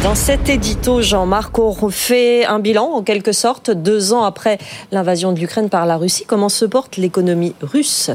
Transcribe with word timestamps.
Dans 0.00 0.14
cet 0.14 0.48
édito, 0.48 1.00
Jean-Marc, 1.02 1.58
on 1.58 1.70
refait 1.70 2.44
un 2.44 2.58
bilan 2.58 2.86
en 2.86 3.02
quelque 3.02 3.32
sorte, 3.32 3.70
deux 3.70 4.12
ans 4.12 4.24
après 4.24 4.58
l'invasion 4.90 5.32
de 5.32 5.38
l'Ukraine 5.38 5.68
par 5.68 5.86
la 5.86 5.96
Russie. 5.96 6.24
Comment 6.26 6.48
se 6.48 6.64
porte 6.64 6.96
l'économie 6.96 7.54
russe? 7.60 8.10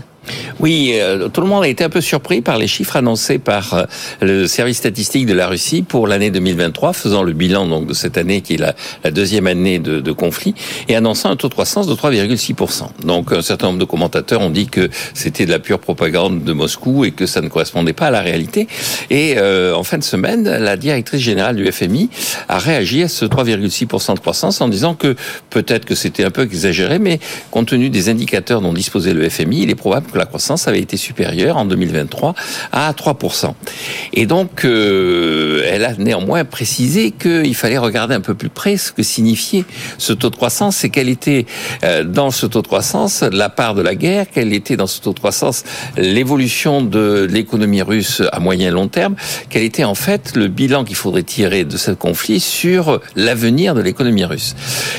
Oui, 0.60 0.94
euh, 0.96 1.30
tout 1.30 1.42
le 1.42 1.48
monde 1.48 1.64
a 1.64 1.68
été 1.68 1.84
un 1.84 1.90
peu 1.90 2.02
surpris 2.02 2.42
par 2.42 2.58
les 2.58 2.68
chiffres 2.68 2.96
annoncés 2.96 3.38
par 3.38 3.74
euh, 3.74 3.84
le 4.22 4.48
service 4.48 4.78
statistique 4.78 5.26
de 5.26 5.34
la 5.34 5.48
Russie 5.48 5.82
pour 5.82 6.08
l'année 6.08 6.32
2023, 6.32 6.94
faisant 6.94 7.24
le 7.24 7.34
bilan 7.34 7.68
donc 7.68 7.88
de 7.88 7.94
cette 7.94 8.18
année 8.18 8.42
qui 8.42 8.56
est 8.56 8.58
la, 8.58 8.74
deuxième 9.12 9.48
année 9.48 9.80
de, 9.80 10.00
de, 10.00 10.12
conflit 10.12 10.54
et 10.88 10.96
annonçant 10.96 11.30
un 11.30 11.36
taux 11.36 11.48
de 11.48 11.54
croissance 11.54 11.88
de 11.88 11.94
3,6%. 11.94 13.06
Donc 13.06 13.32
un 13.32 13.42
certain 13.42 13.68
nombre 13.68 13.80
de 13.80 13.86
commentateurs 13.86 14.42
ont 14.42 14.50
dit 14.50 14.68
que 14.68 14.90
c'était 15.14 15.46
de 15.46 15.52
la 15.52 15.60
pure 15.60 15.80
propagande 15.80 16.44
de 16.44 16.54
Moscou 16.54 17.06
et 17.06 17.12
que 17.12 17.26
ça 17.26 17.42
ne 17.42 17.48
correspondait 17.48 17.94
pas 17.94 18.08
à 18.08 18.12
la 18.12 18.22
réalité. 18.22 18.68
Et 19.10 19.36
euh, 19.38 19.76
en 19.76 19.84
fin 19.84 19.98
de 19.98 20.04
semaine, 20.04 20.44
la 20.44 20.78
directrice 20.78 21.22
générale 21.22 21.56
du 21.56 21.72
FMI 21.72 22.10
a 22.48 22.58
réagi 22.58 23.04
à 23.04 23.08
ce 23.08 23.26
3,6% 23.26 24.16
de 24.16 24.20
croissance 24.20 24.62
en 24.62 24.68
disant 24.68 24.96
que 24.96 25.16
peut-être 25.50 25.86
que 25.86 25.96
c'était 25.96 26.24
un 26.24 26.32
peu 26.32 26.44
exagéré, 26.44 27.00
mais 27.00 27.20
compte 27.52 27.68
tenu 27.68 27.90
des 27.90 28.10
indicateurs 28.10 28.62
dont 28.62 28.74
disposait 28.74 29.14
le 29.14 29.28
FMI, 29.30 29.64
il 29.64 29.70
est 29.70 29.76
probable 29.76 30.08
que 30.12 30.17
la 30.18 30.26
croissance 30.26 30.68
avait 30.68 30.80
été 30.80 30.98
supérieure 30.98 31.58
en 31.58 31.66
2023 31.66 32.34
à 32.72 32.92
3%. 32.92 33.54
Et 34.14 34.26
donc, 34.26 34.66
euh, 34.66 35.64
elle 35.66 35.86
a 35.86 35.94
néanmoins 35.94 36.46
précisé 36.46 37.12
qu'il 37.12 37.56
fallait 37.56 37.78
regarder 37.78 38.16
un 38.16 38.22
peu 38.22 38.34
plus 38.34 38.50
près 38.50 38.78
ce 38.78 38.92
que 38.92 39.04
signifiait 39.04 39.66
ce 39.98 40.14
taux 40.14 40.30
de 40.30 40.36
croissance 40.36 40.84
et 40.84 40.90
quelle 40.90 41.10
était 41.10 41.46
euh, 41.84 42.04
dans 42.04 42.32
ce 42.32 42.46
taux 42.46 42.62
de 42.62 42.68
croissance 42.68 43.24
la 43.24 43.50
part 43.50 43.76
de 43.76 43.82
la 43.82 43.96
guerre, 43.96 44.26
quelle 44.32 44.54
était 44.54 44.78
dans 44.78 44.88
ce 44.88 45.02
taux 45.02 45.14
de 45.14 45.20
croissance 45.20 45.64
l'évolution 45.98 46.82
de 46.82 47.28
l'économie 47.30 47.82
russe 47.82 48.22
à 48.32 48.40
moyen 48.40 48.70
et 48.70 48.72
long 48.72 48.88
terme, 48.88 49.16
quel 49.50 49.64
était 49.64 49.84
en 49.84 49.96
fait 49.96 50.36
le 50.36 50.48
bilan 50.48 50.84
qu'il 50.84 50.96
faudrait 50.96 51.24
tirer 51.24 51.64
de 51.64 51.78
ce 51.78 51.92
conflit 51.92 52.40
sur 52.40 53.00
l'avenir 53.16 53.76
de 53.76 53.82
l'économie 53.82 54.26
russe. 54.26 54.56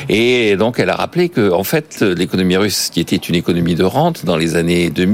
Et 0.09 0.57
donc, 0.57 0.79
elle 0.79 0.91
a 0.91 0.97
rappelé 0.97 1.29
que, 1.29 1.53
en 1.53 1.65
fait, 1.65 2.01
l'économie 2.01 2.57
russe, 2.57 2.91
qui 2.93 3.01
était 3.01 3.17
une 3.17 3.35
économie 3.35 3.75
de 3.75 3.85
rente 3.85 4.25
dans 4.25 4.37
les 4.37 4.57
années 4.57 4.91
2000, 4.91 5.08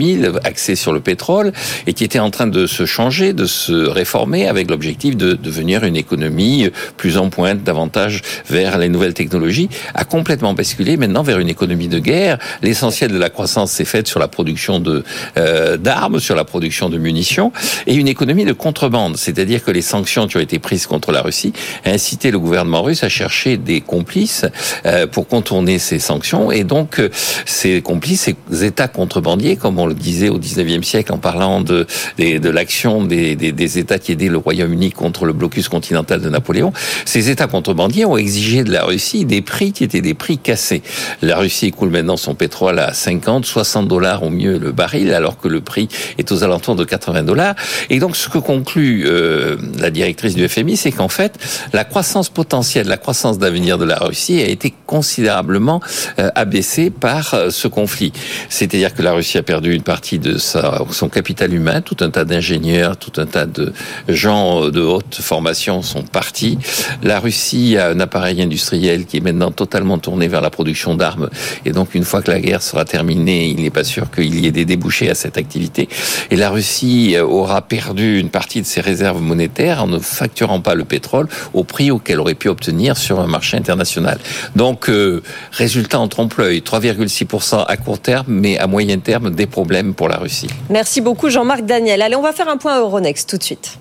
axé 0.45 0.77
sur 0.77 0.93
le 0.93 1.01
pétrole 1.01 1.53
et 1.87 1.93
qui 1.93 2.05
était 2.05 2.19
en 2.19 2.31
train 2.31 2.47
de 2.47 2.67
se 2.67 2.87
changer, 2.87 3.33
de 3.33 3.47
se 3.47 3.73
réformer 3.73 4.49
avec 4.49 4.71
l'objectif 4.71 5.17
de 5.17 5.35
devenir 5.35 5.85
une 5.85 5.97
économie 5.97 6.69
plus 6.97 7.19
en 7.19 7.31
pointe, 7.31 7.63
davantage 7.63 8.23
vers 8.49 8.79
les 8.79 8.89
nouvelles 8.89 9.15
technologies, 9.15 9.69
a 9.95 10.05
complètement 10.05 10.55
basculé 10.55 10.97
maintenant 10.97 11.23
vers 11.23 11.39
une 11.39 11.49
économie 11.49 11.89
de 11.89 11.99
guerre. 11.99 12.39
L'essentiel 12.63 13.13
de 13.13 13.19
la 13.19 13.31
croissance 13.31 13.73
s'est 13.73 13.85
fait 13.85 14.07
sur 14.07 14.21
la 14.21 14.29
production 14.29 14.81
de 14.81 15.05
euh, 15.37 15.77
d'armes, 15.77 16.21
sur 16.21 16.35
la 16.35 16.45
production 16.45 16.89
de 16.89 16.99
munitions 16.99 17.53
et 17.87 17.95
une 17.95 18.09
économie 18.09 18.45
de 18.45 18.53
contrebande, 18.53 19.17
c'est-à-dire 19.17 19.63
que 19.65 19.71
les 19.71 19.83
sanctions 19.83 20.27
qui 20.27 20.37
ont 20.37 20.41
été 20.41 20.59
prises 20.59 20.87
contre 20.87 21.13
la 21.13 21.23
Russie 21.23 21.53
a 21.85 21.91
incité 21.91 22.31
le 22.31 22.39
gouvernement 22.39 22.83
russe 22.83 23.05
à 23.05 23.09
chercher 23.09 23.57
des 23.57 23.81
complices 23.81 24.45
euh, 24.87 25.07
pour 25.07 25.29
contourner 25.29 25.79
ces 25.79 25.99
sanctions 25.99 26.51
et 26.51 26.65
donc 26.65 26.99
euh, 26.99 27.11
ces 27.47 27.83
complices, 27.83 28.31
ces 28.51 28.65
États 28.65 28.89
contrebandiers, 28.89 29.57
comme 29.57 29.79
on 29.79 29.84
le 29.87 29.95
disait 29.95 30.29
au 30.29 30.39
19e 30.39 30.83
siècle 30.83 31.13
en 31.13 31.19
parlant 31.19 31.61
de, 31.61 31.87
l'action 32.19 33.05
des, 33.05 33.79
États 33.79 33.99
qui 33.99 34.13
aidaient 34.13 34.29
le 34.29 34.39
Royaume-Uni 34.39 34.93
contre 34.93 35.25
le 35.25 35.33
blocus 35.33 35.69
continental 35.69 36.21
de 36.21 36.29
Napoléon, 36.29 36.73
ces 37.05 37.31
États 37.31 37.47
contrebandiers 37.47 38.05
ont 38.05 38.17
exigé 38.17 38.65
de 38.65 38.71
la 38.71 38.85
Russie 38.85 39.25
des 39.25 39.43
prix 39.43 39.73
qui 39.73 39.85
étaient 39.85 40.01
des 40.01 40.15
prix 40.15 40.39
cassés. 40.39 40.83
La 41.23 41.39
Russie 41.39 41.67
écoule 41.67 41.91
maintenant 41.91 42.17
son 42.17 42.35
pétrole 42.35 42.79
à 42.79 42.93
50, 42.93 43.47
60 43.47 43.89
dollars 43.89 44.23
au 44.23 44.31
mieux 44.31 44.59
le 44.59 44.73
baril, 44.73 45.13
alors 45.13 45.39
que 45.39 45.49
le 45.49 45.61
prix 45.61 45.89
est 46.19 46.31
aux 46.33 46.45
alentours 46.45 46.77
de 46.77 46.85
80 46.85 47.23
dollars. 47.23 47.55
Et 47.91 47.99
donc 47.99 48.17
ce 48.17 48.29
que 48.29 48.39
conclut 48.39 49.05
euh, 49.07 49.57
la 49.79 49.91
directrice 49.91 50.35
du 50.35 50.49
FMI, 50.49 50.77
c'est 50.77 50.93
qu'en 50.93 51.09
fait, 51.09 51.39
la 51.73 51.85
croissance 51.85 52.29
potentielle, 52.29 52.87
la 52.87 52.97
croissance 52.97 53.39
d'avenir 53.39 53.79
de 53.79 53.85
la 53.85 53.97
Russie 53.97 54.41
a 54.41 54.47
été 54.47 54.75
considérablement 54.87 55.81
euh, 56.19 56.31
abaissée 56.35 56.91
par 56.91 57.35
euh, 57.35 57.51
ce 57.51 57.69
conflit. 57.69 58.13
C'est-à-dire 58.49 58.95
que 58.95 59.03
la 59.03 59.13
Russie 59.13 59.39
a 59.39 59.43
perdu 59.43 59.64
une 59.73 59.83
partie 59.83 60.19
de 60.19 60.37
son 60.39 61.09
capital 61.09 61.53
humain. 61.53 61.81
Tout 61.81 61.97
un 62.01 62.11
tas 62.11 62.25
d'ingénieurs, 62.25 62.97
tout 62.97 63.21
un 63.21 63.27
tas 63.27 63.47
de 63.47 63.73
gens 64.09 64.69
de 64.69 64.81
haute 64.81 65.17
formation 65.17 65.83
sont 65.83 66.03
partis. 66.03 66.59
La 67.03 67.21
Russie 67.21 67.77
a 67.77 67.89
un 67.89 68.01
appareil 68.01 68.43
industriel 68.43 69.07
qui 69.07 69.19
est 69.19 69.21
maintenant 69.21 69.51
totalement 69.51 69.99
tourné 69.99 70.29
vers 70.29 70.41
la 70.41 70.51
production 70.51 70.95
d'armes. 70.95 71.29
Et 71.65 71.73
donc, 71.73 71.95
une 71.95 72.05
fois 72.05 72.23
que 72.23 72.31
la 72.31 72.41
guerre 72.41 72.63
sera 72.63 72.85
terminée, 72.85 73.49
il 73.49 73.63
n'est 73.63 73.71
pas 73.71 73.85
sûr 73.85 74.11
qu'il 74.11 74.41
y 74.41 74.47
ait 74.47 74.53
des 74.53 74.65
débouchés 74.65 75.11
à 75.11 75.15
cette 75.15 75.37
activité. 75.39 75.89
Et 76.31 76.37
la 76.37 76.51
Russie 76.51 77.17
aura 77.19 77.63
perdu 77.63 78.19
une 78.19 78.31
partie 78.31 78.61
de 78.61 78.67
ses 78.67 78.81
réserves 78.81 79.21
monétaires 79.21 79.83
en 79.83 79.87
ne 79.87 79.99
facturant 79.99 80.61
pas 80.61 80.75
le 80.75 80.85
pétrole 80.85 81.29
au 81.53 81.65
prix 81.65 81.91
auquel 81.91 82.21
aurait 82.21 82.35
pu 82.35 82.49
obtenir 82.49 82.97
sur 82.97 83.21
un 83.21 83.27
marché 83.27 83.57
international. 83.57 84.19
Donc, 84.57 84.89
euh, 84.89 85.23
résultat 85.53 85.99
en 85.99 86.09
trompe-l'œil, 86.09 86.61
3,6% 86.61 87.65
à 87.67 87.77
court 87.77 87.99
terme, 87.99 88.27
mais 88.29 88.59
à 88.59 88.67
moyen 88.67 88.99
terme, 88.99 89.31
des 89.31 89.47
problèmes 89.55 89.95
pour 89.95 90.09
la 90.09 90.17
Russie. 90.17 90.49
Merci 90.69 91.01
beaucoup 91.01 91.31
Jean-Marc 91.31 91.63
Daniel. 91.63 92.03
Allez, 92.03 92.17
on 92.17 92.23
va 92.23 92.33
faire 92.33 92.49
un 92.49 92.57
point 92.57 92.81
Euronext 92.81 93.31
tout 93.31 93.39
de 93.39 93.43
suite. 93.45 93.79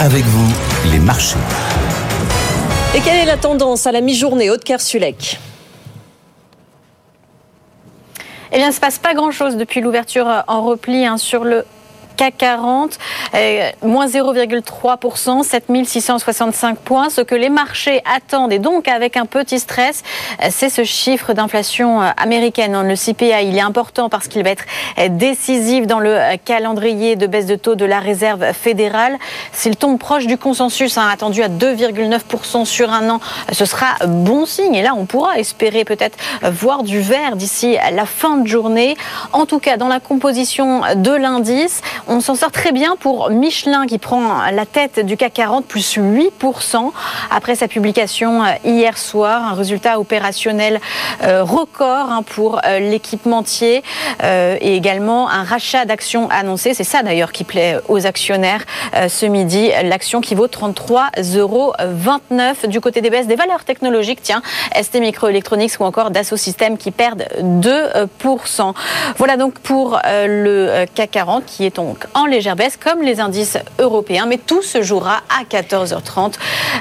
Avec 0.00 0.24
vous, 0.24 0.52
les 0.90 0.98
marchés. 0.98 1.38
Et 2.96 3.00
quelle 3.00 3.20
est 3.20 3.24
la 3.24 3.36
tendance 3.36 3.86
à 3.86 3.92
la 3.92 4.00
mi-journée, 4.00 4.50
Haute-Kersulek 4.50 5.38
eh 8.54 8.58
bien, 8.58 8.66
il 8.66 8.68
ne 8.68 8.74
se 8.74 8.80
passe 8.80 8.98
pas 8.98 9.14
grand-chose 9.14 9.56
depuis 9.56 9.80
l'ouverture 9.80 10.26
en 10.46 10.62
repli 10.62 11.06
hein, 11.06 11.16
sur 11.16 11.42
le 11.42 11.64
CAC 12.16 12.36
40, 12.38 12.98
euh, 13.34 13.70
moins 13.82 14.06
0,3%, 14.06 15.42
7665 15.42 16.78
points. 16.78 17.10
Ce 17.10 17.20
que 17.20 17.34
les 17.34 17.48
marchés 17.48 18.02
attendent, 18.04 18.52
et 18.52 18.58
donc 18.58 18.88
avec 18.88 19.16
un 19.16 19.26
petit 19.26 19.58
stress, 19.58 20.02
euh, 20.42 20.48
c'est 20.50 20.68
ce 20.68 20.84
chiffre 20.84 21.32
d'inflation 21.32 22.02
euh, 22.02 22.10
américaine. 22.16 22.82
Le 22.86 22.96
CPI, 22.96 23.48
il 23.48 23.56
est 23.56 23.62
important 23.62 24.08
parce 24.08 24.28
qu'il 24.28 24.42
va 24.42 24.50
être 24.50 24.64
décisif 25.10 25.86
dans 25.86 26.00
le 26.00 26.18
calendrier 26.44 27.16
de 27.16 27.26
baisse 27.26 27.46
de 27.46 27.56
taux 27.56 27.74
de 27.74 27.84
la 27.84 28.00
Réserve 28.00 28.52
fédérale. 28.52 29.18
S'il 29.52 29.76
tombe 29.76 29.98
proche 29.98 30.26
du 30.26 30.36
consensus 30.36 30.98
hein, 30.98 31.08
attendu 31.12 31.42
à 31.42 31.48
2,9% 31.48 32.64
sur 32.64 32.92
un 32.92 33.08
an, 33.10 33.20
ce 33.52 33.64
sera 33.64 33.86
bon 34.06 34.46
signe. 34.46 34.74
Et 34.74 34.82
là, 34.82 34.94
on 34.96 35.06
pourra 35.06 35.38
espérer 35.38 35.84
peut-être 35.84 36.18
voir 36.42 36.82
du 36.82 37.00
vert 37.00 37.36
d'ici 37.36 37.76
la 37.92 38.06
fin 38.06 38.36
de 38.38 38.46
journée. 38.46 38.96
En 39.32 39.46
tout 39.46 39.58
cas, 39.58 39.76
dans 39.76 39.88
la 39.88 40.00
composition 40.00 40.82
de 40.96 41.12
l'indice, 41.12 41.80
on 42.08 42.20
s'en 42.20 42.34
sort 42.34 42.50
très 42.50 42.72
bien 42.72 42.96
pour 42.98 43.30
Michelin 43.30 43.86
qui 43.86 43.98
prend 43.98 44.50
la 44.50 44.66
tête 44.66 45.04
du 45.04 45.16
CAC 45.16 45.34
40, 45.34 45.66
plus 45.66 45.98
8% 45.98 46.90
après 47.30 47.54
sa 47.54 47.68
publication 47.68 48.42
euh, 48.42 48.48
hier 48.64 48.98
soir. 48.98 49.52
Un 49.52 49.54
résultat 49.54 49.98
opérationnel 50.00 50.80
euh, 51.22 51.42
record 51.44 52.10
hein, 52.10 52.22
pour 52.22 52.60
euh, 52.64 52.78
l'équipementier 52.78 53.82
et 54.22 54.76
également 54.76 55.28
un 55.28 55.42
rachat 55.42 55.84
d'actions 55.84 56.28
annoncé. 56.30 56.74
C'est 56.74 56.84
ça 56.84 57.02
d'ailleurs 57.02 57.32
qui 57.32 57.44
plaît 57.44 57.78
aux 57.88 58.06
actionnaires 58.06 58.64
ce 59.08 59.26
midi. 59.26 59.70
L'action 59.82 60.20
qui 60.20 60.34
vaut 60.34 60.46
33,29 60.46 61.38
euros 61.38 61.72
du 62.68 62.80
côté 62.80 63.00
des 63.00 63.10
baisses 63.10 63.26
des 63.26 63.34
valeurs 63.34 63.64
technologiques. 63.64 64.20
Tiens, 64.22 64.42
ST 64.80 65.00
Microelectronics 65.00 65.80
ou 65.80 65.84
encore 65.84 66.10
Dassault 66.10 66.36
Systèmes 66.36 66.78
qui 66.78 66.90
perdent 66.90 67.24
2%. 67.40 68.74
Voilà 69.16 69.36
donc 69.36 69.58
pour 69.58 70.00
le 70.04 70.84
CAC 70.94 71.10
40 71.10 71.44
qui 71.46 71.64
est 71.64 71.78
donc 71.92 72.06
en 72.14 72.24
légère 72.24 72.56
baisse 72.56 72.78
comme 72.82 73.02
les 73.02 73.20
indices 73.20 73.58
européens. 73.78 74.24
Mais 74.26 74.38
tout 74.38 74.62
se 74.62 74.82
jouera 74.82 75.20
à 75.28 75.44
14h30. 75.44 76.34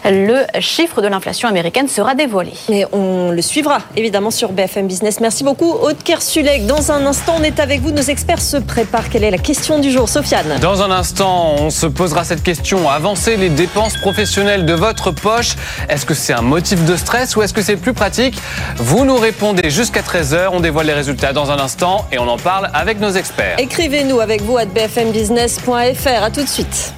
Le 0.05 0.45
chiffre 0.61 1.01
de 1.01 1.07
l'inflation 1.07 1.49
américaine 1.49 1.89
sera 1.89 2.15
dévoilé. 2.15 2.53
Et 2.69 2.85
on 2.93 3.31
le 3.31 3.41
suivra 3.41 3.79
évidemment 3.97 4.31
sur 4.31 4.53
BFM 4.53 4.87
Business. 4.87 5.19
Merci 5.19 5.43
beaucoup, 5.43 5.69
Aude 5.69 6.01
Kersulek. 6.01 6.65
Dans 6.65 6.93
un 6.93 7.05
instant, 7.05 7.35
on 7.39 7.43
est 7.43 7.59
avec 7.59 7.81
vous. 7.81 7.91
Nos 7.91 8.01
experts 8.01 8.41
se 8.41 8.55
préparent. 8.55 9.09
Quelle 9.09 9.25
est 9.25 9.31
la 9.31 9.37
question 9.37 9.79
du 9.79 9.91
jour, 9.91 10.07
Sofiane? 10.07 10.59
Dans 10.61 10.81
un 10.81 10.91
instant, 10.91 11.55
on 11.59 11.69
se 11.69 11.87
posera 11.87 12.23
cette 12.23 12.43
question. 12.43 12.89
Avancer 12.89 13.35
les 13.35 13.49
dépenses 13.49 13.97
professionnelles 13.97 14.65
de 14.65 14.73
votre 14.73 15.11
poche, 15.11 15.55
est-ce 15.89 16.05
que 16.05 16.13
c'est 16.13 16.33
un 16.33 16.41
motif 16.41 16.85
de 16.85 16.95
stress 16.95 17.35
ou 17.35 17.41
est-ce 17.41 17.53
que 17.53 17.61
c'est 17.61 17.75
plus 17.75 17.93
pratique? 17.93 18.37
Vous 18.77 19.03
nous 19.03 19.17
répondez 19.17 19.69
jusqu'à 19.69 20.01
13h. 20.01 20.49
On 20.53 20.61
dévoile 20.61 20.85
les 20.85 20.93
résultats 20.93 21.33
dans 21.33 21.51
un 21.51 21.59
instant 21.59 22.05
et 22.13 22.19
on 22.19 22.29
en 22.29 22.37
parle 22.37 22.69
avec 22.73 23.01
nos 23.01 23.11
experts. 23.11 23.57
Écrivez-nous 23.59 24.21
avec 24.21 24.41
vous 24.41 24.57
à 24.57 24.65
bfmbusiness.fr. 25.03 26.23
À 26.23 26.29
tout 26.29 26.43
de 26.43 26.47
suite. 26.47 26.93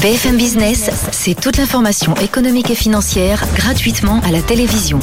BFM 0.00 0.36
Business, 0.36 0.90
c'est 1.10 1.34
toute 1.34 1.56
l'information 1.56 2.14
économique 2.16 2.70
et 2.70 2.74
financière 2.74 3.44
gratuitement 3.54 4.20
à 4.24 4.30
la 4.30 4.40
télévision. 4.40 5.00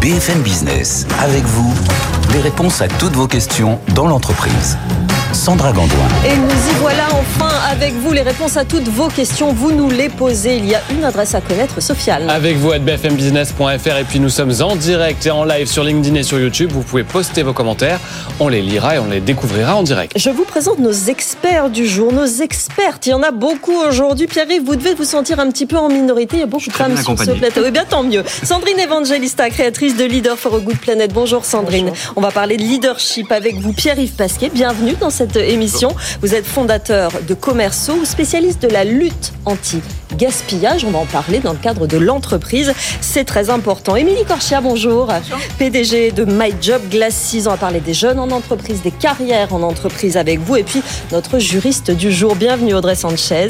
BFM 0.00 0.42
Business, 0.42 1.06
avec 1.20 1.44
vous, 1.44 1.72
les 2.32 2.40
réponses 2.40 2.80
à 2.80 2.88
toutes 2.88 3.14
vos 3.14 3.28
questions 3.28 3.78
dans 3.94 4.08
l'entreprise. 4.08 4.76
Sandra 5.32 5.72
Gandoin. 5.72 6.08
Et 6.24 6.36
nous 6.36 6.48
y 6.48 6.74
voilà 6.80 7.06
enfin 7.12 7.52
avec 7.70 7.94
vous. 7.94 8.12
Les 8.12 8.22
réponses 8.22 8.56
à 8.56 8.64
toutes 8.64 8.88
vos 8.88 9.08
questions, 9.08 9.52
vous 9.52 9.72
nous 9.72 9.90
les 9.90 10.08
posez. 10.08 10.56
Il 10.56 10.66
y 10.66 10.74
a 10.74 10.80
une 10.90 11.04
adresse 11.04 11.34
à 11.34 11.40
connaître, 11.40 11.80
Sofiane. 11.80 12.28
Avec 12.30 12.56
vous 12.56 12.72
à 12.72 12.78
bfmbusiness.fr 12.78 13.96
et 13.98 14.04
puis 14.08 14.20
nous 14.20 14.28
sommes 14.28 14.52
en 14.60 14.76
direct 14.76 15.26
et 15.26 15.30
en 15.30 15.44
live 15.44 15.66
sur 15.66 15.84
LinkedIn 15.84 16.14
et 16.16 16.22
sur 16.22 16.38
YouTube. 16.38 16.70
Vous 16.72 16.82
pouvez 16.82 17.04
poster 17.04 17.42
vos 17.42 17.52
commentaires. 17.52 18.00
On 18.40 18.48
les 18.48 18.62
lira 18.62 18.96
et 18.96 18.98
on 18.98 19.08
les 19.08 19.20
découvrira 19.20 19.76
en 19.76 19.82
direct. 19.82 20.12
Je 20.16 20.30
vous 20.30 20.44
présente 20.44 20.78
nos 20.78 20.92
experts 20.92 21.70
du 21.70 21.86
jour, 21.86 22.12
nos 22.12 22.26
expertes. 22.26 23.06
Il 23.06 23.10
y 23.10 23.14
en 23.14 23.22
a 23.22 23.30
beaucoup 23.30 23.76
aujourd'hui. 23.76 24.26
Pierre-Yves, 24.26 24.64
vous 24.64 24.76
devez 24.76 24.94
vous 24.94 25.04
sentir 25.04 25.38
un 25.40 25.50
petit 25.50 25.66
peu 25.66 25.76
en 25.76 25.88
minorité. 25.88 26.36
Il 26.36 26.40
y 26.40 26.42
a 26.44 26.46
beaucoup 26.46 26.68
de 26.68 26.74
femmes 26.74 26.96
sur 26.96 27.18
ce 27.18 27.32
plateau. 27.32 27.62
Eh 27.66 27.70
bien, 27.70 27.84
tant 27.88 28.02
mieux. 28.02 28.22
Sandrine 28.42 28.78
Evangelista, 28.78 29.50
créatrice 29.50 29.96
de 29.96 30.04
Leader 30.04 30.38
for 30.38 30.54
a 30.54 30.58
Good 30.58 30.78
Planet. 30.78 31.12
Bonjour 31.12 31.44
Sandrine. 31.44 31.92
On 32.16 32.20
va 32.20 32.30
parler 32.30 32.56
de 32.56 32.62
leadership 32.62 33.30
avec 33.32 33.56
vous. 33.56 33.72
Pierre-Yves 33.72 34.12
Pasquet, 34.12 34.50
bienvenue 34.52 34.94
dans 35.00 35.10
cette 35.10 35.25
émission. 35.34 35.94
Vous 36.22 36.34
êtes 36.34 36.46
fondateur 36.46 37.10
de 37.26 37.34
Commerceau, 37.34 38.04
spécialiste 38.04 38.62
de 38.62 38.68
la 38.68 38.84
lutte 38.84 39.32
anti-gaspillage. 39.44 40.84
On 40.84 40.90
va 40.90 40.98
en 40.98 41.06
parler 41.06 41.40
dans 41.40 41.52
le 41.52 41.58
cadre 41.58 41.86
de 41.86 41.96
l'entreprise. 41.96 42.72
C'est 43.00 43.24
très 43.24 43.50
important. 43.50 43.96
Émilie 43.96 44.24
Corchia, 44.24 44.60
bonjour. 44.60 45.08
PDG 45.58 46.12
de 46.12 46.24
My 46.24 46.54
Job 46.60 46.82
Glasses. 46.90 47.34
On 47.46 47.50
va 47.50 47.56
parler 47.56 47.80
des 47.80 47.94
jeunes 47.94 48.18
en 48.18 48.30
entreprise, 48.30 48.82
des 48.82 48.90
carrières 48.90 49.54
en 49.54 49.62
entreprise 49.62 50.16
avec 50.16 50.40
vous. 50.40 50.56
Et 50.56 50.62
puis, 50.62 50.82
notre 51.12 51.38
juriste 51.38 51.90
du 51.90 52.12
jour. 52.12 52.36
Bienvenue 52.36 52.74
Audrey 52.74 52.94
Sanchez. 52.94 53.48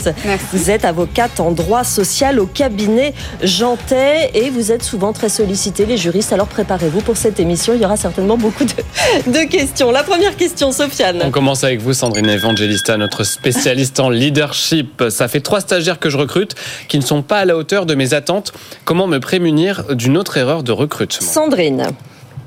Vous 0.52 0.70
êtes 0.70 0.84
avocate 0.84 1.40
en 1.40 1.50
droit 1.50 1.84
social 1.84 2.40
au 2.40 2.46
cabinet 2.46 3.14
Jantet 3.42 4.30
et 4.34 4.50
vous 4.50 4.72
êtes 4.72 4.82
souvent 4.82 5.12
très 5.12 5.28
sollicité, 5.28 5.86
les 5.86 5.96
juristes. 5.96 6.32
Alors 6.32 6.46
préparez-vous 6.46 7.00
pour 7.00 7.16
cette 7.16 7.40
émission. 7.40 7.74
Il 7.74 7.82
y 7.82 7.84
aura 7.84 7.96
certainement 7.96 8.36
beaucoup 8.36 8.64
de, 8.64 9.30
de 9.30 9.48
questions. 9.48 9.90
La 9.90 10.02
première 10.02 10.36
question, 10.36 10.72
Sofiane. 10.72 11.22
On 11.24 11.30
commence 11.30 11.55
avec 11.64 11.80
vous, 11.80 11.92
Sandrine 11.92 12.28
Evangelista, 12.28 12.96
notre 12.96 13.24
spécialiste 13.24 14.00
en 14.00 14.10
leadership. 14.10 15.04
Ça 15.10 15.28
fait 15.28 15.40
trois 15.40 15.60
stagiaires 15.60 15.98
que 15.98 16.10
je 16.10 16.16
recrute 16.16 16.54
qui 16.88 16.98
ne 16.98 17.04
sont 17.04 17.22
pas 17.22 17.38
à 17.38 17.44
la 17.44 17.56
hauteur 17.56 17.86
de 17.86 17.94
mes 17.94 18.14
attentes. 18.14 18.52
Comment 18.84 19.06
me 19.06 19.18
prémunir 19.18 19.84
d'une 19.94 20.16
autre 20.16 20.36
erreur 20.36 20.62
de 20.62 20.72
recrutement? 20.72 21.26
Sandrine. 21.26 21.88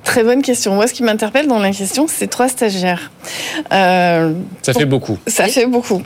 Très 0.03 0.23
bonne 0.23 0.41
question. 0.41 0.75
Moi, 0.75 0.87
ce 0.87 0.93
qui 0.93 1.03
m'interpelle 1.03 1.47
dans 1.47 1.59
la 1.59 1.71
question, 1.71 2.07
c'est 2.07 2.27
trois 2.27 2.47
stagiaires. 2.47 3.11
Euh, 3.73 4.33
ça 4.61 4.73
fait 4.73 4.85
beaucoup. 4.85 5.19
Ça 5.27 5.45
fait 5.47 5.67
beaucoup. 5.67 6.01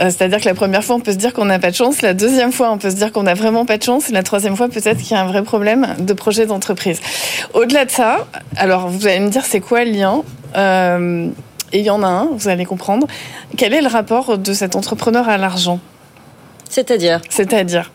Euh, 0.00 0.04
C'est-à-dire 0.10 0.40
que 0.40 0.46
la 0.46 0.54
première 0.54 0.84
fois, 0.84 0.96
on 0.96 1.00
peut 1.00 1.12
se 1.12 1.18
dire 1.18 1.32
qu'on 1.32 1.44
n'a 1.44 1.58
pas 1.58 1.70
de 1.70 1.76
chance. 1.76 2.02
La 2.02 2.14
deuxième 2.14 2.52
fois, 2.52 2.70
on 2.70 2.78
peut 2.78 2.90
se 2.90 2.96
dire 2.96 3.12
qu'on 3.12 3.24
n'a 3.24 3.34
vraiment 3.34 3.66
pas 3.66 3.78
de 3.78 3.82
chance. 3.82 4.08
Et 4.08 4.12
la 4.12 4.22
troisième 4.22 4.56
fois, 4.56 4.68
peut-être 4.68 4.96
qu'il 4.98 5.10
y 5.10 5.14
a 5.14 5.20
un 5.20 5.26
vrai 5.26 5.42
problème 5.42 5.88
de 5.98 6.12
projet 6.12 6.46
d'entreprise. 6.46 7.00
Au-delà 7.52 7.84
de 7.84 7.90
ça, 7.90 8.26
alors 8.56 8.88
vous 8.88 9.06
allez 9.06 9.20
me 9.20 9.28
dire, 9.28 9.42
c'est 9.44 9.60
quoi 9.60 9.84
le 9.84 9.90
lien? 9.90 10.22
Euh, 10.56 11.28
Et 11.72 11.80
il 11.80 11.84
y 11.84 11.90
en 11.90 12.02
a 12.02 12.06
un, 12.06 12.28
vous 12.32 12.48
allez 12.48 12.64
comprendre. 12.64 13.06
Quel 13.56 13.72
est 13.72 13.80
le 13.80 13.88
rapport 13.88 14.38
de 14.38 14.52
cet 14.52 14.76
entrepreneur 14.76 15.28
à 15.28 15.38
l'argent? 15.38 15.80
C'est-à-dire? 16.68 17.20
C'est-à-dire. 17.28 17.92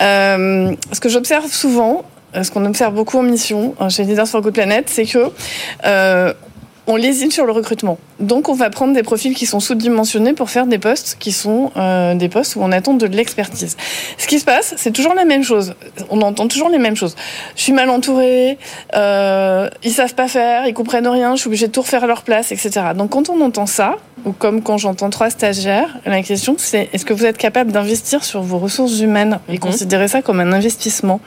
Euh, 0.00 0.74
ce 0.92 1.00
que 1.00 1.08
j'observe 1.08 1.46
souvent, 1.46 2.04
ce 2.34 2.50
qu'on 2.50 2.64
observe 2.64 2.94
beaucoup 2.94 3.18
en 3.18 3.22
mission 3.22 3.74
euh, 3.80 3.88
chez 3.88 4.04
Leaders 4.04 4.26
for 4.26 4.40
Good 4.40 4.54
Planet, 4.54 4.88
c'est 4.88 5.04
que 5.04 5.30
euh, 5.84 6.32
on 6.86 6.96
lésine 6.96 7.30
sur 7.30 7.46
le 7.46 7.52
recrutement. 7.52 7.98
Donc, 8.18 8.48
on 8.48 8.54
va 8.54 8.70
prendre 8.70 8.92
des 8.92 9.02
profils 9.02 9.34
qui 9.34 9.46
sont 9.46 9.60
sous-dimensionnés 9.60 10.32
pour 10.32 10.50
faire 10.50 10.66
des 10.66 10.78
postes 10.78 11.16
qui 11.18 11.32
sont 11.32 11.70
euh, 11.76 12.14
des 12.14 12.28
postes 12.28 12.56
où 12.56 12.60
on 12.62 12.72
attend 12.72 12.94
de 12.94 13.06
l'expertise. 13.06 13.76
Ce 14.18 14.26
qui 14.26 14.38
se 14.40 14.44
passe, 14.44 14.74
c'est 14.76 14.90
toujours 14.90 15.14
la 15.14 15.24
même 15.24 15.44
chose. 15.44 15.74
On 16.10 16.20
entend 16.22 16.48
toujours 16.48 16.68
les 16.68 16.78
mêmes 16.78 16.96
choses. 16.96 17.14
Je 17.56 17.62
suis 17.62 17.72
mal 17.72 17.88
entourée, 17.88 18.58
euh, 18.94 19.68
ils 19.84 19.92
savent 19.92 20.14
pas 20.14 20.28
faire, 20.28 20.66
ils 20.66 20.74
comprennent 20.74 21.06
rien, 21.06 21.36
je 21.36 21.40
suis 21.40 21.48
obligée 21.48 21.68
de 21.68 21.72
tout 21.72 21.82
refaire 21.82 22.04
à 22.04 22.06
leur 22.06 22.22
place, 22.22 22.52
etc. 22.52 22.86
Donc, 22.96 23.10
quand 23.10 23.30
on 23.30 23.40
entend 23.40 23.66
ça, 23.66 23.96
ou 24.24 24.32
comme 24.32 24.62
quand 24.62 24.78
j'entends 24.78 25.10
trois 25.10 25.30
stagiaires, 25.30 25.98
la 26.06 26.22
question 26.22 26.54
c'est 26.58 26.88
est-ce 26.92 27.04
que 27.04 27.12
vous 27.12 27.26
êtes 27.26 27.38
capable 27.38 27.72
d'investir 27.72 28.24
sur 28.24 28.42
vos 28.42 28.58
ressources 28.58 29.00
humaines 29.00 29.40
et 29.48 29.58
considérer 29.58 30.08
ça 30.08 30.22
comme 30.22 30.40
un 30.40 30.52
investissement? 30.52 31.20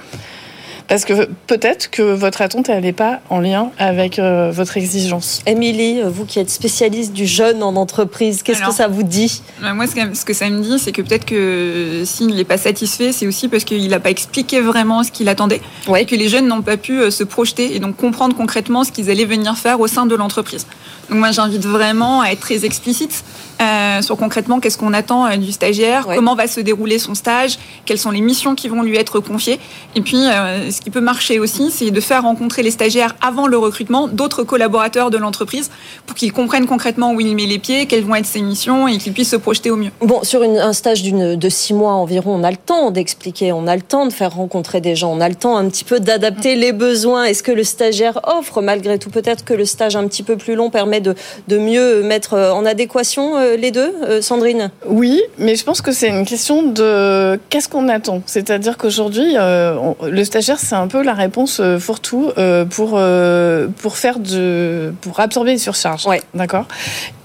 Parce 0.87 1.05
que 1.05 1.27
peut-être 1.47 1.89
que 1.89 2.01
votre 2.01 2.41
attente, 2.41 2.69
elle 2.69 2.83
n'est 2.83 2.93
pas 2.93 3.19
en 3.29 3.39
lien 3.39 3.71
avec 3.77 4.19
euh, 4.19 4.51
votre 4.51 4.77
exigence. 4.77 5.41
Émilie, 5.45 6.01
vous 6.05 6.25
qui 6.25 6.39
êtes 6.39 6.49
spécialiste 6.49 7.13
du 7.13 7.25
jeune 7.25 7.63
en 7.63 7.75
entreprise, 7.75 8.43
qu'est-ce 8.43 8.61
que 8.63 8.73
ça 8.73 8.87
vous 8.87 9.03
dit? 9.03 9.41
bah, 9.61 9.73
Moi, 9.73 9.87
ce 9.87 9.95
que, 9.95 10.15
ce 10.15 10.25
que 10.25 10.33
ça 10.33 10.49
me 10.49 10.61
dit, 10.61 10.79
c'est 10.79 10.91
que 10.91 11.01
peut-être 11.01 11.25
que 11.25 12.03
s'il 12.05 12.35
n'est 12.35 12.43
pas 12.43 12.57
satisfait, 12.57 13.11
c'est 13.11 13.27
aussi 13.27 13.47
parce 13.47 13.63
qu'il 13.63 13.87
n'a 13.89 13.99
pas 13.99 14.09
expliqué 14.11 14.61
vraiment 14.61 15.03
ce 15.03 15.11
qu'il 15.11 15.29
attendait. 15.29 15.61
Ouais. 15.87 16.03
Et 16.03 16.05
que 16.05 16.15
les 16.15 16.29
jeunes 16.29 16.47
n'ont 16.47 16.61
pas 16.61 16.77
pu 16.77 16.99
euh, 16.99 17.11
se 17.11 17.23
projeter 17.23 17.75
et 17.75 17.79
donc 17.79 17.95
comprendre 17.95 18.35
concrètement 18.35 18.83
ce 18.83 18.91
qu'ils 18.91 19.09
allaient 19.09 19.25
venir 19.25 19.57
faire 19.57 19.79
au 19.79 19.87
sein 19.87 20.05
de 20.05 20.15
l'entreprise. 20.15 20.65
Donc 21.09 21.19
moi, 21.19 21.31
j'invite 21.31 21.65
vraiment 21.65 22.21
à 22.21 22.29
être 22.29 22.39
très 22.39 22.65
explicite 22.65 23.23
euh, 23.61 24.01
sur 24.01 24.17
concrètement 24.17 24.59
qu'est-ce 24.59 24.77
qu'on 24.77 24.93
attend 24.93 25.25
euh, 25.27 25.37
du 25.37 25.51
stagiaire, 25.51 26.07
Ouais. 26.07 26.15
comment 26.15 26.35
va 26.35 26.47
se 26.47 26.59
dérouler 26.59 26.99
son 26.99 27.15
stage, 27.15 27.57
quelles 27.85 27.97
sont 27.97 28.11
les 28.11 28.21
missions 28.21 28.53
qui 28.55 28.67
vont 28.67 28.81
lui 28.83 28.97
être 28.97 29.19
confiées? 29.19 29.59
Et 29.95 30.01
puis, 30.01 30.17
euh, 30.27 30.69
ce 30.71 30.81
qui 30.81 30.89
peut 30.89 30.99
marcher 31.01 31.39
aussi, 31.39 31.71
c'est 31.71 31.91
de 31.91 31.99
faire 32.01 32.23
rencontrer 32.23 32.63
les 32.63 32.71
stagiaires 32.71 33.15
avant 33.21 33.47
le 33.47 33.57
recrutement 33.57 34.07
d'autres 34.07 34.43
collaborateurs 34.43 35.09
de 35.09 35.17
l'entreprise 35.17 35.71
pour 36.05 36.15
qu'ils 36.15 36.33
comprennent 36.33 36.65
concrètement 36.67 37.13
où 37.13 37.21
il 37.21 37.33
met 37.35 37.45
les 37.45 37.59
pieds, 37.59 37.85
quelles 37.85 38.03
vont 38.03 38.15
être 38.15 38.25
ses 38.25 38.41
missions 38.41 38.87
et 38.87 38.97
qu'ils 38.97 39.13
puissent 39.13 39.31
se 39.31 39.35
projeter 39.37 39.71
au 39.71 39.75
mieux. 39.77 39.91
Bon, 40.01 40.23
sur 40.23 40.43
une- 40.43 40.57
un 40.57 40.73
stage 40.73 41.03
de 41.03 41.49
six 41.49 41.73
mois 41.73 41.93
environ, 41.93 42.35
on 42.35 42.43
a 42.43 42.51
le 42.51 42.57
temps 42.57 42.91
d'expliquer, 42.91 43.51
on 43.53 43.67
a 43.67 43.75
le 43.75 43.81
temps 43.81 44.05
de 44.05 44.13
faire 44.13 44.33
rencontrer 44.35 44.81
des 44.81 44.95
gens, 44.95 45.11
on 45.13 45.21
a 45.21 45.29
le 45.29 45.35
temps 45.35 45.55
un 45.57 45.67
petit 45.69 45.83
peu 45.83 45.99
d'adapter 45.99 46.55
les 46.55 46.71
besoins. 46.73 47.23
Est-ce 47.25 47.43
que 47.43 47.51
le 47.51 47.63
stagiaire 47.63 48.19
offre? 48.37 48.61
Malgré 48.61 48.99
tout 48.99 49.09
Peut-être 49.09 49.45
que 49.45 49.53
le 49.53 49.65
stage 49.65 49.95
un 49.95 50.07
petit 50.07 50.23
peu 50.23 50.35
plus 50.35 50.55
long 50.55 50.69
permet 50.69 50.99
de, 50.99 51.15
de 51.47 51.57
mieux 51.57 52.01
mettre 52.03 52.33
en 52.35 52.65
adéquation 52.65 53.37
les 53.55 53.69
deux, 53.71 53.93
euh, 54.03 54.21
Sandrine 54.21 54.71
Oui, 54.87 55.21
mais 55.37 55.55
je 55.55 55.63
pense 55.63 55.81
que 55.81 55.91
c'est 55.91 56.09
une 56.09 56.25
question 56.25 56.63
de 56.63 57.39
qu'est-ce 57.49 57.69
qu'on 57.69 57.87
attend. 57.89 58.21
C'est-à-dire 58.25 58.77
qu'aujourd'hui, 58.77 59.35
euh, 59.37 59.77
le 60.03 60.23
stagiaire, 60.23 60.59
c'est 60.59 60.75
un 60.75 60.87
peu 60.87 61.03
la 61.03 61.13
réponse 61.13 61.59
euh, 61.59 61.77
fourre-tout 61.77 62.31
euh, 62.37 62.65
pour 62.65 62.93
euh, 62.95 63.67
pour 63.81 63.97
faire 63.97 64.17
de 64.19 64.93
pour 65.01 65.19
absorber 65.19 65.51
les 65.51 65.57
surcharges. 65.59 66.07
Ouais. 66.07 66.21
D'accord? 66.33 66.65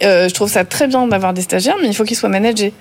Euh, 0.03 0.29
je 0.29 0.35
trouve 0.35 0.51
ça 0.51 0.65
très 0.65 0.87
bien 0.87 1.07
d'avoir 1.07 1.33
des 1.33 1.43
stagiaires, 1.43 1.77
mais 1.81 1.89
il 1.89 1.95
faut 1.95 2.05
qu'ils 2.05 2.17
soient 2.17 2.29
managés. 2.29 2.73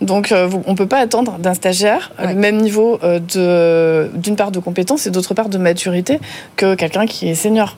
Donc, 0.00 0.32
euh, 0.32 0.48
on 0.66 0.74
peut 0.74 0.86
pas 0.88 0.98
attendre 0.98 1.36
d'un 1.38 1.54
stagiaire 1.54 2.10
euh, 2.18 2.26
Ouais. 2.26 2.34
le 2.34 2.40
même 2.40 2.56
niveau 2.56 2.98
euh, 3.04 4.08
d'une 4.14 4.36
part 4.36 4.50
de 4.50 4.58
compétence 4.58 5.06
et 5.06 5.10
d'autre 5.10 5.32
part 5.34 5.48
de 5.48 5.58
maturité 5.58 6.18
que 6.56 6.74
quelqu'un 6.74 7.06
qui 7.06 7.28
est 7.28 7.34
senior. 7.36 7.76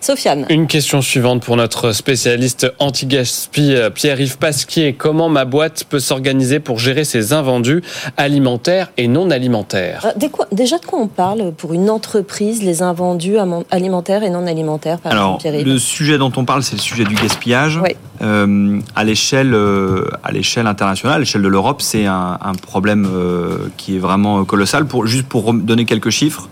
Sofiane 0.00 0.46
Une 0.48 0.66
question 0.66 1.02
suivante 1.02 1.42
pour 1.42 1.56
notre 1.56 1.92
spécialiste 1.92 2.72
anti-gaspi, 2.78 3.74
euh, 3.74 3.90
Pierre-Yves 3.90 4.38
Pasquier. 4.38 4.94
Comment 4.94 5.28
ma 5.28 5.44
boîte 5.44 5.84
peut 5.88 5.98
s'organiser 6.00 6.58
pour 6.58 6.78
gérer 6.78 7.04
ses 7.04 7.34
invendus 7.34 7.82
alimentaires 8.16 8.90
et 8.96 9.08
non 9.08 9.30
alimentaires 9.30 10.06
Euh, 10.06 10.08
des 10.16 10.30
quoi- 10.30 10.46
Déjà, 10.52 10.78
de 10.78 10.86
quoi 10.86 10.98
on 11.00 11.06
parle 11.08 11.52
pour 11.52 11.74
une 11.74 11.90
entreprise, 11.90 12.62
les 12.62 12.80
invendus 12.82 13.36
alimentaires 13.70 14.22
et 14.22 14.30
non 14.30 14.46
alimentaires, 14.46 14.98
par 15.00 15.12
Alors, 15.12 15.38
exemple, 15.44 15.68
le 15.68 15.78
sujet 15.78 16.16
dont 16.16 16.32
on 16.36 16.44
parle, 16.46 16.62
c'est 16.62 16.76
le 16.76 16.80
sujet 16.80 17.04
du 17.04 17.14
gaspillage. 17.14 17.76
Ouais. 17.76 17.96
Euh, 18.22 18.80
à 18.96 19.04
l'échelle, 19.04 19.52
euh, 19.54 20.08
à 20.24 20.32
l'échelle 20.32 20.66
internationale, 20.66 21.16
à 21.16 21.18
l'échelle 21.20 21.42
de 21.42 21.48
l'Europe, 21.48 21.82
c'est 21.82 22.06
un, 22.06 22.38
un 22.40 22.52
problème 22.54 23.06
euh, 23.10 23.68
qui 23.76 23.96
est 23.96 23.98
vraiment 23.98 24.44
colossal. 24.44 24.86
Pour 24.86 25.06
juste 25.06 25.26
pour 25.26 25.52
donner 25.54 25.84
quelques 25.84 26.10
chiffres, 26.10 26.48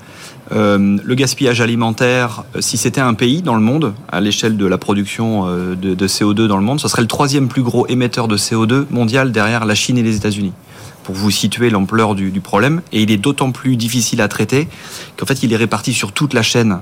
euh, 0.52 0.98
le 1.02 1.14
gaspillage 1.14 1.60
alimentaire, 1.60 2.44
euh, 2.56 2.60
si 2.60 2.78
c'était 2.78 3.00
un 3.00 3.14
pays 3.14 3.42
dans 3.42 3.54
le 3.54 3.60
monde, 3.60 3.94
à 4.10 4.20
l'échelle 4.20 4.56
de 4.56 4.66
la 4.66 4.78
production 4.78 5.46
euh, 5.46 5.74
de, 5.74 5.94
de 5.94 6.08
CO2 6.08 6.46
dans 6.46 6.56
le 6.56 6.62
monde, 6.62 6.80
ce 6.80 6.88
serait 6.88 7.02
le 7.02 7.08
troisième 7.08 7.48
plus 7.48 7.62
gros 7.62 7.86
émetteur 7.88 8.28
de 8.28 8.36
CO2 8.36 8.86
mondial 8.90 9.30
derrière 9.32 9.64
la 9.66 9.74
Chine 9.74 9.98
et 9.98 10.02
les 10.02 10.16
États-Unis. 10.16 10.52
Pour 11.04 11.14
vous 11.14 11.30
situer 11.30 11.70
l'ampleur 11.70 12.14
du, 12.14 12.30
du 12.30 12.40
problème, 12.40 12.82
et 12.92 13.02
il 13.02 13.10
est 13.10 13.16
d'autant 13.18 13.50
plus 13.50 13.76
difficile 13.76 14.20
à 14.20 14.28
traiter 14.28 14.68
qu'en 15.16 15.26
fait, 15.26 15.42
il 15.42 15.52
est 15.52 15.56
réparti 15.56 15.92
sur 15.92 16.12
toute 16.12 16.34
la 16.34 16.42
chaîne 16.42 16.80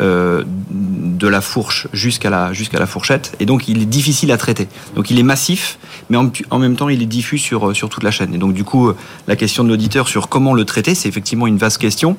euh, 0.00 0.42
de 0.70 1.28
la 1.28 1.40
fourche 1.40 1.86
jusqu'à 1.92 2.28
la, 2.30 2.50
la 2.72 2.86
fourchette. 2.86 3.36
Et 3.38 3.46
donc, 3.46 3.68
il 3.68 3.82
est 3.82 3.86
difficile 3.86 4.32
à 4.32 4.36
traiter. 4.36 4.66
Donc, 4.96 5.10
il 5.10 5.18
est 5.18 5.22
massif, 5.22 5.78
mais 6.10 6.16
en, 6.16 6.58
même 6.58 6.76
temps, 6.76 6.88
il 6.88 7.00
est 7.00 7.06
diffus 7.06 7.38
sur, 7.38 7.68
euh, 7.68 7.74
sur 7.74 7.88
toute 7.88 8.02
la 8.02 8.10
chaîne. 8.10 8.34
Et 8.34 8.38
donc, 8.38 8.52
du 8.54 8.64
coup, 8.64 8.88
euh, 8.88 8.96
la 9.28 9.36
question 9.36 9.62
de 9.62 9.68
l'auditeur 9.68 10.08
sur 10.08 10.28
comment 10.28 10.52
le 10.52 10.64
traiter, 10.64 10.94
c'est 10.94 11.08
effectivement 11.08 11.46
une 11.46 11.58
vaste 11.58 11.78
question. 11.78 12.16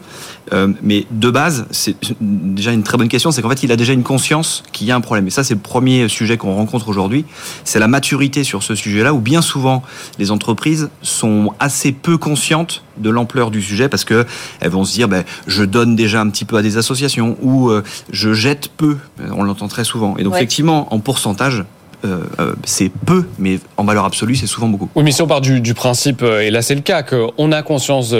Mais 0.82 1.05
de 1.12 1.29
base, 1.29 1.65
c'est 1.72 1.96
déjà 2.22 2.72
une 2.72 2.84
très 2.84 2.98
bonne 2.98 3.10
question, 3.10 3.32
c'est 3.32 3.41
qu'en 3.41 3.50
fait, 3.50 3.63
il 3.63 3.72
a 3.72 3.75
déjà 3.75 3.94
une 3.94 4.03
conscience 4.03 4.63
qu'il 4.72 4.88
y 4.88 4.91
a 4.91 4.96
un 4.96 5.01
problème. 5.01 5.27
Et 5.27 5.32
ça, 5.32 5.44
c'est 5.44 5.55
le 5.55 5.60
premier 5.60 6.08
sujet 6.08 6.38
qu'on 6.38 6.53
rencontre 6.53 6.88
aujourd'hui. 6.88 7.25
C'est 7.63 7.79
la 7.79 7.88
maturité 7.88 8.44
sur 8.44 8.63
ce 8.63 8.75
sujet-là, 8.75 9.13
où 9.13 9.20
bien 9.20 9.41
souvent, 9.41 9.84
les 10.20 10.32
entreprises 10.32 10.89
sont 11.01 11.53
assez 11.60 11.91
peu 11.91 12.17
conscientes 12.17 12.84
de 12.97 13.09
l'ampleur 13.09 13.51
du 13.51 13.61
sujet 13.61 13.89
parce 13.89 14.03
que 14.05 14.25
elles 14.59 14.71
vont 14.71 14.85
se 14.85 14.93
dire 14.93 15.07
ben, 15.07 15.23
je 15.47 15.63
donne 15.63 15.95
déjà 15.95 16.21
un 16.21 16.29
petit 16.29 16.45
peu 16.45 16.57
à 16.57 16.61
des 16.61 16.77
associations 16.77 17.37
ou 17.41 17.69
euh, 17.69 17.83
je 18.11 18.33
jette 18.33 18.69
peu 18.77 18.97
on 19.31 19.43
l'entend 19.43 19.67
très 19.67 19.83
souvent 19.83 20.15
et 20.17 20.23
donc 20.23 20.33
Ouais. 20.33 20.39
effectivement 20.39 20.93
en 20.93 20.99
pourcentage 20.99 21.63
c'est 22.63 22.89
peu, 22.89 23.25
mais 23.39 23.59
en 23.77 23.83
valeur 23.83 24.05
absolue, 24.05 24.35
c'est 24.35 24.47
souvent 24.47 24.67
beaucoup. 24.67 24.89
Oui, 24.95 25.03
mais 25.03 25.12
si 25.12 25.21
on 25.21 25.27
part 25.27 25.41
du, 25.41 25.74
principe, 25.74 26.24
et 26.24 26.51
là 26.51 26.62
c'est 26.62 26.75
le 26.75 26.81
cas, 26.81 27.03
qu'on 27.03 27.51
a 27.51 27.62
conscience 27.62 28.13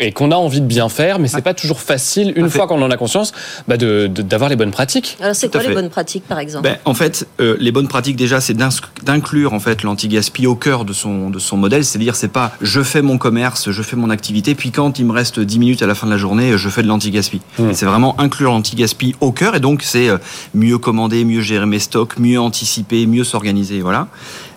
et 0.00 0.12
qu'on 0.12 0.30
a 0.30 0.36
envie 0.36 0.60
de 0.60 0.66
bien 0.66 0.88
faire, 0.88 1.18
mais 1.18 1.28
c'est 1.28 1.42
pas 1.42 1.54
toujours 1.54 1.80
facile, 1.80 2.32
une 2.36 2.50
fois 2.50 2.66
qu'on 2.66 2.82
en 2.82 2.90
a 2.90 2.96
conscience, 2.96 3.32
bah 3.68 3.76
d'avoir 3.76 4.50
les 4.50 4.56
bonnes 4.56 4.70
pratiques. 4.70 5.16
Alors 5.20 5.34
c'est 5.34 5.50
quoi 5.50 5.62
les 5.62 5.74
bonnes 5.74 5.90
pratiques, 5.90 6.24
par 6.26 6.38
exemple? 6.38 6.64
Ben, 6.64 6.78
En 6.84 6.94
fait, 6.94 7.26
les 7.38 7.72
bonnes 7.72 7.88
pratiques 7.88 8.16
déjà, 8.16 8.40
c'est 8.40 8.56
d'inclure 8.56 9.52
en 9.52 9.60
fait 9.60 9.82
l'anti-gaspi 9.82 10.46
au 10.46 10.54
cœur 10.54 10.84
de 10.84 10.92
son, 10.92 11.30
de 11.30 11.38
son 11.38 11.56
modèle, 11.56 11.84
c'est-à-dire 11.84 12.16
c'est 12.16 12.28
pas 12.28 12.52
je 12.60 12.82
fais 12.82 13.02
mon 13.02 13.18
commerce, 13.18 13.70
je 13.70 13.82
fais 13.82 13.96
mon 13.96 14.10
activité, 14.10 14.54
puis 14.54 14.70
quand 14.70 14.98
il 14.98 15.06
me 15.06 15.12
reste 15.12 15.40
10 15.40 15.58
minutes 15.58 15.82
à 15.82 15.86
la 15.86 15.94
fin 15.94 16.06
de 16.06 16.12
la 16.12 16.18
journée, 16.18 16.56
je 16.56 16.68
fais 16.68 16.82
de 16.82 16.88
l'anti-gaspi. 16.88 17.40
Mmh. 17.58 17.72
C'est 17.72 17.86
vraiment 17.86 18.18
inclure 18.20 18.50
l'anti-gaspi 18.50 19.14
au 19.20 19.32
cœur, 19.32 19.54
et 19.54 19.60
donc 19.60 19.82
c'est 19.82 20.08
euh, 20.08 20.18
mieux 20.54 20.78
commander, 20.78 21.24
mieux 21.24 21.40
gérer 21.40 21.66
mes 21.66 21.78
stocks, 21.78 22.18
mieux 22.18 22.40
anticiper, 22.40 23.06
mieux 23.06 23.24
s'organiser, 23.26 23.80
voilà. 23.80 24.08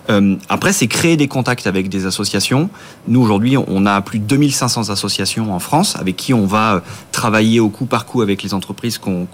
Euh, 0.08 0.36
après, 0.48 0.72
c'est 0.72 0.86
créer 0.86 1.16
des 1.16 1.28
contacts 1.28 1.66
avec 1.66 1.88
des 1.88 2.06
associations. 2.06 2.70
Nous, 3.06 3.20
aujourd'hui, 3.20 3.56
on 3.56 3.86
a 3.86 4.00
plus 4.00 4.18
de 4.18 4.24
2500 4.24 4.90
associations 4.90 5.54
en 5.54 5.58
France 5.58 5.96
avec 5.96 6.16
qui 6.16 6.34
on 6.34 6.46
va 6.46 6.74
euh, 6.74 6.80
travailler 7.20 7.60
au 7.60 7.68
coup 7.68 7.84
par 7.84 8.06
coup 8.06 8.22
avec 8.22 8.42
les 8.42 8.54
entreprises 8.54 8.96
qu'on 8.96 9.26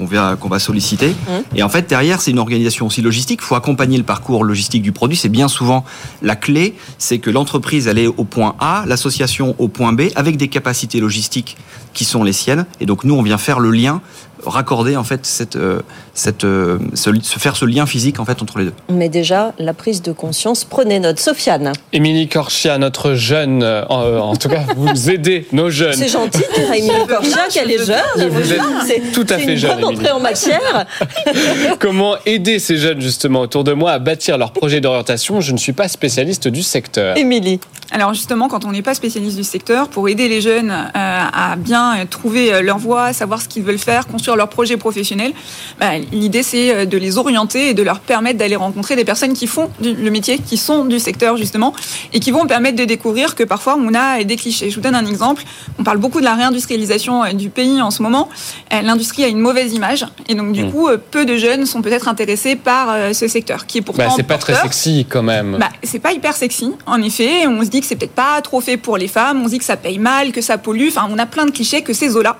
va, 0.00 0.34
va, 0.34 0.58
solliciter. 0.58 1.10
Mmh. 1.10 1.56
Et 1.56 1.62
en 1.62 1.68
fait, 1.68 1.86
derrière, 1.86 2.22
c'est 2.22 2.30
une 2.30 2.38
organisation 2.38 2.86
aussi 2.86 3.02
logistique. 3.02 3.40
Il 3.42 3.44
faut 3.44 3.54
accompagner 3.54 3.98
le 3.98 4.02
parcours 4.02 4.44
logistique 4.44 4.80
du 4.80 4.92
produit. 4.92 5.14
C'est 5.14 5.28
bien 5.28 5.48
souvent 5.48 5.84
la 6.22 6.36
clé, 6.36 6.74
c'est 6.96 7.18
que 7.18 7.28
l'entreprise, 7.28 7.86
elle 7.86 7.98
est 7.98 8.06
au 8.06 8.24
point 8.24 8.54
A, 8.60 8.84
l'association 8.86 9.54
au 9.58 9.68
point 9.68 9.92
B, 9.92 10.04
avec 10.16 10.38
des 10.38 10.48
capacités 10.48 11.00
logistiques 11.00 11.58
qui 11.92 12.06
sont 12.06 12.24
les 12.24 12.32
siennes. 12.32 12.64
Et 12.80 12.86
donc, 12.86 13.04
nous, 13.04 13.14
on 13.14 13.22
vient 13.22 13.36
faire 13.36 13.60
le 13.60 13.70
lien 13.70 14.00
raccorder 14.46 14.96
en 14.96 15.04
fait 15.04 15.26
cette, 15.26 15.56
euh, 15.56 15.80
cette, 16.12 16.44
euh, 16.44 16.78
faire 17.22 17.56
ce 17.56 17.64
lien 17.64 17.86
physique 17.86 18.20
en 18.20 18.24
fait 18.24 18.42
entre 18.42 18.58
les 18.58 18.66
deux. 18.66 18.72
Mais 18.88 19.08
déjà 19.08 19.52
la 19.58 19.74
prise 19.74 20.02
de 20.02 20.12
conscience, 20.12 20.64
prenez 20.64 21.00
note. 21.00 21.18
Sofiane. 21.18 21.72
Émilie 21.92 22.28
Corchia, 22.28 22.78
notre 22.78 23.14
jeune, 23.14 23.62
euh, 23.62 23.84
en, 23.86 24.36
tout 24.36 24.48
cas 24.48 24.64
vous 24.76 25.10
aidez 25.10 25.46
nos 25.52 25.70
jeunes. 25.70 25.94
C'est 25.94 26.08
gentil 26.08 26.42
Émilie 26.74 26.90
Corchia 27.08 27.33
qu'elle 27.52 27.70
est 27.70 27.84
jeune. 27.84 28.30
Vous 28.30 28.92
êtes 28.92 29.12
tout 29.12 29.26
à 29.28 29.38
fait 29.38 29.52
une 29.52 29.56
jeune. 29.56 29.84
entrée 29.84 30.10
en 30.10 30.20
matière. 30.20 30.86
Comment 31.78 32.16
aider 32.26 32.58
ces 32.58 32.76
jeunes 32.76 33.00
justement 33.00 33.40
autour 33.40 33.64
de 33.64 33.72
moi 33.72 33.92
à 33.92 33.98
bâtir 33.98 34.38
leur 34.38 34.52
projet 34.52 34.80
d'orientation? 34.80 35.40
Je 35.40 35.52
ne 35.52 35.58
suis 35.58 35.72
pas 35.72 35.88
spécialiste 35.88 36.48
du 36.48 36.62
secteur. 36.62 37.16
Émilie. 37.16 37.60
Alors 37.90 38.14
justement, 38.14 38.48
quand 38.48 38.64
on 38.64 38.72
n'est 38.72 38.82
pas 38.82 38.94
spécialiste 38.94 39.36
du 39.36 39.44
secteur, 39.44 39.88
pour 39.88 40.08
aider 40.08 40.28
les 40.28 40.40
jeunes 40.40 40.72
à 40.94 41.54
bien 41.56 42.06
trouver 42.10 42.62
leur 42.62 42.78
voie, 42.78 43.12
savoir 43.12 43.40
ce 43.40 43.48
qu'ils 43.48 43.62
veulent 43.62 43.78
faire, 43.78 44.06
construire 44.06 44.36
leur 44.36 44.48
projet 44.48 44.76
professionnel, 44.76 45.32
bah, 45.78 45.98
l'idée 46.12 46.42
c'est 46.42 46.74
euh, 46.74 46.84
de 46.84 46.96
les 46.98 47.18
orienter 47.18 47.70
et 47.70 47.74
de 47.74 47.82
leur 47.82 48.00
permettre 48.00 48.38
d'aller 48.38 48.56
rencontrer 48.56 48.96
des 48.96 49.04
personnes 49.04 49.32
qui 49.32 49.46
font 49.46 49.70
le 49.80 50.10
métier, 50.10 50.38
qui 50.38 50.56
sont 50.56 50.84
du 50.84 50.98
secteur 50.98 51.36
justement, 51.36 51.74
et 52.12 52.20
qui 52.20 52.30
vont 52.30 52.46
permettre 52.46 52.76
de 52.76 52.84
découvrir 52.84 53.34
que 53.34 53.44
parfois 53.44 53.76
on 53.78 53.94
a 53.94 54.22
des 54.24 54.36
clichés. 54.36 54.70
Je 54.70 54.74
vous 54.76 54.80
donne 54.80 54.94
un 54.94 55.06
exemple. 55.06 55.42
On 55.78 55.84
parle 55.84 55.98
beaucoup 55.98 56.20
de 56.20 56.24
la 56.24 56.34
réindustrialisation 56.34 57.23
euh, 57.24 57.32
du 57.32 57.50
pays 57.50 57.80
en 57.82 57.90
ce 57.90 58.02
moment. 58.02 58.28
Euh, 58.72 58.82
l'industrie 58.82 59.24
a 59.24 59.28
une 59.28 59.38
mauvaise 59.38 59.72
image, 59.72 60.06
et 60.28 60.34
donc 60.34 60.52
du 60.52 60.64
mmh. 60.64 60.72
coup, 60.72 60.88
peu 61.10 61.24
de 61.24 61.36
jeunes 61.36 61.66
sont 61.66 61.82
peut-être 61.82 62.08
intéressés 62.08 62.56
par 62.56 63.14
ce 63.14 63.28
secteur, 63.28 63.66
qui 63.66 63.78
est 63.78 63.82
pourtant. 63.82 64.04
Bah, 64.04 64.12
c'est 64.16 64.22
pas 64.22 64.38
très 64.38 64.54
sexy 64.54 65.06
quand 65.08 65.22
même. 65.22 65.56
Bah, 65.58 65.68
c'est 65.82 65.98
pas 65.98 66.12
hyper 66.12 66.34
sexy, 66.34 66.72
en 66.86 67.00
effet. 67.02 67.46
On 67.46 67.62
se 67.62 67.68
dit 67.68 67.80
que 67.80 67.86
c'est 67.86 67.96
peut-être 67.96 68.14
pas 68.14 68.40
trop 68.42 68.60
fait 68.60 68.76
pour 68.76 68.96
les 68.96 69.08
femmes. 69.08 69.42
On 69.42 69.46
se 69.46 69.50
dit 69.50 69.58
que 69.58 69.64
ça 69.64 69.76
paye 69.76 69.98
mal, 69.98 70.32
que 70.32 70.40
ça 70.40 70.58
pollue. 70.58 70.88
Enfin, 70.88 71.08
on 71.10 71.18
a 71.18 71.26
plein 71.26 71.46
de 71.46 71.50
clichés 71.50 71.82
que 71.82 71.92
ces 71.92 72.16
eaux-là. 72.16 72.36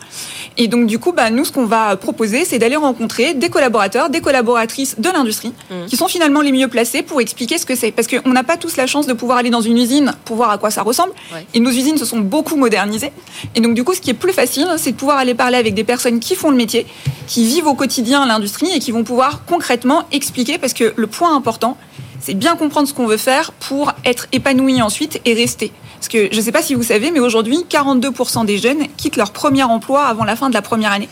Et 0.56 0.68
donc 0.68 0.86
du 0.86 0.98
coup, 0.98 1.12
bah, 1.12 1.30
nous, 1.30 1.44
ce 1.44 1.52
qu'on 1.52 1.66
va 1.66 1.96
proposer, 1.96 2.44
c'est 2.44 2.58
d'aller 2.58 2.76
rencontrer 2.76 3.34
des 3.34 3.48
collaborateurs, 3.48 4.10
des 4.10 4.20
collaboratrices 4.20 4.96
de 4.98 5.08
l'industrie, 5.10 5.52
mmh. 5.70 5.86
qui 5.86 5.96
sont 5.96 6.08
finalement 6.08 6.40
les 6.40 6.52
mieux 6.52 6.68
placés 6.68 7.02
pour 7.02 7.20
expliquer 7.20 7.58
ce 7.58 7.66
que 7.66 7.74
c'est. 7.74 7.90
Parce 7.90 8.08
qu'on 8.08 8.30
n'a 8.30 8.44
pas 8.44 8.56
tous 8.56 8.76
la 8.76 8.86
chance 8.86 9.06
de 9.06 9.12
pouvoir 9.12 9.38
aller 9.38 9.50
dans 9.50 9.60
une 9.60 9.78
usine 9.78 10.12
pour 10.24 10.36
voir 10.36 10.50
à 10.50 10.58
quoi 10.58 10.70
ça 10.70 10.82
ressemble. 10.82 11.12
Et 11.52 11.60
nos 11.60 11.70
usines 11.70 11.98
se 11.98 12.04
sont 12.04 12.18
beaucoup 12.18 12.56
modernisées. 12.56 13.12
Et 13.54 13.60
donc, 13.60 13.74
du 13.74 13.84
coup, 13.84 13.94
ce 13.94 14.00
qui 14.00 14.10
est 14.10 14.14
plus 14.14 14.32
facile, 14.32 14.63
c'est 14.76 14.92
de 14.92 14.96
pouvoir 14.96 15.18
aller 15.18 15.34
parler 15.34 15.56
avec 15.56 15.74
des 15.74 15.84
personnes 15.84 16.20
qui 16.20 16.34
font 16.34 16.50
le 16.50 16.56
métier, 16.56 16.86
qui 17.26 17.46
vivent 17.46 17.66
au 17.66 17.74
quotidien 17.74 18.26
l'industrie 18.26 18.70
et 18.74 18.78
qui 18.78 18.90
vont 18.90 19.04
pouvoir 19.04 19.44
concrètement 19.46 20.04
expliquer. 20.12 20.58
Parce 20.58 20.72
que 20.72 20.92
le 20.96 21.06
point 21.06 21.34
important, 21.34 21.76
c'est 22.20 22.34
bien 22.34 22.56
comprendre 22.56 22.88
ce 22.88 22.94
qu'on 22.94 23.06
veut 23.06 23.16
faire 23.16 23.52
pour 23.52 23.92
être 24.04 24.26
épanoui 24.32 24.80
ensuite 24.82 25.20
et 25.24 25.34
rester. 25.34 25.72
Parce 25.96 26.08
que 26.08 26.28
je 26.30 26.36
ne 26.36 26.42
sais 26.42 26.52
pas 26.52 26.62
si 26.62 26.74
vous 26.74 26.82
savez, 26.82 27.10
mais 27.10 27.20
aujourd'hui, 27.20 27.64
42% 27.68 28.44
des 28.44 28.58
jeunes 28.58 28.86
quittent 28.96 29.16
leur 29.16 29.30
premier 29.30 29.62
emploi 29.62 30.04
avant 30.04 30.24
la 30.24 30.36
fin 30.36 30.48
de 30.48 30.54
la 30.54 30.62
première 30.62 30.92
année. 30.92 31.08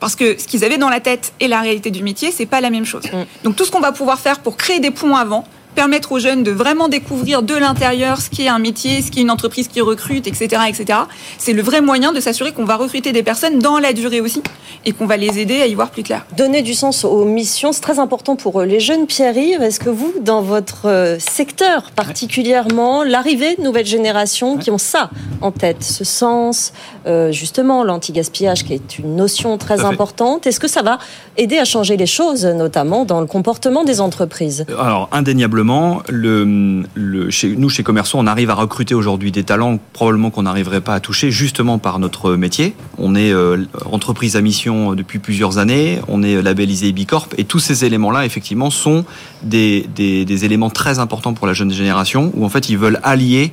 Parce 0.00 0.16
que 0.16 0.38
ce 0.38 0.46
qu'ils 0.46 0.64
avaient 0.64 0.78
dans 0.78 0.90
la 0.90 1.00
tête 1.00 1.32
et 1.40 1.48
la 1.48 1.60
réalité 1.60 1.90
du 1.90 2.02
métier, 2.02 2.30
c'est 2.30 2.46
pas 2.46 2.60
la 2.60 2.70
même 2.70 2.84
chose. 2.84 3.04
Mm. 3.04 3.22
Donc 3.44 3.56
tout 3.56 3.64
ce 3.64 3.70
qu'on 3.70 3.80
va 3.80 3.92
pouvoir 3.92 4.18
faire 4.18 4.40
pour 4.40 4.56
créer 4.56 4.80
des 4.80 4.90
ponts 4.90 5.16
avant, 5.16 5.46
permettre 5.74 6.12
aux 6.12 6.18
jeunes 6.18 6.42
de 6.42 6.50
vraiment 6.50 6.88
découvrir 6.88 7.42
de 7.42 7.54
l'intérieur 7.54 8.20
ce 8.20 8.30
qui 8.30 8.42
est 8.42 8.48
un 8.48 8.58
métier, 8.58 9.02
ce 9.02 9.10
qui 9.10 9.20
est 9.20 9.22
une 9.22 9.30
entreprise 9.30 9.68
qui 9.68 9.80
recrute, 9.80 10.26
etc., 10.26 10.62
etc. 10.68 11.00
C'est 11.38 11.52
le 11.52 11.62
vrai 11.62 11.80
moyen 11.80 12.12
de 12.12 12.20
s'assurer 12.20 12.52
qu'on 12.52 12.64
va 12.64 12.76
recruter 12.76 13.12
des 13.12 13.22
personnes 13.22 13.58
dans 13.58 13.78
la 13.78 13.92
durée 13.92 14.20
aussi 14.20 14.42
et 14.84 14.92
qu'on 14.92 15.06
va 15.06 15.16
les 15.16 15.38
aider 15.38 15.60
à 15.62 15.66
y 15.66 15.74
voir 15.74 15.90
plus 15.90 16.02
clair. 16.02 16.26
Donner 16.36 16.62
du 16.62 16.74
sens 16.74 17.04
aux 17.04 17.24
missions, 17.24 17.72
c'est 17.72 17.80
très 17.80 17.98
important 17.98 18.36
pour 18.36 18.62
les 18.62 18.80
jeunes. 18.80 19.06
Pierre-Yves, 19.06 19.62
est-ce 19.62 19.80
que 19.80 19.90
vous, 19.90 20.14
dans 20.20 20.42
votre 20.42 20.86
euh, 20.86 21.18
secteur 21.18 21.90
particulièrement, 21.92 23.02
l'arrivée 23.02 23.56
de 23.56 23.62
nouvelles 23.62 23.86
générations 23.86 24.56
qui 24.58 24.70
ont 24.70 24.78
ça 24.78 25.10
en 25.40 25.52
tête, 25.52 25.82
ce 25.82 26.04
sens, 26.04 26.72
euh, 27.06 27.32
justement, 27.32 27.84
l'anti-gaspillage 27.84 28.64
qui 28.64 28.72
est 28.72 28.98
une 28.98 29.16
notion 29.16 29.58
très 29.58 29.84
importante, 29.84 30.46
est-ce 30.46 30.60
que 30.60 30.68
ça 30.68 30.82
va 30.82 30.98
aider 31.36 31.58
à 31.58 31.64
changer 31.64 31.96
les 31.96 32.06
choses, 32.06 32.44
notamment 32.44 33.04
dans 33.04 33.20
le 33.20 33.26
comportement 33.26 33.84
des 33.84 34.00
entreprises? 34.00 34.66
Alors, 34.78 35.08
indéniablement 35.12 36.02
le, 36.08 36.82
le, 36.94 37.30
chez, 37.30 37.54
nous, 37.56 37.68
chez 37.68 37.82
Commerçon, 37.82 38.18
on 38.20 38.26
arrive 38.26 38.50
à 38.50 38.54
recruter 38.54 38.94
aujourd'hui 38.94 39.32
des 39.32 39.44
talents 39.44 39.78
probablement 39.92 40.30
qu'on 40.30 40.42
n'arriverait 40.42 40.80
pas 40.80 40.94
à 40.94 41.00
toucher 41.00 41.30
justement 41.30 41.78
par 41.78 41.98
notre 41.98 42.34
métier. 42.36 42.74
On 42.98 43.14
est 43.14 43.32
euh, 43.32 43.64
entreprise 43.90 44.36
à 44.36 44.40
mission 44.40 44.94
depuis 44.94 45.18
plusieurs 45.18 45.58
années, 45.58 46.00
on 46.08 46.22
est 46.22 46.40
labellisé 46.40 46.92
Bicorp 46.92 47.28
et 47.36 47.44
tous 47.44 47.58
ces 47.58 47.84
éléments-là, 47.84 48.24
effectivement, 48.24 48.70
sont 48.70 49.04
des, 49.42 49.86
des, 49.94 50.24
des 50.24 50.44
éléments 50.44 50.70
très 50.70 50.98
importants 50.98 51.34
pour 51.34 51.46
la 51.46 51.52
jeune 51.52 51.72
génération 51.72 52.32
où 52.34 52.44
en 52.44 52.48
fait 52.48 52.68
ils 52.68 52.78
veulent 52.78 53.00
allier 53.02 53.52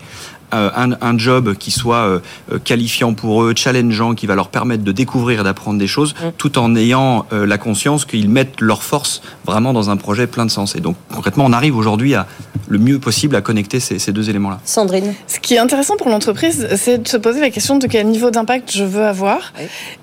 euh, 0.53 0.70
un, 0.75 1.17
job 1.17 1.55
qui 1.55 1.72
soit 1.72 1.98
euh, 1.98 2.20
euh, 2.51 2.60
qualifiant 2.60 3.13
pour 3.13 3.43
eux, 3.43 3.53
challengeant, 3.55 4.15
qui 4.15 4.25
va 4.25 4.36
leur 4.36 4.50
permettre 4.50 4.84
de 4.84 4.91
découvrir 4.91 5.41
et 5.41 5.43
d'apprendre 5.43 5.79
des 5.79 5.88
choses, 5.88 6.13
mm. 6.13 6.31
tout 6.38 6.58
en 6.58 6.75
ayant 6.75 7.25
la 7.31 7.58
conscience 7.58 8.05
qu'ils 8.05 8.29
mettent 8.29 8.62
leur 8.62 8.84
force 8.84 9.22
vraiment 9.46 9.74
dans 9.74 9.89
un 9.89 9.98
projet 9.98 10.27
plein 10.27 10.46
de 10.46 10.51
sens. 10.51 10.75
Et 10.75 10.79
donc 10.79 10.96
concrètement, 11.13 11.46
on 11.46 11.53
arrive 11.53 11.77
aujourd'hui 11.77 12.15
à 12.15 12.27
le 12.67 12.79
mieux 12.79 13.00
possible 13.00 13.36
à 13.36 13.41
connecter 13.41 13.79
ces, 13.79 14.12
deux 14.12 14.29
éléments-là. 14.29 14.60
Sandrine. 14.65 15.13
Ce 15.27 15.39
qui 15.39 15.55
est 15.55 15.60
intéressant 15.60 15.96
pour 15.98 16.10
l'entreprise, 16.10 16.67
c'est 16.75 17.03
de 17.03 17.08
se 17.08 17.17
poser 17.17 17.39
la 17.41 17.50
question 17.50 17.77
de 17.77 17.88
quel 17.88 18.08
niveau 18.08 18.31
d'impact 18.31 18.72
je 18.72 18.84
veux 18.84 19.05
avoir. 19.05 19.53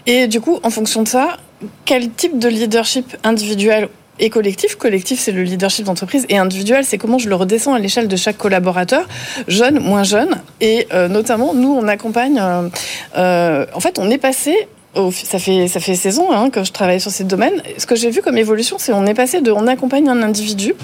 Et 0.07 0.27
du 0.29 0.41
coup, 0.41 0.59
en 0.63 0.71
fonction 0.71 1.03
de 1.03 1.09
ça, 1.09 1.39
quel 1.85 2.11
type 2.11 2.39
de 2.39 2.49
leadership 2.49 3.17
individuel 3.25 3.89
et 4.19 4.31
collectif. 4.31 4.77
Collectif, 4.77 5.19
c'est 5.19 5.33
le 5.33 5.43
leadership 5.43 5.85
d'entreprise 5.85 6.27
et 6.29 6.39
individuel, 6.39 6.85
c'est 6.85 6.99
comment 6.99 7.19
je 7.19 7.29
le 7.29 7.35
redescends 7.35 7.75
à 7.75 7.79
l'échelle 7.79 8.09
de 8.09 8.17
chaque 8.17 8.37
collaborateur, 8.37 9.07
jeune, 9.47 9.79
moins 9.81 10.03
jeune. 10.03 10.41
Et 10.61 10.87
euh, 10.93 11.09
notamment, 11.09 11.55
nous, 11.55 11.71
on 11.73 11.87
accompagne. 11.89 12.39
Euh, 12.41 12.69
euh, 13.17 13.67
en 13.75 13.81
fait, 13.81 13.99
on 13.99 14.11
est 14.11 14.19
passé 14.19 14.69
ça 15.13 15.39
fait 15.39 15.69
ça 15.69 15.81
fait 15.81 15.95
16 15.95 16.19
ans 16.19 16.33
hein, 16.33 16.51
que 16.51 16.65
je 16.65 16.73
travaille 16.73 17.01
sur 17.01 17.11
ces 17.11 17.25
domaines. 17.25 17.63
Ce 17.77 17.87
que 17.87 17.95
j'ai 17.95 18.11
vu 18.11 18.23
comme 18.23 18.39
évolution, 18.39 18.77
c'est 18.79 18.93
on 18.93 19.07
est 19.07 19.15
passé 19.15 19.41
de 19.41 19.53
on 19.53 19.67
accompagne 19.67 20.09
un 20.09 20.23
individu 20.23 20.75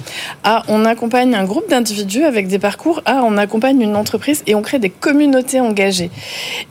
à 0.44 0.62
on 0.68 0.84
accompagne 0.84 1.34
un 1.34 1.44
groupe 1.44 1.68
d'individus 1.68 2.24
avec 2.24 2.46
des 2.46 2.58
parcours 2.58 3.02
à 3.06 3.24
on 3.24 3.36
accompagne 3.36 3.80
une 3.80 3.96
entreprise 3.96 4.42
et 4.46 4.54
on 4.54 4.62
crée 4.62 4.78
des 4.78 4.90
communautés 4.90 5.60
engagées. 5.60 6.10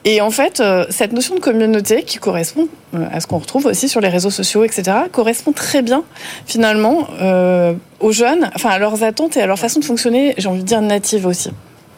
Et 0.05 0.21
en 0.21 0.31
fait, 0.31 0.59
euh, 0.59 0.85
cette 0.89 1.11
notion 1.11 1.35
de 1.35 1.39
communauté 1.39 2.03
qui 2.03 2.17
correspond 2.17 2.67
euh, 2.93 3.05
à 3.11 3.19
ce 3.19 3.27
qu'on 3.27 3.39
retrouve 3.39 3.65
aussi 3.65 3.89
sur 3.89 3.99
les 3.99 4.09
réseaux 4.09 4.31
sociaux, 4.31 4.63
etc., 4.63 4.97
correspond 5.11 5.51
très 5.51 5.81
bien 5.81 6.03
finalement 6.45 7.07
euh, 7.21 7.73
aux 7.99 8.11
jeunes, 8.11 8.49
enfin 8.55 8.69
à 8.69 8.79
leurs 8.79 9.03
attentes 9.03 9.37
et 9.37 9.41
à 9.41 9.47
leur 9.47 9.59
façon 9.59 9.79
de 9.79 9.85
fonctionner. 9.85 10.33
J'ai 10.37 10.47
envie 10.47 10.61
de 10.61 10.67
dire 10.67 10.81
native 10.81 11.25
aussi 11.25 11.49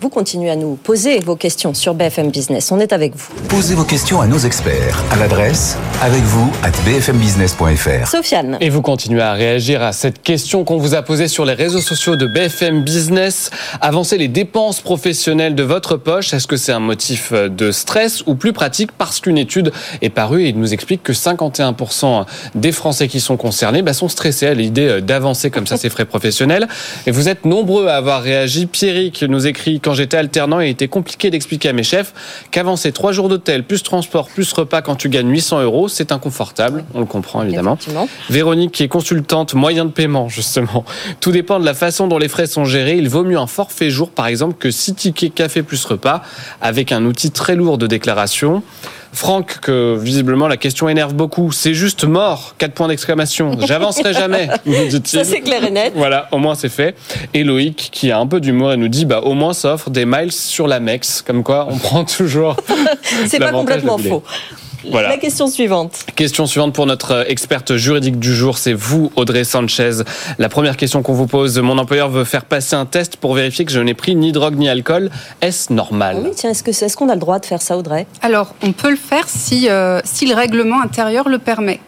vous 0.02 0.10
continuez 0.10 0.50
à 0.50 0.56
nous 0.56 0.76
poser 0.76 1.20
vos 1.20 1.36
questions 1.36 1.74
sur 1.74 1.94
BFM 1.94 2.30
Business. 2.30 2.72
On 2.72 2.80
est 2.80 2.94
avec 2.94 3.16
vous. 3.16 3.34
Posez 3.48 3.76
vos 3.76 3.86
questions 3.86 4.20
à 4.20 4.28
nos 4.28 4.38
experts 4.38 5.04
à 5.12 5.16
l'adresse 5.16 5.78
avec 6.02 6.22
vous 6.24 6.52
at 6.64 6.72
bfmbusiness.fr. 6.86 8.08
Sofiane. 8.08 8.58
Et 8.60 8.70
vous 8.70 8.82
continuez 8.82 9.22
à 9.22 9.34
réagir 9.34 9.82
à 9.82 9.94
cette 9.94 10.22
question 10.22 10.64
qu'on 10.64 10.78
vous 10.78 10.96
a 10.96 11.02
posée 11.02 11.28
sur 11.28 11.46
les 11.46 11.54
réseaux 11.54 11.80
sociaux 11.80 12.18
de 12.18 12.28
BFM 12.28 12.84
Business. 12.84 13.50
Avancer 13.82 14.18
les 14.18 14.28
dépenses 14.28 14.82
professionnelles 14.82 15.56
de 15.56 15.64
votre 15.64 15.96
poche, 15.98 16.34
est-ce 16.34 16.48
que 16.48 16.58
c'est 16.58 16.74
un 16.74 16.80
motif 16.80 17.32
de 17.32 17.72
stress 17.72 18.24
ou 18.28 18.36
plus 18.36 18.54
pratique? 18.54 18.92
Parce 18.92 19.20
qu'une 19.22 19.38
étude 19.38 19.72
est 20.02 20.10
parue 20.10 20.44
et 20.44 20.50
il 20.50 20.60
nous 20.60 20.74
explique 20.74 21.02
que 21.02 21.14
51% 21.14 22.26
des 22.54 22.72
Français 22.72 23.08
qui 23.08 23.20
sont 23.20 23.38
concernés 23.38 23.82
bah, 23.82 23.94
sont 23.94 24.10
stressés 24.10 24.48
à 24.48 24.54
l'idée 24.54 25.02
d'avancer 25.02 25.50
comme 25.50 25.66
ça 25.66 25.78
ses 25.78 25.90
frais 25.90 26.06
professionnels. 26.06 26.68
Et 27.08 27.12
vous 27.12 27.30
êtes 27.30 27.46
nombreux 27.46 27.88
à 27.88 27.96
avoir 27.96 28.22
réagi. 28.22 28.66
Pierrick 28.66 29.24
nous 29.24 29.48
écrit 29.48 29.80
quand 29.80 29.95
j'étais 29.96 30.18
alternant, 30.18 30.60
il 30.60 30.70
était 30.70 30.88
compliqué 30.88 31.30
d'expliquer 31.30 31.70
à 31.70 31.74
mes 31.74 31.84
chefs 31.84 32.14
qu'avancer 32.52 32.92
trois 32.92 33.12
jours 33.12 33.30
d'hôtel, 33.30 33.64
plus 33.64 33.84
transport, 33.84 34.28
plus 34.28 34.52
repas 34.54 34.82
quand 34.82 34.96
tu 34.96 35.10
gagnes 35.10 35.30
800 35.30 35.64
euros, 35.64 35.88
c'est 35.88 36.12
inconfortable. 36.12 36.86
On 36.94 37.00
le 37.00 37.06
comprend 37.06 37.44
évidemment. 37.44 37.78
Véronique, 38.30 38.72
qui 38.72 38.84
est 38.84 38.88
consultante 38.88 39.54
moyen 39.54 39.86
de 39.86 39.92
paiement, 39.92 40.30
justement. 40.30 40.86
Tout 41.20 41.32
dépend 41.32 41.60
de 41.60 41.66
la 41.66 41.74
façon 41.74 42.08
dont 42.08 42.18
les 42.18 42.28
frais 42.28 42.48
sont 42.48 42.66
gérés. 42.66 42.98
Il 42.98 43.10
vaut 43.10 43.24
mieux 43.24 43.38
un 43.38 43.48
forfait 43.48 43.90
jour, 43.90 44.10
par 44.10 44.28
exemple, 44.28 44.56
que 44.60 44.72
6 44.72 44.96
tickets 44.96 45.34
café 45.34 45.64
plus 45.64 45.84
repas, 45.86 46.22
avec 46.62 46.92
un 46.92 47.06
outil 47.06 47.32
très 47.32 47.56
lourd 47.56 47.78
de 47.78 47.88
déclaration. 47.88 48.64
Franck, 49.16 49.60
que 49.62 49.96
visiblement 49.98 50.48
la 50.50 50.58
question 50.58 50.90
énerve 50.90 51.14
beaucoup. 51.14 51.54
C'est 51.54 51.74
juste 51.74 52.04
mort, 52.04 52.56
quatre 52.58 52.74
points 52.74 52.90
d'exclamation. 52.90 53.58
J'avancerai 53.66 54.14
jamais, 54.14 54.50
Ça 55.06 55.24
c'est 55.24 55.40
clair 55.40 55.64
et 55.64 55.72
net. 55.72 55.94
Voilà, 55.96 56.28
au 56.32 56.38
moins 56.38 56.54
c'est 56.54 56.70
fait. 56.70 56.96
Et 57.34 57.44
Loïc, 57.46 57.90
qui 57.92 58.12
a 58.12 58.20
un 58.20 58.28
peu 58.28 58.42
d'humour 58.42 58.74
et 58.74 58.78
nous 58.78 58.90
dit, 58.90 59.06
bah 59.06 59.22
au 59.24 59.34
moins 59.34 59.54
ça 59.54 59.76
offre 59.76 59.90
des 59.90 60.06
miles 60.06 60.34
sur 60.34 60.68
la 60.68 60.82
MEX, 60.82 61.22
comme 61.22 61.44
quoi 61.44 61.68
on 61.70 61.78
prend 61.86 62.04
toujours. 62.04 62.58
c'est 63.28 63.40
pas 63.40 63.52
complètement 63.52 63.98
faux. 63.98 64.24
La 64.92 65.18
question 65.18 65.48
suivante. 65.48 66.06
Question 66.16 66.46
suivante 66.46 66.74
pour 66.74 66.86
notre 66.86 67.30
experte 67.30 67.76
juridique 67.76 68.20
du 68.20 68.34
jour, 68.34 68.58
c'est 68.58 68.74
vous, 68.74 69.12
Audrey 69.16 69.44
Sanchez. 69.44 70.04
La 70.38 70.50
première 70.50 70.78
question 70.78 71.02
qu'on 71.02 71.14
vous 71.14 71.28
pose, 71.28 71.58
mon 71.60 71.78
employeur 71.78 72.10
veut 72.10 72.24
faire 72.24 72.46
passer 72.46 72.76
un 72.76 72.86
test 72.86 73.18
pour 73.18 73.34
vérifier 73.34 73.66
que 73.66 73.72
je 73.72 73.80
n'ai 73.80 73.94
pris 73.94 74.16
ni 74.16 74.32
drogue 74.32 74.58
ni 74.58 74.70
alcool. 74.70 75.10
Est-ce 75.42 75.74
normal? 75.74 76.18
Oui, 76.24 76.32
tiens, 76.36 76.52
est-ce 76.52 76.64
qu'on 76.64 76.72
est, 76.72 76.96
qu'on 76.96 77.10
a 77.10 77.16
le 77.16 77.20
droit 77.20 77.40
de 77.40 77.46
faire 77.46 77.62
ça, 77.62 77.78
Audrey? 77.78 78.08
Alors, 78.22 78.56
on 78.62 78.72
peut 78.72 78.90
le 78.90 78.96
faire 78.96 79.28
si, 79.28 79.70
euh, 79.70 80.00
si 80.04 80.26
le 80.26 80.36
règlement 80.36 80.82
intérieur 80.82 81.30
le 81.30 81.40
permet. 81.40 81.80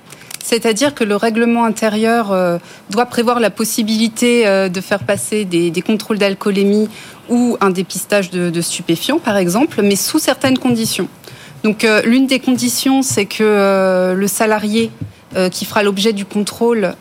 C'est-à-dire 0.47 0.95
que 0.95 1.03
le 1.03 1.17
règlement 1.17 1.65
intérieur 1.65 2.31
euh, 2.31 2.57
doit 2.89 3.05
prévoir 3.05 3.41
la 3.41 3.49
possibilité 3.49 4.47
euh, 4.47 4.69
de 4.69 4.79
faire 4.79 5.03
passer 5.03 5.43
des, 5.43 5.73
contrôles 5.81 6.19
d'alcoolémie 6.19 6.87
ou 7.29 7.57
un 7.59 7.69
dépistage 7.69 8.29
de, 8.29 8.61
stupéfiants, 8.61 9.19
par 9.19 9.35
exemple, 9.35 9.81
mais 9.83 9.97
sous 9.97 10.19
certaines 10.19 10.57
conditions. 10.57 11.09
Donc 11.67 11.83
euh, 11.83 12.01
l'une 12.03 12.27
des 12.27 12.39
conditions, 12.39 13.01
c'est 13.01 13.25
que 13.25 13.43
euh, 13.43 14.13
le 14.13 14.27
salarié 14.27 14.89
euh, 15.35 15.49
qui 15.49 15.65
fera 15.65 15.83
l'objet 15.83 16.13
du 16.13 16.23
contrôle 16.23 16.95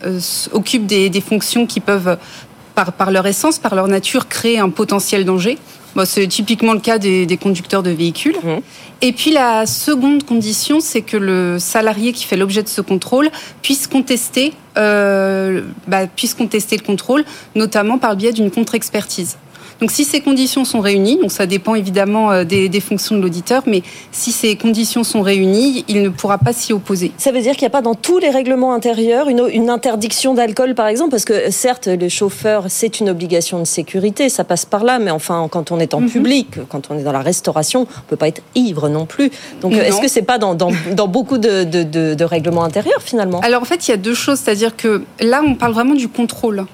occupe 0.50 0.87
des, 0.87 1.20
fonctions 1.20 1.66
qui 1.66 1.78
peuvent, 1.78 2.18
par, 2.75 3.12
leur 3.12 3.28
essence, 3.28 3.61
par 3.61 3.76
leur 3.76 3.87
nature, 3.87 4.26
créer 4.26 4.58
un 4.58 4.70
potentiel 4.70 5.25
danger. 5.25 5.56
c'est 6.04 6.26
typiquement 6.26 6.73
le 6.73 6.80
cas 6.80 6.99
des, 6.99 7.38
conducteurs 7.40 7.85
de 7.85 7.90
véhicules. 7.90 8.35
Mmh. 8.42 8.56
Et 9.02 9.12
puis 9.12 9.30
la 9.30 9.66
seconde 9.66 10.25
condition, 10.25 10.80
c'est 10.80 11.02
que 11.02 11.16
le 11.16 11.61
salarié 11.61 12.12
qui 12.12 12.25
fait 12.25 12.37
l'objet 12.37 12.64
de 12.64 12.68
ce 12.68 12.80
contrôle 12.80 13.30
puisse 13.62 13.87
contester, 13.87 14.52
bah, 14.75 16.08
puisse 16.16 16.35
contester 16.35 16.76
le 16.76 16.82
contrôle, 16.82 17.25
notamment 17.54 17.99
par 17.99 18.11
le 18.11 18.16
biais 18.16 18.32
d'une 18.32 18.50
contre-expertise. 18.50 19.37
Donc 19.80 19.90
si 19.90 20.04
ces 20.04 20.21
conditions 20.21 20.64
sont 20.64 20.80
réunies, 20.80 21.18
donc 21.21 21.30
ça 21.30 21.47
dépend 21.47 21.75
évidemment 21.75 22.30
euh, 22.33 22.45
des, 22.45 22.80
fonctions 22.80 23.16
de 23.16 23.23
l'auditeur, 23.23 23.62
mais 23.66 23.83
si 24.12 24.33
ces 24.33 24.56
conditions 24.56 25.04
sont 25.04 25.23
réunies, 25.23 25.85
il 25.88 26.02
ne 26.02 26.09
pourra 26.09 26.38
pas 26.38 26.52
s'y 26.52 26.73
opposer. 26.73 27.12
Ça 27.18 27.33
veut 27.33 27.40
dire 27.40 27.52
qu'il 27.52 27.62
n'y 27.62 27.68
a 27.68 27.71
pas 27.71 27.83
dans 27.83 27.95
tous 27.95 28.18
les 28.18 28.30
règlements 28.30 28.73
intérieurs 28.73 29.28
une, 29.28 29.66
interdiction 29.68 30.35
d'alcool, 30.35 30.75
par 30.75 30.87
exemple, 30.87 31.11
parce 31.11 31.25
que 31.25 31.50
certes, 31.50 31.88
le 31.88 32.09
chauffeur, 32.09 32.66
c'est 32.68 33.00
une 33.00 33.11
obligation 33.11 33.59
de 33.59 33.64
sécurité, 33.64 34.28
ça 34.28 34.45
passe 34.45 34.64
par 34.64 34.85
là, 34.85 34.99
mais 34.99 35.11
enfin, 35.11 35.49
quand 35.50 35.73
on 35.73 35.80
est 35.80 35.92
en 35.92 36.00
mhm. 36.00 36.11
public, 36.11 36.49
quand 36.68 36.90
on 36.90 36.99
est 36.99 37.02
dans 37.02 37.12
la 37.12 37.21
restauration, 37.21 37.80
on 37.80 37.83
ne 37.83 38.09
peut 38.09 38.16
pas 38.16 38.28
être 38.28 38.42
ivre 38.54 38.88
non 38.88 39.06
plus. 39.06 39.30
Donc 39.61 39.73
est-ce 39.73 40.00
que 40.00 40.09
c'est 40.09 40.23
pas 40.23 40.38
dans, 40.38 40.54
beaucoup 41.09 41.38
de, 41.38 42.25
règlements 42.25 42.64
intérieurs 42.64 43.02
finalement? 43.02 43.40
Alors 43.40 43.62
en 43.62 43.64
fait, 43.66 43.88
il 43.88 43.90
y 43.90 43.95
a 43.95 43.99
deux 43.99 44.14
choses, 44.14 44.38
c'est-à-dire 44.38 44.76
que 44.76 45.02
là, 45.21 45.42
on 45.45 45.54
parle 45.54 45.73
vraiment 45.73 45.95
du 45.95 46.09
contrôle, 46.09 46.66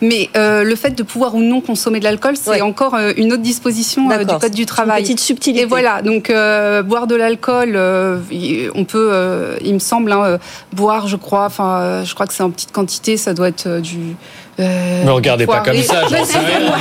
mais 0.00 0.30
euh, 0.36 0.64
le 0.64 0.76
fait 0.76 0.90
de 0.90 1.02
pouvoir 1.02 1.34
ou 1.34 1.40
non 1.40 1.60
consommer 1.60 1.98
de 1.98 2.04
l'alcool, 2.04 2.36
c'est 2.52 2.60
encore 2.62 2.94
euh, 2.94 3.12
une 3.16 3.32
autre 3.32 3.42
disposition 3.42 4.10
euh, 4.10 4.24
du 4.24 4.34
code 4.38 4.52
du 4.52 4.66
travail. 4.66 5.00
Une 5.00 5.04
petite 5.04 5.20
subtilité. 5.20 5.62
Et 5.62 5.66
voilà, 5.66 6.02
donc 6.02 6.30
euh, 6.30 6.82
boire 6.82 7.06
de 7.06 7.14
l'alcool, 7.14 7.76
on 7.76 8.84
peut, 8.84 9.58
il 9.64 9.74
me 9.74 9.78
semble, 9.78 10.12
hein, 10.12 10.38
boire, 10.72 11.08
je 11.08 11.16
crois, 11.16 11.44
enfin, 11.46 12.02
je 12.04 12.14
crois 12.14 12.26
que 12.26 12.34
c'est 12.34 12.42
en 12.42 12.50
petite 12.50 12.72
quantité, 12.72 13.16
ça 13.16 13.34
doit 13.34 13.48
être 13.48 13.80
du 13.80 14.16
euh, 14.60 15.04
ne 15.04 15.10
regardez 15.10 15.46
pas 15.46 15.60
comme 15.60 15.80
ça, 15.82 16.02
j'en 16.08 16.24
sais 16.24 16.38
rien. 16.38 16.60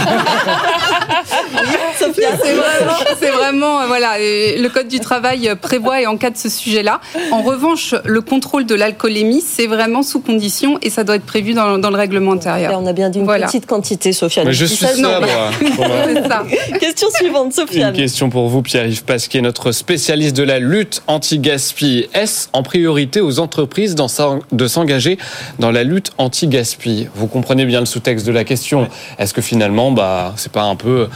c'est 3.19 3.29
vraiment, 3.31 3.81
euh, 3.81 3.87
voilà, 3.87 4.17
le 4.17 4.67
code 4.69 4.87
du 4.87 4.99
travail 4.99 5.51
prévoit 5.61 6.01
et 6.01 6.07
encadre 6.07 6.37
ce 6.37 6.49
sujet-là. 6.49 7.01
En 7.31 7.41
revanche, 7.41 7.95
le 8.05 8.21
contrôle 8.21 8.65
de 8.65 8.75
l'alcoolémie, 8.75 9.41
c'est 9.41 9.67
vraiment 9.67 10.03
sous 10.03 10.19
condition 10.19 10.77
et 10.81 10.89
ça 10.89 11.03
doit 11.03 11.15
être 11.15 11.25
prévu 11.25 11.53
dans, 11.53 11.77
le 11.77 11.97
règlement 11.97 12.33
intérieur. 12.33 12.79
on 12.81 12.85
a 12.85 12.93
bien 12.93 13.09
dit 13.09 13.19
une 13.19 13.25
petite 13.25 13.65
quantité, 13.65 14.13
Sofiane. 14.13 14.47
Mais 14.47 14.53
je 14.53 14.65
suis 14.65 14.85
ça, 14.85 15.19
moi. 15.19 15.51
Question 16.79 17.07
suivante, 17.11 17.53
Sofiane. 17.53 17.95
Une 17.95 18.01
question 18.01 18.29
pour 18.29 18.47
vous, 18.47 18.61
Pierre-Yves 18.61 19.03
Pasquier, 19.03 19.41
notre 19.41 19.71
spécialiste 19.71 20.35
de 20.35 20.43
la 20.43 20.59
lutte 20.59 21.01
anti-gaspi. 21.07 22.07
Est-ce 22.13 22.47
en 22.53 22.63
priorité 22.63 23.21
aux 23.21 23.39
entreprises 23.39 23.95
de 23.95 24.67
s'engager 24.67 25.17
dans 25.59 25.71
la 25.71 25.83
lutte 25.83 26.11
anti-gaspi? 26.17 27.07
Vous 27.15 27.27
comprenez 27.27 27.65
bien 27.65 27.79
le 27.79 27.85
sous-texte 27.85 28.25
de 28.25 28.31
la 28.31 28.43
question. 28.43 28.87
Est-ce 29.19 29.33
que 29.33 29.41
finalement, 29.41 29.91
bah, 29.91 30.33
c'est 30.37 30.51
pas 30.51 30.63
un 30.63 30.75
peu 30.75 31.07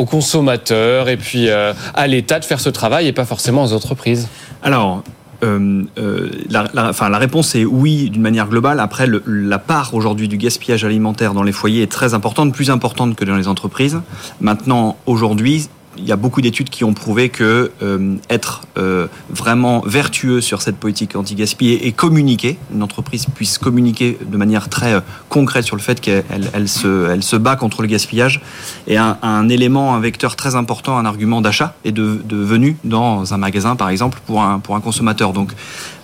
aux 0.00 0.06
consommateurs 0.06 1.08
et 1.08 1.16
puis 1.16 1.48
euh, 1.48 1.72
à 1.94 2.06
l'État 2.06 2.40
de 2.40 2.44
faire 2.44 2.60
ce 2.60 2.70
travail 2.70 3.06
et 3.06 3.12
pas 3.12 3.26
forcément 3.26 3.64
aux 3.64 3.72
entreprises 3.74 4.28
Alors, 4.62 5.02
euh, 5.42 5.84
euh, 5.98 6.30
la, 6.48 6.68
enfin, 6.88 7.08
la, 7.08 7.18
réponse 7.18 7.54
est 7.54 7.64
oui 7.64 8.10
d'une 8.10 8.22
manière 8.22 8.48
globale. 8.48 8.80
Après, 8.80 9.06
la 9.26 9.58
part 9.58 9.94
aujourd'hui 9.94 10.28
du 10.28 10.36
gaspillage 10.36 10.84
alimentaire 10.84 11.34
dans 11.34 11.42
les 11.42 11.52
foyers 11.52 11.82
est 11.82 11.90
très 11.90 12.14
importante, 12.14 12.52
plus 12.54 12.70
importante 12.70 13.14
que 13.14 13.24
dans 13.24 13.36
les 13.36 13.48
entreprises. 13.48 14.00
Maintenant, 14.40 14.96
aujourd'hui, 15.06 15.68
il 16.00 16.08
y 16.08 16.12
a 16.12 16.16
beaucoup 16.16 16.40
d'études 16.40 16.70
qui 16.70 16.84
ont 16.84 16.94
prouvé 16.94 17.28
que 17.28 17.70
euh, 17.82 18.16
être 18.28 18.62
euh, 18.78 19.06
vraiment 19.28 19.80
vertueux 19.80 20.40
sur 20.40 20.62
cette 20.62 20.76
politique 20.76 21.14
anti-gaspillé 21.14 21.86
et 21.86 21.92
communiquer, 21.92 22.58
une 22.72 22.82
entreprise 22.82 23.26
puisse 23.34 23.58
communiquer 23.58 24.18
de 24.24 24.36
manière 24.36 24.68
très 24.68 24.94
euh, 24.94 25.00
concrète 25.28 25.64
sur 25.64 25.76
le 25.76 25.82
fait 25.82 26.00
qu'elle 26.00 26.24
elle 26.52 26.68
se, 26.68 27.36
bat 27.36 27.56
contre 27.56 27.82
le 27.82 27.88
gaspillage, 27.88 28.40
est 28.86 28.96
un, 28.96 29.48
élément, 29.48 29.94
un 29.94 30.00
vecteur 30.00 30.36
très 30.36 30.56
important, 30.56 30.98
un 30.98 31.04
argument 31.04 31.40
d'achat 31.40 31.74
et 31.84 31.92
de, 31.92 32.20
de 32.24 32.36
venue 32.36 32.76
dans 32.84 33.34
un 33.34 33.36
magasin, 33.36 33.76
par 33.76 33.90
exemple, 33.90 34.20
pour 34.26 34.42
un, 34.42 34.58
pour 34.58 34.76
un 34.76 34.80
consommateur. 34.80 35.32
Donc, 35.32 35.52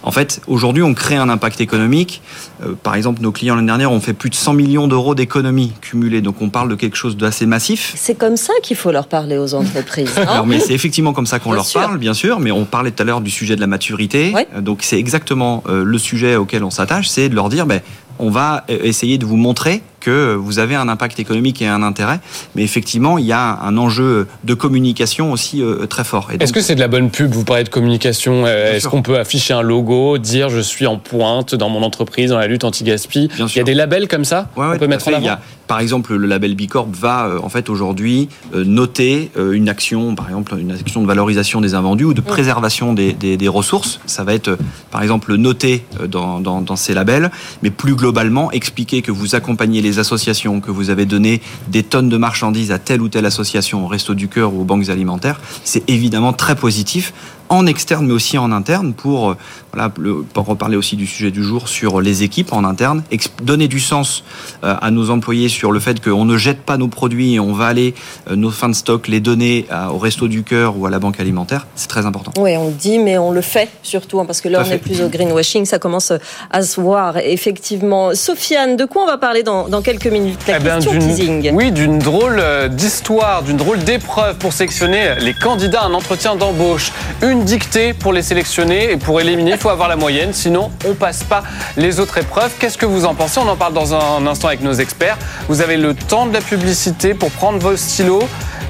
en 0.06 0.12
fait, 0.12 0.40
aujourd'hui, 0.46 0.84
on 0.84 0.94
crée 0.94 1.16
un 1.16 1.28
impact 1.28 1.60
économique. 1.60 2.22
Euh, 2.62 2.74
par 2.80 2.94
exemple, 2.94 3.20
nos 3.22 3.32
clients 3.32 3.56
l'année 3.56 3.66
dernière 3.66 3.90
ont 3.90 4.00
fait 4.00 4.12
plus 4.12 4.30
de 4.30 4.36
100 4.36 4.52
millions 4.52 4.86
d'euros 4.86 5.16
d'économies 5.16 5.72
cumulées. 5.80 6.20
Donc, 6.20 6.40
on 6.40 6.48
parle 6.48 6.68
de 6.68 6.76
quelque 6.76 6.96
chose 6.96 7.16
d'assez 7.16 7.44
massif. 7.44 7.92
C'est 7.96 8.14
comme 8.14 8.36
ça 8.36 8.52
qu'il 8.62 8.76
faut 8.76 8.92
leur 8.92 9.08
parler 9.08 9.36
aux 9.36 9.54
entreprises. 9.54 10.12
Alors, 10.16 10.46
mais 10.46 10.60
c'est 10.60 10.74
effectivement 10.74 11.12
comme 11.12 11.26
ça 11.26 11.40
qu'on 11.40 11.52
leur 11.52 11.66
parle, 11.72 11.98
bien 11.98 12.14
sûr. 12.14 12.38
Mais 12.38 12.52
on 12.52 12.64
parlait 12.64 12.92
tout 12.92 13.02
à 13.02 13.04
l'heure 13.04 13.20
du 13.20 13.32
sujet 13.32 13.56
de 13.56 13.60
la 13.60 13.66
maturité. 13.66 14.32
Euh, 14.54 14.60
donc, 14.60 14.78
c'est 14.82 14.98
exactement 14.98 15.64
euh, 15.68 15.82
le 15.82 15.98
sujet 15.98 16.36
auquel 16.36 16.62
on 16.62 16.70
s'attache, 16.70 17.08
c'est 17.08 17.28
de 17.28 17.34
leur 17.34 17.48
dire, 17.48 17.66
ben, 17.66 17.80
on 18.18 18.30
va 18.30 18.64
essayer 18.68 19.18
de 19.18 19.26
vous 19.26 19.36
montrer 19.36 19.82
que 20.06 20.36
vous 20.36 20.60
avez 20.60 20.76
un 20.76 20.88
impact 20.88 21.18
économique 21.18 21.60
et 21.62 21.66
un 21.66 21.82
intérêt. 21.82 22.20
Mais 22.54 22.62
effectivement, 22.62 23.18
il 23.18 23.26
y 23.26 23.32
a 23.32 23.58
un 23.60 23.76
enjeu 23.76 24.28
de 24.44 24.54
communication 24.54 25.32
aussi 25.32 25.60
euh, 25.60 25.86
très 25.86 26.04
fort. 26.04 26.28
Est-ce 26.38 26.52
que 26.52 26.60
c'est 26.60 26.76
de 26.76 26.80
la 26.80 26.86
bonne 26.86 27.10
pub 27.10 27.32
Vous 27.32 27.42
parlez 27.42 27.64
de 27.64 27.68
communication. 27.68 28.44
Euh, 28.46 28.74
est-ce 28.74 28.86
qu'on 28.86 29.02
peut 29.02 29.18
afficher 29.18 29.52
un 29.52 29.62
logo, 29.62 30.18
dire 30.18 30.48
je 30.48 30.60
suis 30.60 30.86
en 30.86 30.96
pointe 30.96 31.56
dans 31.56 31.68
mon 31.68 31.82
entreprise 31.82 32.30
dans 32.30 32.38
la 32.38 32.46
lutte 32.46 32.62
anti-gaspi? 32.62 33.30
Il 33.36 33.56
y 33.56 33.60
a 33.60 33.64
des 33.64 33.74
labels 33.74 34.06
comme 34.06 34.24
ça 34.24 34.48
On 34.56 34.78
peut 34.78 34.86
mettre 34.86 35.08
en 35.08 35.14
avant? 35.14 35.38
par 35.66 35.80
exemple, 35.80 36.14
le 36.14 36.28
label 36.28 36.54
Bicorp 36.54 36.86
va 36.92 37.26
euh, 37.26 37.40
en 37.42 37.48
fait 37.48 37.68
aujourd'hui 37.68 38.28
noter 38.54 39.32
une 39.36 39.68
action, 39.68 40.14
par 40.14 40.28
exemple 40.28 40.56
une 40.56 40.70
action 40.70 41.02
de 41.02 41.06
valorisation 41.08 41.60
des 41.60 41.74
invendus 41.74 42.04
ou 42.04 42.14
de 42.14 42.20
préservation 42.20 42.92
des, 42.92 43.48
ressources. 43.48 43.98
Ça 44.06 44.22
va 44.22 44.34
être 44.34 44.56
par 44.92 45.02
exemple 45.02 45.34
noté 45.34 45.84
dans, 46.08 46.38
dans, 46.40 46.76
ces 46.76 46.94
labels, 46.94 47.32
mais 47.64 47.70
plus 47.70 47.96
globalement 47.96 48.05
expliquer 48.52 49.02
que 49.02 49.12
vous 49.12 49.34
accompagnez 49.34 49.80
les 49.80 49.98
associations, 49.98 50.60
que 50.60 50.70
vous 50.70 50.90
avez 50.90 51.06
donné 51.06 51.40
des 51.68 51.82
tonnes 51.82 52.08
de 52.08 52.16
marchandises 52.16 52.72
à 52.72 52.78
telle 52.78 53.00
ou 53.00 53.08
telle 53.08 53.26
association, 53.26 53.84
au 53.84 53.88
Resto 53.88 54.14
du 54.14 54.28
Cœur 54.28 54.54
ou 54.54 54.62
aux 54.62 54.64
banques 54.64 54.88
alimentaires, 54.88 55.40
c'est 55.64 55.88
évidemment 55.88 56.32
très 56.32 56.56
positif 56.56 57.12
en 57.48 57.66
externe 57.66 58.06
mais 58.06 58.12
aussi 58.12 58.38
en 58.38 58.52
interne 58.52 58.92
pour, 58.92 59.30
euh, 59.30 59.36
voilà, 59.72 59.90
pour 60.32 60.46
reparler 60.46 60.76
aussi 60.76 60.96
du 60.96 61.06
sujet 61.06 61.30
du 61.30 61.42
jour 61.42 61.68
sur 61.68 62.00
les 62.00 62.22
équipes 62.22 62.52
en 62.52 62.64
interne, 62.64 63.02
donner 63.42 63.68
du 63.68 63.80
sens 63.80 64.24
euh, 64.64 64.74
à 64.80 64.90
nos 64.90 65.10
employés 65.10 65.48
sur 65.48 65.72
le 65.72 65.80
fait 65.80 66.02
qu'on 66.02 66.24
ne 66.24 66.36
jette 66.36 66.60
pas 66.62 66.76
nos 66.76 66.88
produits 66.88 67.34
et 67.34 67.40
on 67.40 67.52
va 67.52 67.66
aller 67.66 67.94
euh, 68.30 68.36
nos 68.36 68.50
fins 68.50 68.68
de 68.68 68.74
stock 68.74 69.08
les 69.08 69.20
donner 69.20 69.66
au 69.92 69.98
Resto 69.98 70.28
du 70.28 70.42
Cœur 70.42 70.78
ou 70.78 70.86
à 70.86 70.90
la 70.90 70.98
banque 70.98 71.20
alimentaire, 71.20 71.66
c'est 71.74 71.88
très 71.88 72.06
important. 72.06 72.32
Oui, 72.38 72.56
on 72.56 72.66
le 72.66 72.72
dit 72.72 72.98
mais 72.98 73.18
on 73.18 73.32
le 73.32 73.40
fait 73.40 73.68
surtout 73.82 74.20
hein, 74.20 74.26
parce 74.26 74.40
que 74.40 74.48
là 74.48 74.62
on 74.64 74.68
n'est 74.68 74.78
plus 74.78 75.00
au 75.00 75.08
greenwashing, 75.08 75.64
ça 75.64 75.78
commence 75.78 76.12
à 76.50 76.62
se 76.62 76.80
voir 76.80 77.18
effectivement. 77.18 78.14
Sofiane, 78.14 78.76
de 78.76 78.84
quoi 78.84 79.02
on 79.02 79.06
va 79.06 79.18
parler 79.18 79.42
dans, 79.42 79.68
dans 79.68 79.82
quelques 79.82 80.06
minutes? 80.06 80.40
La 80.48 80.58
eh 80.58 80.60
ben, 80.60 80.78
teasing. 80.78 81.50
Oui, 81.52 81.72
d'une 81.72 81.98
drôle 81.98 82.42
d'histoire, 82.70 83.42
d'une 83.42 83.56
drôle 83.56 83.78
d'épreuve 83.78 84.36
pour 84.36 84.52
sélectionner 84.52 85.14
les 85.20 85.34
candidats 85.34 85.82
à 85.82 85.86
un 85.86 85.94
entretien 85.94 86.36
d'embauche. 86.36 86.92
Une 87.22 87.35
dictée 87.44 87.92
pour 87.94 88.12
les 88.12 88.22
sélectionner 88.22 88.92
et 88.92 88.96
pour 88.96 89.20
éliminer, 89.20 89.52
il 89.52 89.58
faut 89.58 89.68
avoir 89.68 89.88
la 89.88 89.96
moyenne, 89.96 90.32
sinon 90.32 90.70
on 90.86 90.94
passe 90.94 91.24
pas 91.24 91.42
les 91.76 92.00
autres 92.00 92.18
épreuves. 92.18 92.52
Qu'est-ce 92.58 92.78
que 92.78 92.86
vous 92.86 93.04
en 93.04 93.14
pensez? 93.14 93.38
On 93.38 93.48
en 93.48 93.56
parle 93.56 93.74
dans 93.74 93.94
un 93.94 94.26
instant 94.26 94.48
avec 94.48 94.62
nos 94.62 94.72
experts. 94.72 95.18
Vous 95.48 95.60
avez 95.60 95.76
le 95.76 95.94
temps 95.94 96.26
de 96.26 96.32
la 96.32 96.40
publicité 96.40 97.14
pour 97.14 97.30
prendre 97.30 97.58
vos 97.58 97.76
stylos 97.76 98.22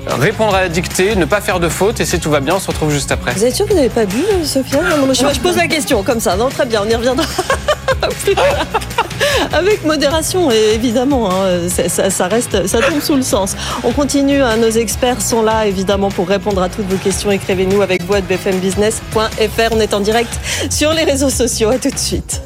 répondre 0.07 0.55
à 0.55 0.63
la 0.63 0.69
dictée, 0.69 1.17
ne 1.17 1.25
pas 1.25 1.41
faire 1.41 1.61
de 1.61 1.69
faute, 1.69 2.01
et 2.01 2.05
si 2.05 2.21
tout 2.21 2.31
va 2.31 2.41
bien, 2.41 2.55
on 2.55 2.61
se 2.61 2.69
retrouve 2.69 2.91
juste 2.91 3.11
après. 3.11 3.33
Vous 3.33 3.45
êtes 3.45 3.55
sûr 3.55 3.67
que 3.67 3.71
vous 3.71 3.77
n'avez 3.77 3.89
pas 3.89 4.07
bu, 4.07 4.23
Sophia 4.45 4.79
je, 5.13 5.41
pose 5.41 5.57
la 5.57 5.67
question 5.69 6.03
comme 6.03 6.21
ça, 6.21 6.37
non 6.37 6.49
Très 6.49 6.67
bien, 6.67 6.83
on 6.85 6.89
y 6.89 6.95
reviendra. 6.95 7.27
Avec 9.53 9.85
modération, 9.85 10.51
évidemment, 10.51 11.31
hein, 11.31 11.69
ça, 11.69 12.29
reste, 12.29 12.67
ça 12.67 12.81
tombe 12.81 13.01
sous 13.01 13.17
le 13.17 13.23
sens. 13.23 13.57
On 13.85 13.93
continue, 13.93 14.43
hein, 14.43 14.57
nos 14.57 14.71
experts 14.71 15.23
sont 15.23 15.43
là 15.43 15.67
évidemment 15.67 16.11
pour 16.11 16.29
répondre 16.29 16.63
à 16.63 16.69
toutes 16.69 16.87
vos 16.87 16.97
questions. 16.97 17.31
Écrivez-nous 17.31 17.83
avec 17.83 18.03
vous 18.03 18.15
à 18.15 18.21
bfmbusiness.fr. 18.21 19.73
On 19.73 19.81
est 19.81 19.95
en 19.95 20.01
direct 20.01 20.33
sur 20.71 20.93
les 20.93 21.05
réseaux 21.05 21.31
sociaux. 21.31 21.71
À 21.71 21.79
tout 21.79 21.91
de 21.91 21.99
suite. 21.99 22.43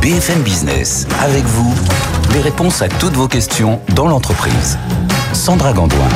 BFM 0.00 0.42
Business, 0.42 1.06
avec 1.20 1.44
vous, 1.44 1.74
les 2.34 2.40
réponses 2.40 2.82
à 2.82 2.88
toutes 2.88 3.14
vos 3.14 3.28
questions 3.28 3.80
dans 3.94 4.06
l'entreprise. 4.06 4.76
Sandra 5.32 5.72
Gandoin. 5.72 6.08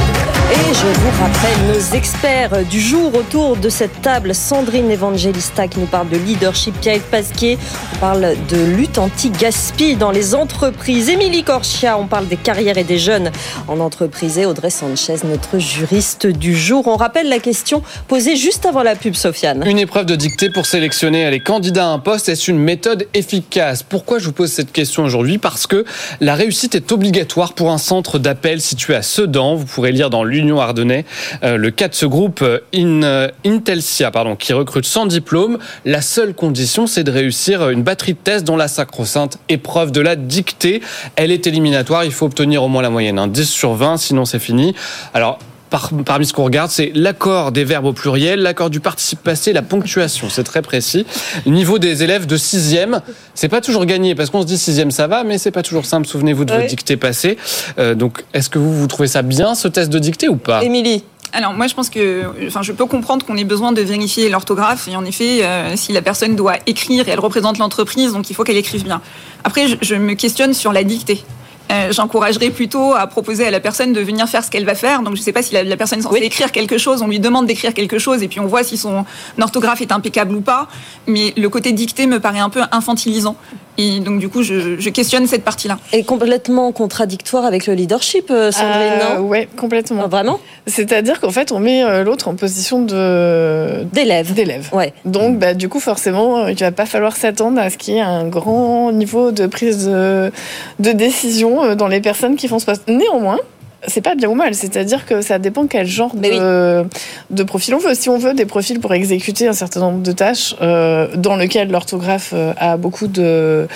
Et 0.50 0.54
je 0.72 0.86
vous 1.00 1.10
rappelle 1.20 1.74
nos 1.74 1.94
experts 1.94 2.64
du 2.64 2.80
jour 2.80 3.14
autour 3.14 3.58
de 3.58 3.68
cette 3.68 4.00
table. 4.00 4.34
Sandrine 4.34 4.90
Evangelista 4.90 5.68
qui 5.68 5.78
nous 5.78 5.86
parle 5.86 6.08
de 6.08 6.16
leadership, 6.16 6.74
Pierre 6.80 7.02
Pasquier, 7.02 7.58
on 7.92 7.98
parle 7.98 8.34
de 8.48 8.56
lutte 8.56 8.96
anti-gaspi 8.96 9.96
dans 9.96 10.10
les 10.10 10.34
entreprises. 10.34 11.10
Émilie 11.10 11.42
Corchia, 11.42 11.98
on 11.98 12.06
parle 12.06 12.28
des 12.28 12.38
carrières 12.38 12.78
et 12.78 12.84
des 12.84 12.98
jeunes 12.98 13.30
en 13.66 13.78
entreprise. 13.78 14.38
Et 14.38 14.46
Audrey 14.46 14.70
Sanchez, 14.70 15.16
notre 15.24 15.58
juriste 15.58 16.26
du 16.26 16.56
jour. 16.56 16.86
On 16.86 16.96
rappelle 16.96 17.28
la 17.28 17.40
question 17.40 17.82
posée 18.06 18.36
juste 18.36 18.64
avant 18.64 18.82
la 18.82 18.96
pub, 18.96 19.16
Sofiane. 19.16 19.64
Une 19.66 19.78
épreuve 19.78 20.06
de 20.06 20.16
dictée 20.16 20.48
pour 20.48 20.64
sélectionner 20.64 21.30
les 21.30 21.40
candidats 21.40 21.88
à 21.88 21.90
un 21.90 21.98
poste, 21.98 22.30
est-ce 22.30 22.50
une 22.50 22.58
méthode 22.58 23.06
efficace 23.12 23.82
Pourquoi 23.82 24.18
je 24.18 24.24
vous 24.24 24.32
pose 24.32 24.50
cette 24.50 24.72
question 24.72 25.04
aujourd'hui? 25.04 25.36
Parce 25.36 25.66
que 25.66 25.84
la 26.22 26.34
réussite 26.34 26.74
est 26.74 26.90
obligatoire 26.90 27.52
pour 27.52 27.70
un 27.70 27.78
centre 27.78 28.18
d'appel 28.18 28.62
situé 28.62 28.94
à 28.94 29.02
Sedan. 29.02 29.54
Vous 29.54 29.66
pourrez 29.66 29.92
lire 29.92 30.08
dans 30.08 30.24
l'Union 30.38 30.60
Ardennais. 30.60 31.04
Euh, 31.42 31.56
le 31.56 31.70
cas 31.70 31.88
de 31.88 31.94
ce 31.94 32.06
groupe 32.06 32.42
euh, 32.42 32.60
In, 32.74 33.28
Intelsia, 33.44 34.10
pardon, 34.10 34.36
qui 34.36 34.52
recrute 34.52 34.84
sans 34.84 35.06
diplôme. 35.06 35.58
La 35.84 36.00
seule 36.00 36.34
condition, 36.34 36.86
c'est 36.86 37.04
de 37.04 37.10
réussir 37.10 37.70
une 37.70 37.82
batterie 37.82 38.14
de 38.14 38.18
tests 38.18 38.44
dont 38.44 38.56
la 38.56 38.68
sacro-sainte 38.68 39.38
épreuve 39.48 39.92
de 39.92 40.00
la 40.00 40.16
dictée. 40.16 40.80
Elle 41.16 41.30
est 41.30 41.46
éliminatoire. 41.46 42.04
Il 42.04 42.12
faut 42.12 42.26
obtenir 42.26 42.62
au 42.62 42.68
moins 42.68 42.82
la 42.82 42.90
moyenne, 42.90 43.20
10 43.30 43.48
sur 43.48 43.74
20, 43.74 43.96
sinon 43.96 44.24
c'est 44.24 44.38
fini. 44.38 44.74
Alors, 45.14 45.38
parmi 45.70 46.26
ce 46.26 46.32
qu'on 46.32 46.44
regarde, 46.44 46.70
c'est 46.70 46.92
l'accord 46.94 47.52
des 47.52 47.64
verbes 47.64 47.86
au 47.86 47.92
pluriel, 47.92 48.40
l'accord 48.40 48.70
du 48.70 48.80
participe 48.80 49.22
passé, 49.22 49.52
la 49.52 49.62
ponctuation. 49.62 50.28
C'est 50.30 50.44
très 50.44 50.62
précis. 50.62 51.06
Niveau 51.46 51.78
des 51.78 52.02
élèves 52.02 52.26
de 52.26 52.36
sixième, 52.36 53.00
c'est 53.34 53.48
pas 53.48 53.60
toujours 53.60 53.86
gagné 53.86 54.14
parce 54.14 54.30
qu'on 54.30 54.42
se 54.42 54.46
dit 54.46 54.58
sixième 54.58 54.90
ça 54.90 55.06
va, 55.06 55.24
mais 55.24 55.38
c'est 55.38 55.50
pas 55.50 55.62
toujours 55.62 55.86
simple. 55.86 56.06
Souvenez-vous 56.06 56.44
de 56.44 56.52
votre 56.52 56.66
dictée 56.66 56.96
passée. 56.96 57.36
Euh, 57.78 57.94
donc, 57.94 58.24
est-ce 58.34 58.48
que 58.48 58.58
vous, 58.58 58.72
vous 58.72 58.86
trouvez 58.86 59.08
ça 59.08 59.22
bien 59.22 59.54
ce 59.54 59.68
test 59.68 59.90
de 59.90 59.98
dictée 59.98 60.28
ou 60.28 60.36
pas? 60.36 60.62
Émilie 60.62 61.04
alors 61.32 61.52
moi 61.52 61.66
je 61.66 61.74
pense 61.74 61.90
que, 61.90 62.24
enfin 62.46 62.62
je 62.62 62.72
peux 62.72 62.86
comprendre 62.86 63.24
qu'on 63.26 63.36
ait 63.36 63.44
besoin 63.44 63.72
de 63.72 63.82
vérifier 63.82 64.28
l'orthographe 64.28 64.88
et 64.88 64.96
en 64.96 65.04
effet 65.04 65.44
euh, 65.44 65.76
si 65.76 65.92
la 65.92 66.02
personne 66.02 66.36
doit 66.36 66.54
écrire 66.66 67.06
et 67.08 67.10
elle 67.10 67.20
représente 67.20 67.58
l'entreprise 67.58 68.12
donc 68.12 68.30
il 68.30 68.34
faut 68.34 68.44
qu'elle 68.44 68.56
écrive 68.56 68.84
bien. 68.84 69.00
Après 69.44 69.66
je, 69.80 69.94
me 69.94 70.14
questionne 70.14 70.54
sur 70.54 70.72
la 70.72 70.84
dictée. 70.84 71.22
Euh, 71.70 71.92
j'encouragerais 71.92 72.50
plutôt 72.50 72.94
à 72.94 73.06
proposer 73.06 73.46
à 73.46 73.50
la 73.50 73.60
personne 73.60 73.92
de 73.92 74.00
venir 74.00 74.26
faire 74.26 74.42
ce 74.42 74.50
qu'elle 74.50 74.64
va 74.64 74.74
faire. 74.74 75.02
Donc 75.02 75.14
je 75.14 75.20
ne 75.20 75.24
sais 75.24 75.32
pas 75.32 75.42
si 75.42 75.52
la, 75.52 75.76
personne 75.76 75.98
est 75.98 76.02
censée 76.02 76.18
écrire 76.18 76.50
quelque 76.50 76.78
chose, 76.78 77.02
on 77.02 77.08
lui 77.08 77.20
demande 77.20 77.46
d'écrire 77.46 77.74
quelque 77.74 77.98
chose 77.98 78.22
et 78.22 78.28
puis 78.28 78.40
on 78.40 78.46
voit 78.46 78.64
si 78.64 78.76
son 78.76 79.04
orthographe 79.40 79.82
est 79.82 79.92
impeccable 79.92 80.34
ou 80.34 80.40
pas. 80.40 80.68
Mais 81.06 81.34
le 81.36 81.48
côté 81.48 81.72
dicté 81.72 82.06
me 82.06 82.20
paraît 82.20 82.38
un 82.38 82.50
peu 82.50 82.62
infantilisant. 82.72 83.36
Et 83.80 84.00
donc, 84.00 84.18
du 84.18 84.28
coup, 84.28 84.42
je, 84.42 84.88
questionne 84.90 85.28
cette 85.28 85.44
partie-là. 85.44 85.78
Et 85.92 86.02
complètement 86.02 86.72
contradictoire 86.72 87.44
avec 87.44 87.68
le 87.68 87.74
leadership, 87.74 88.28
euh, 88.30 88.50
Sandrine, 88.50 89.00
euh, 89.12 89.20
Oui, 89.20 89.46
complètement. 89.56 90.02
Ah, 90.04 90.08
vraiment 90.08 90.40
C'est-à-dire 90.66 91.20
qu'en 91.20 91.30
fait, 91.30 91.52
on 91.52 91.60
met 91.60 91.84
euh, 91.84 92.02
l'autre 92.02 92.26
en 92.26 92.34
position 92.34 92.82
de... 92.82 93.84
D'élève. 93.92 94.34
D'élève. 94.34 94.68
Ouais. 94.72 94.92
Donc, 95.04 95.38
bah, 95.38 95.54
du 95.54 95.68
coup, 95.68 95.78
forcément, 95.78 96.48
il 96.48 96.54
ne 96.54 96.58
va 96.58 96.72
pas 96.72 96.86
falloir 96.86 97.16
s'attendre 97.16 97.60
à 97.60 97.70
ce 97.70 97.78
qu'il 97.78 97.94
y 97.94 97.96
ait 97.98 98.00
un 98.00 98.26
grand 98.26 98.90
niveau 98.90 99.30
de 99.30 99.46
prise 99.46 99.86
de, 99.86 100.32
de 100.80 100.90
décision 100.90 101.76
dans 101.76 101.88
les 101.88 102.00
personnes 102.00 102.34
qui 102.34 102.48
font 102.48 102.58
ce 102.58 102.66
poste. 102.66 102.88
Néanmoins, 102.88 103.38
c'est 103.86 104.00
pas 104.00 104.16
bien 104.16 104.28
ou 104.28 104.34
mal, 104.34 104.54
c'est-à-dire 104.54 105.06
que 105.06 105.22
ça 105.22 105.38
dépend 105.38 105.66
quel 105.66 105.86
genre 105.86 106.14
de, 106.16 106.84
de, 107.30 107.42
profil 107.44 107.74
on 107.74 107.78
veut. 107.78 107.94
Si 107.94 108.08
on 108.08 108.18
veut 108.18 108.34
des 108.34 108.44
profils 108.44 108.80
pour 108.80 108.92
exécuter 108.92 109.46
un 109.46 109.52
certain 109.52 109.80
nombre 109.80 110.02
de 110.02 110.10
tâches 110.10 110.56
euh, 110.60 111.08
dans 111.16 111.36
lesquelles 111.36 111.70
l'orthographe 111.70 112.32
euh, 112.34 112.52
a 112.56 112.76
beaucoup 112.76 113.06
de, 113.06 113.68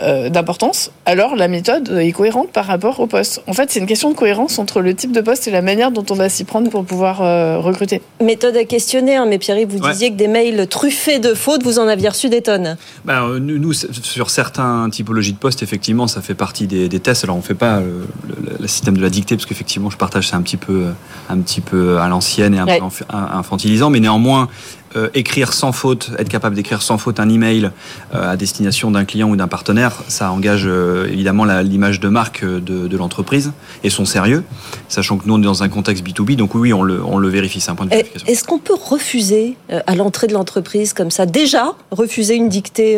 euh, 0.00 0.28
d'importance, 0.28 0.90
alors 1.06 1.36
la 1.36 1.48
méthode 1.48 1.90
est 1.98 2.12
cohérente 2.12 2.50
par 2.50 2.66
rapport 2.66 3.00
au 3.00 3.06
poste. 3.06 3.42
En 3.46 3.54
fait, 3.54 3.70
c'est 3.70 3.80
une 3.80 3.86
question 3.86 4.10
de 4.10 4.14
cohérence 4.14 4.58
entre 4.58 4.80
le 4.80 4.94
type 4.94 5.12
de 5.12 5.22
poste 5.22 5.48
et 5.48 5.50
la 5.50 5.62
manière 5.62 5.90
dont 5.90 6.04
on 6.10 6.14
va 6.14 6.28
s'y 6.28 6.44
prendre 6.44 6.70
pour 6.70 6.84
pouvoir 6.84 7.18
recruter. 7.62 8.02
Méthode 8.20 8.56
à 8.56 8.64
questionner, 8.64 9.16
hein, 9.16 9.26
mais 9.26 9.38
Pierre, 9.38 9.56
vous 9.66 9.80
disiez 9.90 10.10
que 10.10 10.16
des 10.16 10.28
mails 10.28 10.66
truffés 10.68 11.18
de 11.18 11.32
fautes, 11.32 11.62
vous 11.62 11.78
en 11.78 11.88
aviez 11.88 12.08
reçu 12.10 12.28
des 12.28 12.42
tonnes. 12.42 12.76
Ben, 13.04 13.38
nous, 13.38 13.72
sur 13.72 14.28
certains 14.30 14.90
typologies 14.90 15.32
de 15.32 15.38
postes, 15.38 15.62
effectivement, 15.62 16.06
ça 16.06 16.20
fait 16.20 16.34
partie 16.34 16.66
des, 16.66 16.88
tests. 17.00 17.24
Alors, 17.24 17.36
on 17.36 17.40
ne 17.40 17.44
fait 17.44 17.54
pas 17.54 17.80
le, 17.80 18.66
système 18.66 18.96
de 18.96 19.02
la 19.02 19.10
dictée, 19.10 19.36
parce 19.36 19.45
qu'effectivement, 19.46 19.90
je 19.90 19.96
partage, 19.96 20.28
c'est 20.28 20.36
un 20.36 20.42
petit 20.42 20.56
peu, 20.56 20.86
un 21.28 21.38
petit 21.38 21.60
peu 21.60 21.98
à 21.98 22.08
l'ancienne 22.08 22.54
et 22.54 22.58
un 22.58 22.66
peu 22.66 23.04
infantilisant, 23.10 23.90
mais 23.90 24.00
néanmoins, 24.00 24.48
euh, 24.96 25.08
écrire 25.14 25.52
sans 25.52 25.72
faute, 25.72 26.10
être 26.18 26.28
capable 26.28 26.54
d'écrire 26.54 26.80
sans 26.80 26.96
faute 26.96 27.20
un 27.20 27.28
email 27.28 27.70
euh, 28.14 28.32
à 28.32 28.36
destination 28.36 28.90
d'un 28.90 29.04
client 29.04 29.28
ou 29.28 29.36
d'un 29.36 29.48
partenaire, 29.48 29.92
ça 30.08 30.30
engage 30.30 30.64
euh, 30.66 31.08
évidemment 31.08 31.44
l'image 31.44 32.00
de 32.00 32.08
marque 32.08 32.44
de, 32.44 32.96
l'entreprise 32.96 33.52
et 33.84 33.90
son 33.90 34.06
sérieux, 34.06 34.42
sachant 34.88 35.18
que 35.18 35.26
nous 35.26 35.34
on 35.34 35.38
est 35.38 35.44
dans 35.44 35.62
un 35.62 35.68
contexte 35.68 36.06
B2B, 36.06 36.36
donc 36.36 36.54
oui, 36.54 36.72
on 36.72 36.82
le, 36.82 37.04
on 37.04 37.18
le 37.18 37.28
vérifie, 37.28 37.60
c'est 37.60 37.70
un 37.70 37.74
point 37.74 37.84
de 37.84 37.90
vérification. 37.90 38.26
Est-ce 38.26 38.44
qu'on 38.44 38.58
peut 38.58 38.74
refuser 38.74 39.56
à 39.68 39.94
l'entrée 39.94 40.28
de 40.28 40.32
l'entreprise 40.32 40.94
comme 40.94 41.10
ça, 41.10 41.26
déjà 41.26 41.74
refuser 41.90 42.36
une 42.36 42.48
dictée 42.48 42.96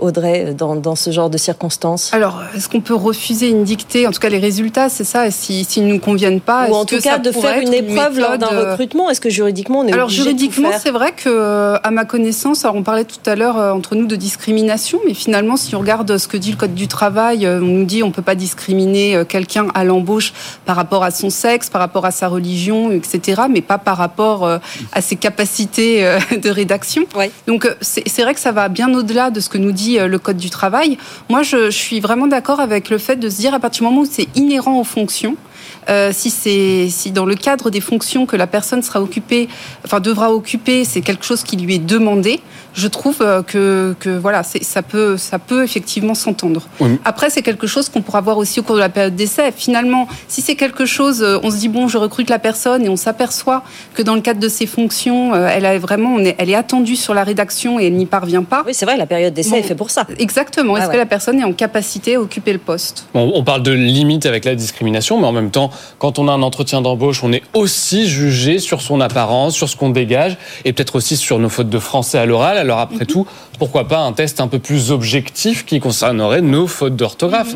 Audrey, 0.00 0.54
dans, 0.56 0.76
dans, 0.76 0.96
ce 0.96 1.10
genre 1.10 1.30
de 1.30 1.38
circonstances 1.38 2.12
Alors, 2.12 2.42
est-ce 2.56 2.68
qu'on 2.68 2.80
peut 2.80 2.94
refuser 2.94 3.48
une 3.48 3.64
dictée 3.64 4.06
En 4.06 4.10
tout 4.10 4.20
cas, 4.20 4.28
les 4.28 4.38
résultats, 4.38 4.88
c'est 4.88 5.04
ça, 5.04 5.30
s'ils 5.30 5.64
si, 5.64 5.80
ne 5.80 5.88
nous 5.88 6.00
conviennent 6.00 6.40
pas. 6.40 6.68
Ou 6.68 6.74
en 6.74 6.84
tout 6.84 7.00
cas, 7.00 7.18
de 7.18 7.30
faire 7.30 7.60
une 7.60 7.74
épreuve 7.74 8.18
lors 8.18 8.38
d'un 8.38 8.70
recrutement, 8.70 9.10
est-ce 9.10 9.20
que 9.20 9.30
juridiquement, 9.30 9.80
on 9.80 9.86
est 9.86 9.92
Alors, 9.92 10.08
juridiquement, 10.08 10.70
c'est 10.78 10.90
vrai 10.90 11.12
que, 11.12 11.28
euh, 11.28 11.76
à 11.82 11.90
ma 11.90 12.04
connaissance, 12.04 12.64
alors 12.64 12.76
on 12.76 12.82
parlait 12.82 13.04
tout 13.04 13.18
à 13.26 13.36
l'heure 13.36 13.58
euh, 13.58 13.72
entre 13.72 13.94
nous 13.94 14.06
de 14.06 14.16
discrimination, 14.16 15.00
mais 15.06 15.14
finalement, 15.14 15.56
si 15.56 15.74
on 15.74 15.80
regarde 15.80 16.16
ce 16.18 16.28
que 16.28 16.36
dit 16.36 16.50
le 16.50 16.56
Code 16.56 16.74
du 16.74 16.88
travail, 16.88 17.46
euh, 17.46 17.60
on 17.60 17.66
nous 17.66 17.84
dit 17.84 18.02
on 18.02 18.10
peut 18.10 18.22
pas 18.22 18.34
discriminer 18.34 19.22
quelqu'un 19.28 19.68
à 19.74 19.84
l'embauche 19.84 20.32
par 20.64 20.76
rapport 20.76 21.04
à 21.04 21.10
son 21.10 21.30
sexe, 21.30 21.70
par 21.70 21.80
rapport 21.80 22.04
à 22.04 22.10
sa 22.10 22.28
religion, 22.28 22.90
etc., 22.92 23.42
mais 23.50 23.60
pas 23.60 23.78
par 23.78 23.96
rapport 23.96 24.48
à 24.92 25.00
ses 25.00 25.16
capacités 25.16 26.02
de 26.42 26.50
rédaction. 26.50 27.04
Donc, 27.46 27.68
c'est 27.80 28.22
vrai 28.22 28.34
que 28.34 28.40
ça 28.40 28.52
va 28.52 28.68
bien 28.68 28.92
au-delà 28.94 29.30
de 29.30 29.40
ce 29.40 29.48
que 29.48 29.58
nous 29.58 29.67
dit 29.72 29.98
le 29.98 30.18
Code 30.18 30.36
du 30.36 30.50
travail. 30.50 30.98
Moi, 31.28 31.42
je, 31.42 31.66
je 31.66 31.76
suis 31.76 32.00
vraiment 32.00 32.26
d'accord 32.26 32.60
avec 32.60 32.90
le 32.90 32.98
fait 32.98 33.16
de 33.16 33.28
se 33.28 33.36
dire 33.36 33.54
à 33.54 33.60
partir 33.60 33.84
du 33.84 33.90
moment 33.90 34.02
où 34.02 34.08
c'est 34.10 34.28
inhérent 34.36 34.78
aux 34.80 34.84
fonctions, 34.84 35.36
euh, 35.88 36.10
si 36.12 36.30
c'est 36.30 36.88
si 36.90 37.10
dans 37.10 37.24
le 37.24 37.34
cadre 37.34 37.70
des 37.70 37.80
fonctions 37.80 38.26
que 38.26 38.36
la 38.36 38.46
personne 38.46 38.82
sera 38.82 39.00
occupée, 39.00 39.48
enfin 39.84 40.00
devra 40.00 40.32
occuper, 40.32 40.84
c'est 40.84 41.00
quelque 41.00 41.24
chose 41.24 41.42
qui 41.42 41.56
lui 41.56 41.76
est 41.76 41.78
demandé, 41.78 42.40
je 42.74 42.86
trouve 42.88 43.18
euh, 43.20 43.42
que, 43.42 43.94
que 43.98 44.10
voilà, 44.10 44.42
ça 44.42 44.82
peut 44.82 45.16
ça 45.16 45.38
peut 45.38 45.64
effectivement 45.64 46.14
s'entendre. 46.14 46.68
Après, 47.04 47.30
c'est 47.30 47.42
quelque 47.42 47.66
chose 47.66 47.88
qu'on 47.88 48.02
pourra 48.02 48.20
voir 48.20 48.38
aussi 48.38 48.60
au 48.60 48.62
cours 48.62 48.76
de 48.76 48.80
la 48.80 48.88
période 48.88 49.16
d'essai. 49.16 49.52
Finalement, 49.54 50.06
si 50.28 50.42
c'est 50.42 50.54
quelque 50.54 50.86
chose, 50.86 51.22
euh, 51.22 51.38
on 51.42 51.50
se 51.50 51.56
dit 51.56 51.68
bon, 51.68 51.88
je 51.88 51.98
recrute 51.98 52.30
la 52.30 52.38
personne 52.38 52.84
et 52.84 52.88
on 52.88 52.96
s'aperçoit 52.96 53.62
que 53.94 54.02
dans 54.02 54.14
le 54.14 54.20
cadre 54.20 54.40
de 54.40 54.48
ses 54.48 54.66
fonctions, 54.66 55.34
elle 55.34 55.66
a 55.66 55.78
vraiment, 55.78 56.14
on 56.14 56.20
est, 56.20 56.36
elle 56.38 56.50
est 56.50 56.54
attendue 56.54 56.96
sur 56.96 57.14
la 57.14 57.24
rédaction 57.24 57.80
et 57.80 57.86
elle 57.86 57.94
n'y 57.94 58.06
parvient 58.06 58.44
pas. 58.44 58.62
Oui, 58.66 58.74
c'est 58.74 58.84
vrai, 58.84 58.96
la 58.96 59.06
période 59.06 59.34
d'essai 59.34 59.58
est 59.58 59.62
fait 59.62 59.74
pour 59.74 59.90
ça. 59.90 60.06
Exactement. 60.18 60.76
Est-ce 60.76 60.86
ah 60.86 60.92
que 60.92 60.96
la 60.96 61.06
personne 61.06 61.40
est 61.40 61.44
en 61.44 61.52
capacité 61.52 62.16
à 62.16 62.20
occuper 62.20 62.52
le 62.52 62.58
poste? 62.58 63.06
On 63.14 63.42
parle 63.42 63.62
de 63.62 63.72
limite 63.72 64.26
avec 64.26 64.44
la 64.44 64.54
discrimination, 64.54 65.18
mais 65.20 65.26
en 65.26 65.32
même 65.32 65.50
temps, 65.50 65.67
quand 65.98 66.18
on 66.18 66.28
a 66.28 66.32
un 66.32 66.42
entretien 66.42 66.80
d'embauche, 66.80 67.22
on 67.22 67.32
est 67.32 67.42
aussi 67.54 68.08
jugé 68.08 68.58
sur 68.58 68.80
son 68.82 69.00
apparence, 69.00 69.54
sur 69.54 69.68
ce 69.68 69.76
qu'on 69.76 69.90
dégage, 69.90 70.36
et 70.64 70.72
peut-être 70.72 70.96
aussi 70.96 71.16
sur 71.16 71.38
nos 71.38 71.48
fautes 71.48 71.70
de 71.70 71.78
français 71.78 72.18
à 72.18 72.26
l'oral. 72.26 72.58
Alors 72.58 72.78
après 72.78 73.00
mhm. 73.00 73.06
tout, 73.06 73.26
pourquoi 73.58 73.88
pas 73.88 73.98
un 73.98 74.12
test 74.12 74.40
un 74.40 74.48
peu 74.48 74.58
plus 74.58 74.90
objectif 74.90 75.64
qui 75.64 75.80
concernerait 75.80 76.40
nos 76.40 76.66
fautes 76.66 76.96
d'orthographe 76.96 77.54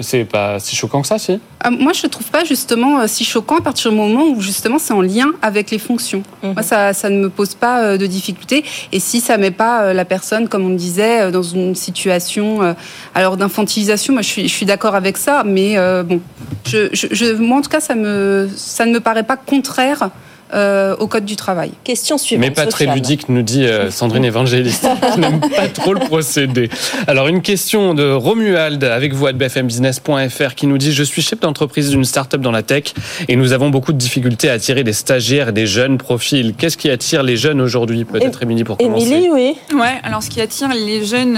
C'est 0.00 0.24
pas 0.24 0.58
si 0.58 0.74
choquant 0.74 1.02
que 1.02 1.06
ça, 1.06 1.18
si? 1.18 1.38
Ah, 1.60 1.70
Moi, 1.70 1.92
je 1.92 2.06
ne 2.06 2.10
trouve 2.10 2.26
pas 2.28 2.44
justement 2.44 3.00
euh, 3.00 3.06
si 3.06 3.24
choquant 3.24 3.56
à 3.56 3.60
partir 3.60 3.90
du 3.90 3.96
moment 3.96 4.24
où 4.24 4.40
justement 4.40 4.78
c'est 4.78 4.92
en 4.92 5.02
lien 5.02 5.32
avec 5.42 5.70
les 5.70 5.78
fonctions. 5.78 6.22
Mhm. 6.42 6.54
Moi, 6.54 6.62
ça, 6.62 6.92
ça, 6.92 7.10
ne 7.10 7.18
me 7.18 7.30
pose 7.30 7.54
pas 7.54 7.82
euh, 7.82 7.96
de 7.98 8.06
difficulté. 8.06 8.64
Et 8.92 9.00
si 9.00 9.20
ça 9.20 9.36
met 9.36 9.50
pas 9.50 9.82
euh, 9.82 9.92
la 9.92 10.04
personne, 10.04 10.48
comme 10.48 10.64
on 10.64 10.74
disait, 10.74 11.30
dans 11.30 11.42
une 11.42 11.74
situation 11.74 12.74
alors 13.14 13.36
d'infantilisation, 13.36 14.12
moi, 14.14 14.22
je 14.22 14.28
suis, 14.28 14.48
je 14.48 14.54
suis 14.54 14.66
d'accord 14.66 14.94
avec 14.94 15.16
ça. 15.16 15.42
Mais 15.44 15.76
bon, 16.04 16.20
je, 16.66 16.88
je, 16.92 17.34
moi, 17.34 17.58
en 17.58 17.62
tout 17.62 17.70
cas, 17.70 17.80
ça, 17.80 17.94
me, 17.94 18.48
ça 18.56 18.86
ne 18.86 18.92
me 18.92 19.00
paraît 19.00 19.22
pas 19.22 19.36
contraire 19.36 20.10
euh, 20.54 20.94
au 21.00 21.08
Code 21.08 21.24
du 21.24 21.34
travail. 21.34 21.72
Question 21.82 22.16
suivante. 22.16 22.46
Mais 22.46 22.50
pas 22.52 22.66
très 22.66 22.86
ludique, 22.86 23.28
nous 23.28 23.42
dit 23.42 23.66
euh, 23.66 23.90
Sandrine 23.90 24.24
Évangéliste. 24.24 24.86
Je 25.14 25.20
n'aime 25.20 25.40
pas 25.40 25.66
trop 25.66 25.94
le 25.94 26.00
procédé. 26.00 26.70
Alors, 27.08 27.26
une 27.26 27.42
question 27.42 27.92
de 27.92 28.08
Romuald 28.12 28.84
avec 28.84 29.14
vous 29.14 29.26
à 29.26 29.32
bfmbusiness.fr 29.32 30.54
qui 30.54 30.68
nous 30.68 30.78
dit 30.78 30.92
Je 30.92 31.02
suis 31.02 31.22
chef 31.22 31.40
d'entreprise 31.40 31.90
d'une 31.90 32.04
start-up 32.04 32.40
dans 32.40 32.52
la 32.52 32.62
tech 32.62 32.94
et 33.26 33.34
nous 33.34 33.52
avons 33.52 33.70
beaucoup 33.70 33.92
de 33.92 33.98
difficultés 33.98 34.48
à 34.48 34.52
attirer 34.52 34.84
des 34.84 34.92
stagiaires 34.92 35.48
et 35.48 35.52
des 35.52 35.66
jeunes 35.66 35.98
profils. 35.98 36.54
Qu'est-ce 36.56 36.76
qui 36.76 36.88
attire 36.88 37.24
les 37.24 37.36
jeunes 37.36 37.60
aujourd'hui 37.60 38.04
Peut-être 38.04 38.42
Émilie 38.44 38.62
pour 38.62 38.78
commencer? 38.78 39.06
Émilie, 39.06 39.28
oui. 39.32 39.56
Ouais, 39.74 39.98
alors 40.04 40.22
ce 40.22 40.30
qui 40.30 40.40
attire 40.40 40.68
les 40.72 41.04
jeunes 41.04 41.36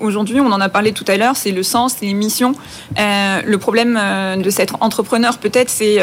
aujourd'hui, 0.00 0.40
on 0.40 0.50
en 0.50 0.60
a 0.60 0.70
parlé 0.70 0.92
tout 0.92 1.04
à 1.08 1.18
l'heure, 1.18 1.36
c'est 1.36 1.50
le 1.50 1.62
sens, 1.62 1.96
les 2.00 2.14
missions. 2.14 2.54
le 2.96 3.56
problème 3.56 4.00
de 4.42 4.50
cet 4.50 4.72
entrepreneur, 4.80 5.36
peut-être, 5.36 5.68
c'est 5.68 5.98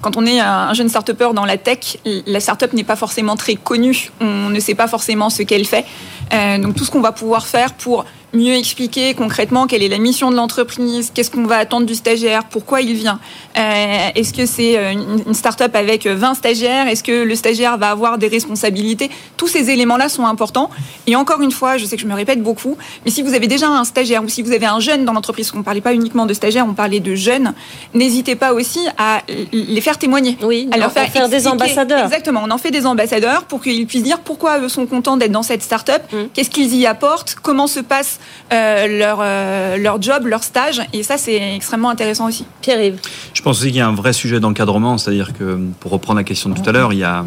quand 0.00 0.16
on 0.16 0.24
est 0.24 0.40
un 0.40 0.72
jeune 0.72 0.88
start-upper 0.88 1.34
dans 1.34 1.44
la 1.44 1.58
tech, 1.58 1.98
la 2.06 2.40
startup 2.40 2.72
n'est 2.72 2.84
pas 2.84 2.96
forcément 2.96 3.36
très 3.36 3.56
connue. 3.56 4.10
On 4.20 4.48
ne 4.48 4.60
sait 4.60 4.74
pas 4.74 4.88
forcément 4.88 5.30
ce 5.30 5.42
qu'elle 5.42 5.66
fait. 5.66 5.84
Euh, 6.32 6.58
donc 6.58 6.74
tout 6.74 6.84
ce 6.84 6.90
qu'on 6.90 7.00
va 7.00 7.12
pouvoir 7.12 7.46
faire 7.46 7.74
pour 7.74 8.04
mieux 8.36 8.54
expliquer 8.54 9.14
concrètement 9.14 9.66
quelle 9.66 9.82
est 9.82 9.88
la 9.88 9.98
mission 9.98 10.30
de 10.30 10.36
l'entreprise, 10.36 11.10
qu'est-ce 11.14 11.30
qu'on 11.30 11.44
va 11.44 11.56
attendre 11.56 11.86
du 11.86 11.94
stagiaire, 11.94 12.44
pourquoi 12.44 12.80
il 12.80 12.94
vient. 12.94 13.18
Euh, 13.56 14.08
est-ce 14.14 14.32
que 14.32 14.46
c'est 14.46 14.78
euh, 14.78 14.92
une 15.26 15.34
start-up 15.34 15.74
avec 15.74 16.06
20 16.06 16.34
stagiaires? 16.34 16.88
Est-ce 16.88 17.02
que 17.02 17.24
le 17.24 17.34
stagiaire 17.34 17.78
va 17.78 17.90
avoir 17.90 18.18
des 18.18 18.28
responsabilités? 18.28 19.10
Tous 19.36 19.48
ces 19.48 19.70
éléments-là 19.70 20.08
sont 20.08 20.26
importants. 20.26 20.70
Et 21.06 21.16
encore 21.16 21.40
une 21.40 21.50
fois, 21.50 21.76
je 21.76 21.84
sais 21.84 21.96
que 21.96 22.02
je 22.02 22.06
me 22.06 22.14
répète 22.14 22.42
beaucoup, 22.42 22.76
mais 23.04 23.10
si 23.10 23.22
vous 23.22 23.34
avez 23.34 23.46
déjà 23.46 23.68
un 23.68 23.84
stagiaire 23.84 24.22
ou 24.22 24.28
si 24.28 24.42
vous 24.42 24.52
avez 24.52 24.66
un 24.66 24.80
jeune 24.80 25.04
dans 25.04 25.12
l'entreprise, 25.12 25.50
qu'on 25.50 25.58
ne 25.58 25.64
parlait 25.64 25.80
pas 25.80 25.94
uniquement 25.94 26.26
de 26.26 26.34
stagiaires, 26.34 26.66
on 26.68 26.74
parlait 26.74 27.00
de 27.00 27.14
jeunes, 27.14 27.54
n'hésitez 27.94 28.36
pas 28.36 28.52
aussi 28.52 28.80
à 28.98 29.22
les 29.52 29.80
faire 29.80 29.98
témoigner. 29.98 30.36
Oui, 30.42 30.68
à 30.72 30.76
leur 30.76 30.92
faire, 30.92 31.08
faire 31.08 31.28
des 31.28 31.48
ambassadeurs. 31.48 32.04
Exactement, 32.04 32.42
on 32.44 32.50
en 32.50 32.58
fait 32.58 32.70
des 32.70 32.86
ambassadeurs 32.86 33.44
pour 33.44 33.62
qu'ils 33.62 33.86
puissent 33.86 34.02
dire 34.02 34.20
pourquoi 34.20 34.58
eux 34.60 34.68
sont 34.68 34.86
contents 34.86 35.16
d'être 35.16 35.32
dans 35.32 35.42
cette 35.42 35.62
start-up, 35.62 36.02
mmh. 36.12 36.16
qu'est-ce 36.34 36.50
qu'ils 36.50 36.74
y 36.74 36.86
apportent, 36.86 37.36
comment 37.42 37.66
se 37.66 37.80
passe 37.80 38.18
leur, 38.50 39.18
euh, 39.20 39.76
leur 39.76 40.00
job, 40.00 40.26
leur 40.26 40.42
stage. 40.42 40.80
Et 40.92 41.02
ça, 41.02 41.18
c'est 41.18 41.56
extrêmement 41.56 41.90
intéressant 41.90 42.28
aussi. 42.28 42.44
Pierre-Yves 42.60 42.98
Je 43.34 43.42
pense 43.42 43.58
aussi 43.58 43.68
qu'il 43.68 43.76
y 43.76 43.80
a 43.80 43.88
un 43.88 43.94
vrai 43.94 44.12
sujet 44.12 44.40
d'encadrement, 44.40 44.98
c'est-à-dire 44.98 45.32
que, 45.32 45.58
pour 45.80 45.92
reprendre 45.92 46.18
la 46.18 46.24
question 46.24 46.50
de 46.50 46.54
tout 46.54 46.68
à 46.68 46.72
l'heure, 46.72 46.92
il 46.92 46.98
y 46.98 47.04
a... 47.04 47.24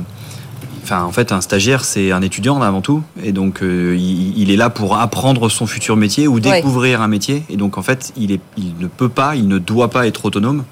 Enfin, 0.83 1.03
en 1.03 1.11
fait, 1.11 1.31
un 1.31 1.41
stagiaire, 1.41 1.83
c'est 1.83 2.11
un 2.11 2.23
étudiant 2.23 2.59
avant 2.61 2.81
tout, 2.81 3.03
et 3.21 3.31
donc 3.31 3.61
euh, 3.61 3.95
il, 3.95 4.49
est 4.49 4.55
là 4.55 4.71
pour 4.71 4.97
apprendre 4.97 5.47
son 5.47 5.67
futur 5.67 5.95
métier 5.97 6.27
ou 6.27 6.39
découvrir 6.39 7.03
un 7.03 7.07
métier. 7.07 7.43
Et 7.49 7.57
donc, 7.57 7.77
en 7.77 7.83
fait, 7.83 8.11
il, 8.17 8.31
est, 8.31 8.39
il 8.57 8.73
ne 8.79 8.87
peut 8.87 9.09
pas, 9.09 9.35
il 9.35 9.47
ne 9.47 9.59
doit 9.59 9.91
pas 9.91 10.07
être 10.07 10.25
autonome. 10.25 10.63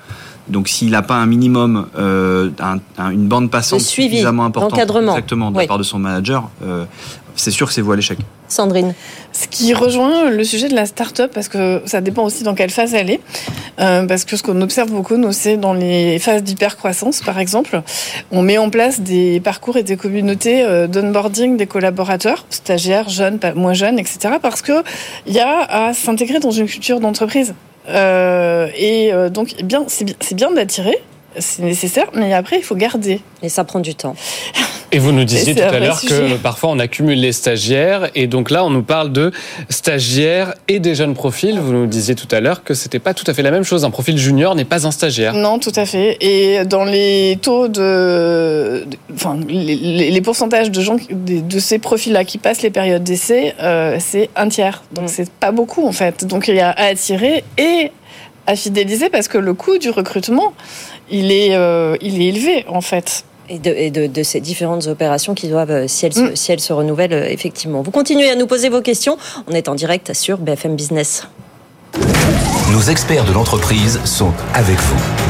Donc, 0.47 0.69
s'il 0.69 0.89
n'a 0.89 1.03
pas 1.03 1.17
un 1.17 1.27
minimum, 1.27 1.87
une 1.97 3.27
bande 3.27 3.51
passante 3.51 3.81
suffisamment 3.81 4.45
importante, 4.45 4.79
exactement, 4.79 5.51
de 5.51 5.59
la 5.59 5.67
part 5.67 5.77
de 5.77 5.83
son 5.83 5.99
manager, 5.99 6.49
c'est 7.38 7.52
sûr 7.52 7.67
que 7.67 7.73
c'est 7.73 7.82
vous 7.82 7.91
à 7.91 7.95
l'échec. 7.95 8.17
Sandrine. 8.47 8.93
Ce 9.32 9.47
qui 9.47 9.73
rejoint 9.73 10.30
le 10.30 10.43
sujet 10.43 10.67
de 10.67 10.76
la 10.76 10.86
start-up, 10.86 11.32
parce 11.34 11.47
que 11.47 11.82
ça 11.86 12.02
dépend 12.02 12.23
aussi 12.23 12.43
dans 12.43 12.56
quelle 12.56 12.71
phase 12.71 12.93
elle 12.93 13.12
est. 13.12 13.21
Euh, 13.80 14.06
parce 14.06 14.26
que 14.26 14.36
ce 14.36 14.43
qu'on 14.43 14.60
observe 14.62 14.89
beaucoup, 14.89 15.17
nous, 15.17 15.32
c'est 15.32 15.56
dans 15.56 15.73
les 15.73 16.17
phases 16.19 16.43
d'hypercroissance, 16.43 17.21
par 17.21 17.39
exemple, 17.39 17.82
on 18.32 18.41
met 18.41 18.58
en 18.58 18.69
place 18.69 19.02
des 19.02 19.39
parcours 19.39 19.78
et 19.78 19.84
des 19.84 19.97
communautés 19.97 20.63
euh, 20.63 20.88
d'onboarding 20.88 21.58
des 21.58 21.67
collaborateurs, 21.67 22.45
stagiaires, 22.50 23.10
jeunes, 23.10 23.39
moins 23.56 23.73
jeunes, 23.73 24.00
etc. 24.00 24.36
Parce 24.41 24.62
qu'il 24.63 24.84
y 25.28 25.39
a 25.39 25.62
à 25.62 25.93
s'intégrer 25.93 26.39
dans 26.39 26.52
une 26.52 26.67
culture 26.67 27.00
d'entreprise. 27.00 27.54
Euh, 27.89 28.67
et 28.76 29.12
donc, 29.32 29.54
eh 29.60 29.63
bien, 29.63 29.86
c'est 29.88 30.36
bien 30.36 30.52
d'attirer, 30.52 30.97
c'est 31.38 31.62
nécessaire, 31.62 32.08
mais 32.13 32.34
après, 32.34 32.58
il 32.58 32.63
faut 32.63 32.76
garder. 32.76 33.21
Et 33.43 33.50
ça 33.50 33.63
prend 33.63 33.80
du 33.80 33.93
temps. 33.93 34.15
Et 34.91 35.00
vous 35.00 35.12
nous 35.12 35.26
disiez 35.26 35.54
tout 35.54 35.62
à 35.62 35.80
l'heure 35.80 36.00
que 36.00 36.38
parfois 36.38 36.69
on 36.69 36.80
accumule 36.80 37.19
les 37.19 37.34
stagiaires, 37.34 38.10
et 38.15 38.28
donc 38.28 38.50
là 38.50 38.63
on 38.63 38.69
nous 38.69 38.84
parle 38.84 39.12
de 39.12 39.32
stagiaires 39.69 40.54
et 40.69 40.80
des 40.80 40.95
jeunes 40.95 41.13
profils. 41.13 41.60
Vous 41.60 41.73
nous 41.73 41.88
disiez 41.88 42.15
tout 42.15 42.28
à 42.32 42.39
l'heure 42.39 42.63
que 42.63 42.73
c'était 42.73 43.00
pas 43.00 43.13
tout 43.13 43.26
à 43.28 43.34
fait 43.34 43.41
la 43.41 43.52
même 43.52 43.63
chose. 43.63 43.84
Un 43.84 43.89
profil 43.89 44.17
junior 44.17 44.56
n'est 44.56 44.65
pas 44.65 44.88
un 44.88 44.91
stagiaire. 44.91 45.34
Non, 45.34 45.60
tout 45.60 45.73
à 45.76 45.86
fait. 45.86 46.17
Et 46.21 46.63
dans 46.63 46.86
les 46.86 47.38
taux 47.41 47.67
de, 47.67 48.86
enfin, 49.13 49.38
les, 49.47 50.21
pourcentages 50.21 50.71
de 50.71 50.82
gens 50.82 50.97
de, 51.10 51.60
ces 51.60 51.80
profils-là 51.80 52.23
qui 52.23 52.38
passent 52.38 52.62
les 52.62 52.69
périodes 52.69 53.04
d'essai, 53.04 53.56
euh, 53.62 53.97
c'est 54.00 54.30
un 54.38 54.47
tiers. 54.47 54.84
Donc 54.93 55.06
mm. 55.06 55.10
c'est 55.10 55.30
pas 55.30 55.52
beaucoup 55.52 55.86
en 55.86 55.91
fait. 55.91 56.26
Donc 56.26 56.47
il 56.47 56.56
y 56.56 56.62
a 56.62 56.69
à 56.69 56.86
attirer 56.86 57.43
et 57.58 57.91
à 58.45 58.56
fidéliser 58.56 59.10
parce 59.10 59.28
que 59.28 59.38
le 59.38 59.54
coût 59.54 59.78
du 59.78 59.89
recrutement, 59.89 60.54
il 61.12 61.32
est, 61.32 61.56
euh, 61.56 61.97
il 62.02 62.21
est 62.21 62.28
élevé 62.28 62.65
en 62.69 62.82
fait 62.82 63.26
et, 63.49 63.60
de, 63.60 64.07
de, 64.07 64.23
ces 64.23 64.39
différentes 64.39 64.88
opérations 64.88 65.33
qui 65.33 65.47
doivent, 65.47 65.71
euh, 65.71 65.88
si 65.88 66.05
elles, 66.05 66.13
se, 66.13 66.19
mm. 66.19 66.36
si 66.36 66.51
elles 66.51 66.60
se 66.60 66.73
renouvellent, 66.73 67.13
euh, 67.13 67.29
effectivement. 67.29 67.81
Vous 67.81 67.91
continuez 67.91 68.29
à 68.29 68.36
nous 68.36 68.47
poser 68.47 68.69
vos 68.69 68.81
questions. 68.81 69.17
On 69.47 69.53
est 69.53 69.69
en 69.69 69.75
direct 69.75 70.13
sur 70.13 70.38
BFM 70.38 70.75
Business. 70.75 71.27
Nos 72.71 72.81
experts 72.81 73.25
de 73.25 73.33
l'entreprise 73.33 73.99
sont 74.05 74.33
avec 74.53 74.77
vous 74.77 75.26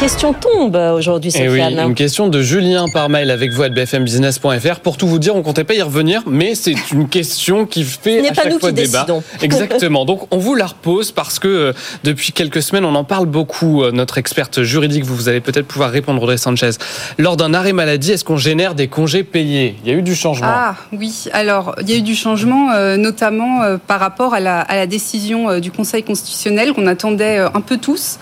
question 0.00 0.32
tombe 0.32 0.76
aujourd'hui, 0.76 1.30
eh 1.34 1.46
Sofiane. 1.46 1.74
Oui, 1.76 1.84
une 1.84 1.94
question 1.94 2.28
de 2.28 2.40
Julien 2.40 2.86
par 2.90 3.10
mail 3.10 3.30
avec 3.30 3.52
vous 3.52 3.62
à 3.62 3.68
bfmbusiness.fr. 3.68 4.80
Pour 4.80 4.96
tout 4.96 5.06
vous 5.06 5.18
dire, 5.18 5.36
on 5.36 5.42
comptait 5.42 5.64
pas 5.64 5.74
y 5.74 5.82
revenir, 5.82 6.22
mais 6.26 6.54
c'est 6.54 6.90
une 6.90 7.06
question 7.06 7.66
qui 7.66 7.84
fait 7.84 8.26
à 8.26 8.32
chaque 8.32 8.58
fois 8.58 8.72
débat. 8.72 9.06
Exactement. 9.42 10.06
Donc 10.06 10.26
on 10.30 10.38
vous 10.38 10.54
la 10.54 10.66
repose 10.66 11.12
parce 11.12 11.38
que 11.38 11.48
euh, 11.48 11.72
depuis 12.02 12.32
quelques 12.32 12.62
semaines, 12.62 12.86
on 12.86 12.94
en 12.94 13.04
parle 13.04 13.26
beaucoup. 13.26 13.82
Euh, 13.82 13.92
notre 13.92 14.16
experte 14.16 14.62
juridique, 14.62 15.04
vous, 15.04 15.14
vous 15.14 15.28
allez 15.28 15.42
peut-être 15.42 15.66
pouvoir 15.66 15.90
répondre, 15.90 16.22
Audrey 16.22 16.38
Sanchez. 16.38 16.70
Lors 17.18 17.36
d'un 17.36 17.52
arrêt 17.52 17.74
maladie, 17.74 18.12
est-ce 18.12 18.24
qu'on 18.24 18.38
génère 18.38 18.74
des 18.74 18.88
congés 18.88 19.22
payés? 19.22 19.76
Il 19.84 19.90
y 19.90 19.94
a 19.94 19.98
eu 19.98 20.02
du 20.02 20.14
changement. 20.14 20.48
Ah 20.48 20.76
oui. 20.92 21.26
Alors 21.34 21.74
il 21.82 21.90
y 21.90 21.92
a 21.92 21.96
eu 21.96 22.02
du 22.02 22.14
changement, 22.14 22.72
euh, 22.72 22.96
notamment 22.96 23.76
par 23.86 24.00
rapport 24.00 24.32
à 24.32 24.40
la, 24.40 24.60
à 24.62 24.76
la 24.76 24.86
décision 24.86 25.60
du 25.60 25.70
Conseil 25.70 26.02
constitutionnel 26.02 26.72
qu'on 26.72 26.86
attendait 26.86 27.36
un 27.38 27.60
peu 27.60 27.76
tous. 27.76 28.18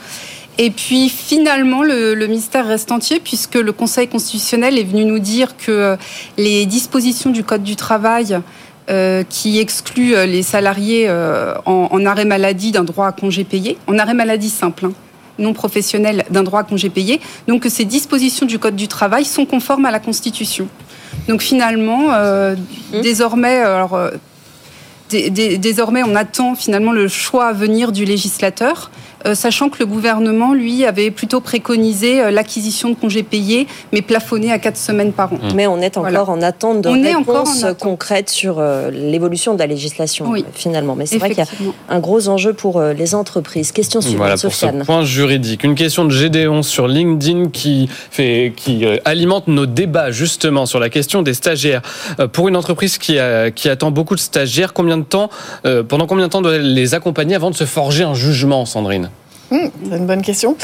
Et 0.61 0.71
puis 0.71 1.09
finalement, 1.09 1.85
le, 1.85 2.27
mystère 2.27 2.66
reste 2.66 2.90
entier 2.90 3.21
puisque 3.21 3.55
le 3.55 3.73
Conseil 3.73 4.09
constitutionnel 4.09 4.77
est 4.77 4.85
venu 4.85 5.05
nous 5.05 5.21
dire 5.21 5.57
que 5.57 5.71
euh, 5.71 5.97
les 6.37 6.66
dispositions 6.66 7.31
du 7.31 7.44
Code 7.44 7.62
du 7.62 7.77
travail 7.77 8.40
euh, 8.90 9.23
qui 9.29 9.61
excluent 9.61 10.16
euh, 10.16 10.27
les 10.27 10.42
salariés 10.42 11.09
en, 11.64 12.07
arrêt 12.07 12.25
maladie 12.25 12.73
d'un 12.73 12.83
droit 12.83 13.07
à 13.07 13.12
congé 13.12 13.44
payé, 13.44 13.79
en 13.87 13.99
arrêt 14.01 14.14
maladie 14.14 14.51
simple, 14.51 14.87
hein, 14.87 14.92
non 15.38 15.53
professionnel 15.53 16.25
d'un 16.31 16.42
droit 16.42 16.61
à 16.61 16.64
congé 16.64 16.90
payé, 16.90 17.21
donc 17.47 17.62
que 17.62 17.68
ces 17.68 17.85
dispositions 17.85 18.44
du 18.44 18.59
Code 18.59 18.75
du 18.75 18.88
travail 18.88 19.25
sont 19.25 19.47
conformes 19.47 19.87
à 19.87 19.92
la 19.92 20.01
Constitution. 20.01 20.66
Donc 21.29 21.40
finalement, 21.40 22.09
mmh. 22.09 23.01
désormais, 23.03 23.59
alors, 23.59 23.97
désormais, 25.09 26.03
on 26.03 26.16
attend 26.16 26.55
finalement 26.55 26.92
le 26.92 27.07
choix 27.07 27.47
à 27.47 27.53
venir 27.53 27.92
du 27.92 28.05
législateur. 28.05 28.90
Euh, 29.26 29.35
sachant 29.35 29.68
que 29.68 29.78
le 29.81 29.87
gouvernement, 29.87 30.54
lui, 30.54 30.85
avait 30.85 31.11
plutôt 31.11 31.40
préconisé 31.40 32.20
euh, 32.20 32.31
l'acquisition 32.31 32.90
de 32.90 32.94
congés 32.94 33.22
payés, 33.22 33.66
mais 33.92 34.02
plafonné 34.02 34.52
à 34.52 34.59
quatre 34.59 34.76
semaines 34.76 35.12
par 35.12 35.33
an. 35.33 35.38
Mais 35.54 35.66
on 35.66 35.81
est 35.81 35.96
encore 35.96 36.31
en 36.31 36.40
attente 36.40 36.83
de 36.83 36.88
réponses 36.88 37.66
concrètes 37.81 38.31
sur 38.31 38.59
euh, 38.59 38.90
l'évolution 38.90 39.54
de 39.54 39.59
la 39.59 39.66
législation, 39.66 40.33
finalement. 40.52 40.94
Mais 40.94 41.07
c'est 41.07 41.18
vrai 41.18 41.31
qu'il 41.31 41.38
y 41.38 41.42
a 41.42 41.48
un 41.88 41.98
gros 41.98 42.28
enjeu 42.28 42.52
pour 42.52 42.81
les 42.81 43.14
entreprises. 43.14 43.72
Question 43.72 44.00
suivante, 44.00 44.18
voilà, 44.18 44.37
pour 44.37 44.52
ce 44.52 44.66
point 44.85 45.04
juridique. 45.04 45.64
Une 45.64 45.74
question 45.74 46.04
de 46.04 46.11
Gédéon 46.11 46.62
sur 46.62 46.87
LinkedIn 46.87 47.48
qui, 47.48 47.88
fait, 48.11 48.52
qui 48.54 48.85
alimente 49.04 49.48
nos 49.48 49.66
débats, 49.66 50.11
justement, 50.11 50.66
sur 50.66 50.78
la 50.78 50.90
question 50.90 51.22
des 51.22 51.35
stagiaires. 51.35 51.83
Pour 52.33 52.48
une 52.48 52.57
entreprise 52.57 52.98
qui, 52.98 53.18
qui 53.54 53.68
attend 53.68 53.90
beaucoup 53.90 54.14
de 54.14 54.20
stagiaires, 54.20 54.72
combien 54.72 54.98
de 54.98 55.04
temps, 55.04 55.31
pendant 55.88 56.07
combien 56.07 56.26
de 56.26 56.31
temps 56.31 56.42
doit 56.42 56.59
les 56.59 56.94
accompagner 56.94 57.35
avant 57.35 57.50
de 57.50 57.57
se 57.57 57.64
forger 57.64 58.04
un 58.04 58.14
jugement, 58.14 58.64
Sandrine? 58.64 59.09
Hmm, 59.50 59.68
c'est 59.88 59.96
une 59.96 60.06
bonne 60.06 60.22
question. 60.22 60.56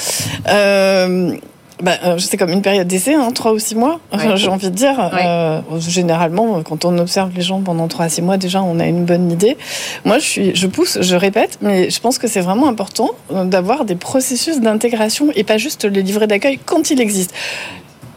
Euh, 0.49 1.37
bah, 1.83 1.99
euh, 2.05 2.19
c'est 2.19 2.37
comme 2.37 2.51
une 2.51 2.63
période 2.63 2.87
d'essai, 2.87 3.15
hein, 3.15 3.31
3 3.33 3.53
ou 3.53 3.59
6 3.59 3.75
mois, 3.75 4.01
j'ai 4.37 4.49
envie 4.49 4.71
de 4.71 4.75
dire. 4.75 5.11
Euh, 5.13 5.61
généralement, 5.79 6.63
quand 6.63 6.85
on 6.85 6.97
observe 6.99 7.31
les 7.35 7.43
gens 7.43 7.61
pendant 7.61 7.89
3 7.89 8.05
à 8.05 8.09
6 8.09 8.23
mois, 8.23 8.37
déjà, 8.37 8.63
on 8.63 8.79
a 8.79 8.87
une 8.87 9.05
bonne 9.05 9.31
idée. 9.31 9.57
Moi, 10.05 10.19
je, 10.19 10.25
suis, 10.25 10.55
je 10.55 10.67
pousse, 10.67 10.99
je 11.01 11.17
répète, 11.17 11.59
mais 11.63 11.91
je 11.91 12.01
pense 12.01 12.19
que 12.19 12.29
c'est 12.29 12.41
vraiment 12.41 12.69
important 12.69 13.11
d'avoir 13.31 13.85
des 13.85 13.97
processus 13.97 14.61
d'intégration 14.61 15.29
et 15.35 15.45
pas 15.45 15.59
juste 15.59 15.85
les 15.85 16.03
livrets 16.03 16.27
d'accueil 16.27 16.59
quand 16.65 16.91
il 16.91 17.01
existe. 17.01 17.35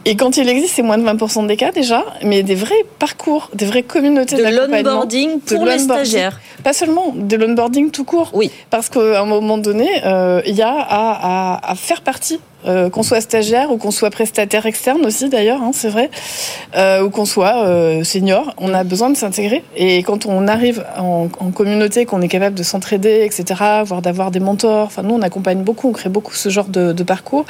Et 0.04 0.16
quand 0.16 0.36
il 0.36 0.48
existe, 0.48 0.74
c'est 0.76 0.82
moins 0.82 0.98
de 0.98 1.04
20% 1.04 1.46
des 1.46 1.56
cas 1.56 1.72
déjà, 1.72 2.04
mais 2.22 2.42
des 2.42 2.54
vrais 2.54 2.84
parcours, 2.98 3.50
des 3.54 3.66
vraies 3.66 3.82
communautés 3.82 4.36
de 4.36 4.42
l'onboarding 4.42 5.40
pour 5.40 5.64
les 5.64 5.78
stagiaires. 5.78 6.40
Pas 6.64 6.72
seulement, 6.72 7.12
de 7.14 7.36
l'onboarding 7.36 7.90
tout 7.90 8.04
court. 8.04 8.30
Oui. 8.32 8.50
Parce 8.70 8.88
qu'à 8.88 9.20
un 9.20 9.26
moment 9.26 9.58
donné, 9.58 9.88
euh, 10.04 10.40
il 10.46 10.54
y 10.54 10.62
a 10.62 10.74
à, 10.74 11.70
à, 11.70 11.74
faire 11.74 12.00
partie 12.00 12.40
euh, 12.66 12.90
qu'on 12.90 13.02
soit 13.02 13.20
stagiaire 13.20 13.70
ou 13.70 13.76
qu'on 13.76 13.90
soit 13.90 14.10
prestataire 14.10 14.66
externe 14.66 15.04
aussi 15.04 15.28
d'ailleurs, 15.28 15.62
hein, 15.62 15.70
c'est 15.72 15.88
vrai, 15.88 16.10
euh, 16.76 17.04
ou 17.04 17.10
qu'on 17.10 17.24
soit 17.24 17.64
euh, 17.64 18.04
senior, 18.04 18.54
on 18.58 18.74
a 18.74 18.84
besoin 18.84 19.10
de 19.10 19.16
s'intégrer. 19.16 19.62
Et 19.76 20.02
quand 20.02 20.26
on 20.26 20.48
arrive 20.48 20.84
en, 20.98 21.28
en 21.38 21.50
communauté, 21.50 22.04
qu'on 22.04 22.22
est 22.22 22.28
capable 22.28 22.56
de 22.56 22.62
s'entraider, 22.62 23.24
etc., 23.24 23.60
voire 23.84 24.02
d'avoir 24.02 24.30
des 24.30 24.40
mentors, 24.40 24.86
enfin 24.86 25.02
nous 25.02 25.14
on 25.14 25.22
accompagne 25.22 25.62
beaucoup, 25.62 25.88
on 25.88 25.92
crée 25.92 26.08
beaucoup 26.08 26.34
ce 26.34 26.48
genre 26.48 26.66
de, 26.66 26.92
de 26.92 27.02
parcours, 27.02 27.44